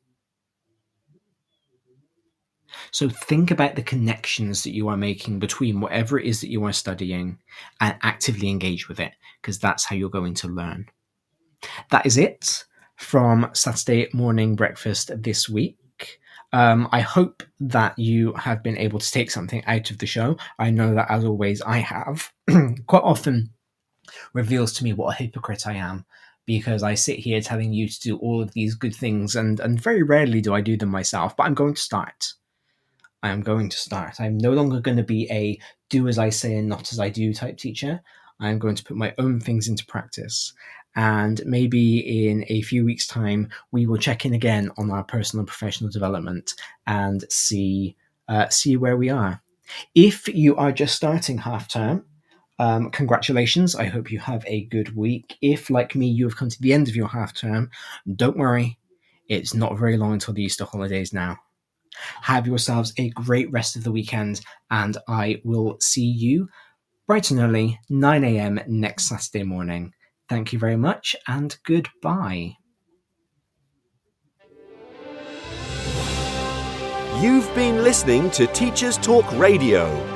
So 2.90 3.08
think 3.08 3.50
about 3.50 3.74
the 3.76 3.82
connections 3.82 4.62
that 4.64 4.74
you 4.74 4.88
are 4.88 4.96
making 4.96 5.38
between 5.38 5.80
whatever 5.80 6.18
it 6.18 6.26
is 6.26 6.40
that 6.40 6.50
you 6.50 6.64
are 6.64 6.72
studying 6.72 7.38
and 7.80 7.96
actively 8.02 8.48
engage 8.48 8.88
with 8.88 9.00
it, 9.00 9.12
because 9.40 9.58
that's 9.58 9.84
how 9.84 9.96
you're 9.96 10.10
going 10.10 10.34
to 10.34 10.48
learn. 10.48 10.86
That 11.90 12.06
is 12.06 12.18
it 12.18 12.64
from 12.96 13.50
Saturday 13.52 14.08
morning 14.12 14.56
breakfast 14.56 15.10
this 15.22 15.48
week. 15.48 15.78
Um, 16.52 16.88
I 16.92 17.00
hope 17.00 17.42
that 17.60 17.98
you 17.98 18.32
have 18.34 18.62
been 18.62 18.78
able 18.78 18.98
to 18.98 19.10
take 19.10 19.30
something 19.30 19.64
out 19.66 19.90
of 19.90 19.98
the 19.98 20.06
show. 20.06 20.36
I 20.58 20.70
know 20.70 20.94
that, 20.94 21.10
as 21.10 21.24
always, 21.24 21.60
I 21.62 21.78
have. 21.78 22.32
Quite 22.86 23.02
often 23.02 23.50
reveals 24.32 24.72
to 24.74 24.84
me 24.84 24.92
what 24.92 25.14
a 25.14 25.22
hypocrite 25.22 25.66
I 25.66 25.74
am 25.74 26.04
because 26.44 26.82
I 26.82 26.94
sit 26.94 27.18
here 27.18 27.40
telling 27.40 27.72
you 27.72 27.88
to 27.88 28.00
do 28.00 28.16
all 28.18 28.40
of 28.40 28.52
these 28.52 28.74
good 28.74 28.94
things, 28.94 29.34
and, 29.34 29.58
and 29.58 29.80
very 29.80 30.02
rarely 30.04 30.40
do 30.40 30.54
I 30.54 30.60
do 30.60 30.76
them 30.76 30.90
myself. 30.90 31.36
But 31.36 31.44
I'm 31.44 31.54
going 31.54 31.74
to 31.74 31.80
start. 31.80 32.34
I 33.22 33.30
am 33.30 33.40
going 33.40 33.68
to 33.68 33.76
start. 33.76 34.20
I'm 34.20 34.38
no 34.38 34.52
longer 34.52 34.80
going 34.80 34.98
to 34.98 35.02
be 35.02 35.28
a 35.30 35.58
do 35.88 36.06
as 36.06 36.18
I 36.18 36.28
say 36.28 36.54
and 36.54 36.68
not 36.68 36.92
as 36.92 37.00
I 37.00 37.08
do 37.08 37.34
type 37.34 37.58
teacher. 37.58 38.00
I'm 38.38 38.58
going 38.58 38.76
to 38.76 38.84
put 38.84 38.96
my 38.96 39.14
own 39.18 39.40
things 39.40 39.66
into 39.66 39.86
practice 39.86 40.52
and 40.96 41.42
maybe 41.44 42.28
in 42.28 42.46
a 42.48 42.62
few 42.62 42.84
weeks' 42.84 43.06
time, 43.06 43.50
we 43.70 43.86
will 43.86 43.98
check 43.98 44.24
in 44.24 44.32
again 44.32 44.70
on 44.78 44.90
our 44.90 45.04
personal 45.04 45.42
and 45.42 45.48
professional 45.48 45.90
development 45.90 46.54
and 46.86 47.24
see 47.30 47.96
uh, 48.28 48.48
see 48.48 48.76
where 48.76 48.96
we 48.96 49.10
are. 49.10 49.42
If 49.94 50.26
you 50.26 50.56
are 50.56 50.72
just 50.72 50.96
starting 50.96 51.38
half 51.38 51.68
term, 51.68 52.06
um, 52.58 52.90
congratulations. 52.90 53.74
I 53.74 53.84
hope 53.84 54.10
you 54.10 54.18
have 54.18 54.44
a 54.46 54.64
good 54.66 54.96
week. 54.96 55.36
If, 55.42 55.70
like 55.70 55.94
me, 55.94 56.06
you 56.06 56.24
have 56.24 56.36
come 56.36 56.48
to 56.48 56.60
the 56.60 56.72
end 56.72 56.88
of 56.88 56.96
your 56.96 57.08
half 57.08 57.34
term, 57.34 57.70
don't 58.14 58.38
worry. 58.38 58.78
It's 59.28 59.54
not 59.54 59.78
very 59.78 59.96
long 59.96 60.12
until 60.12 60.34
the 60.34 60.42
Easter 60.42 60.64
holidays 60.64 61.12
now. 61.12 61.36
Have 62.22 62.46
yourselves 62.46 62.92
a 62.98 63.10
great 63.10 63.50
rest 63.50 63.76
of 63.76 63.84
the 63.84 63.92
weekend, 63.92 64.40
and 64.70 64.96
I 65.08 65.40
will 65.44 65.78
see 65.80 66.04
you 66.04 66.48
bright 67.06 67.30
and 67.30 67.40
early, 67.40 67.78
9 67.88 68.24
a.m. 68.24 68.60
next 68.66 69.08
Saturday 69.08 69.44
morning. 69.44 69.92
Thank 70.28 70.52
you 70.52 70.58
very 70.58 70.76
much 70.76 71.14
and 71.28 71.56
goodbye. 71.64 72.56
You've 77.20 77.52
been 77.54 77.82
listening 77.82 78.30
to 78.32 78.46
Teachers 78.48 78.98
Talk 78.98 79.30
Radio. 79.38 80.15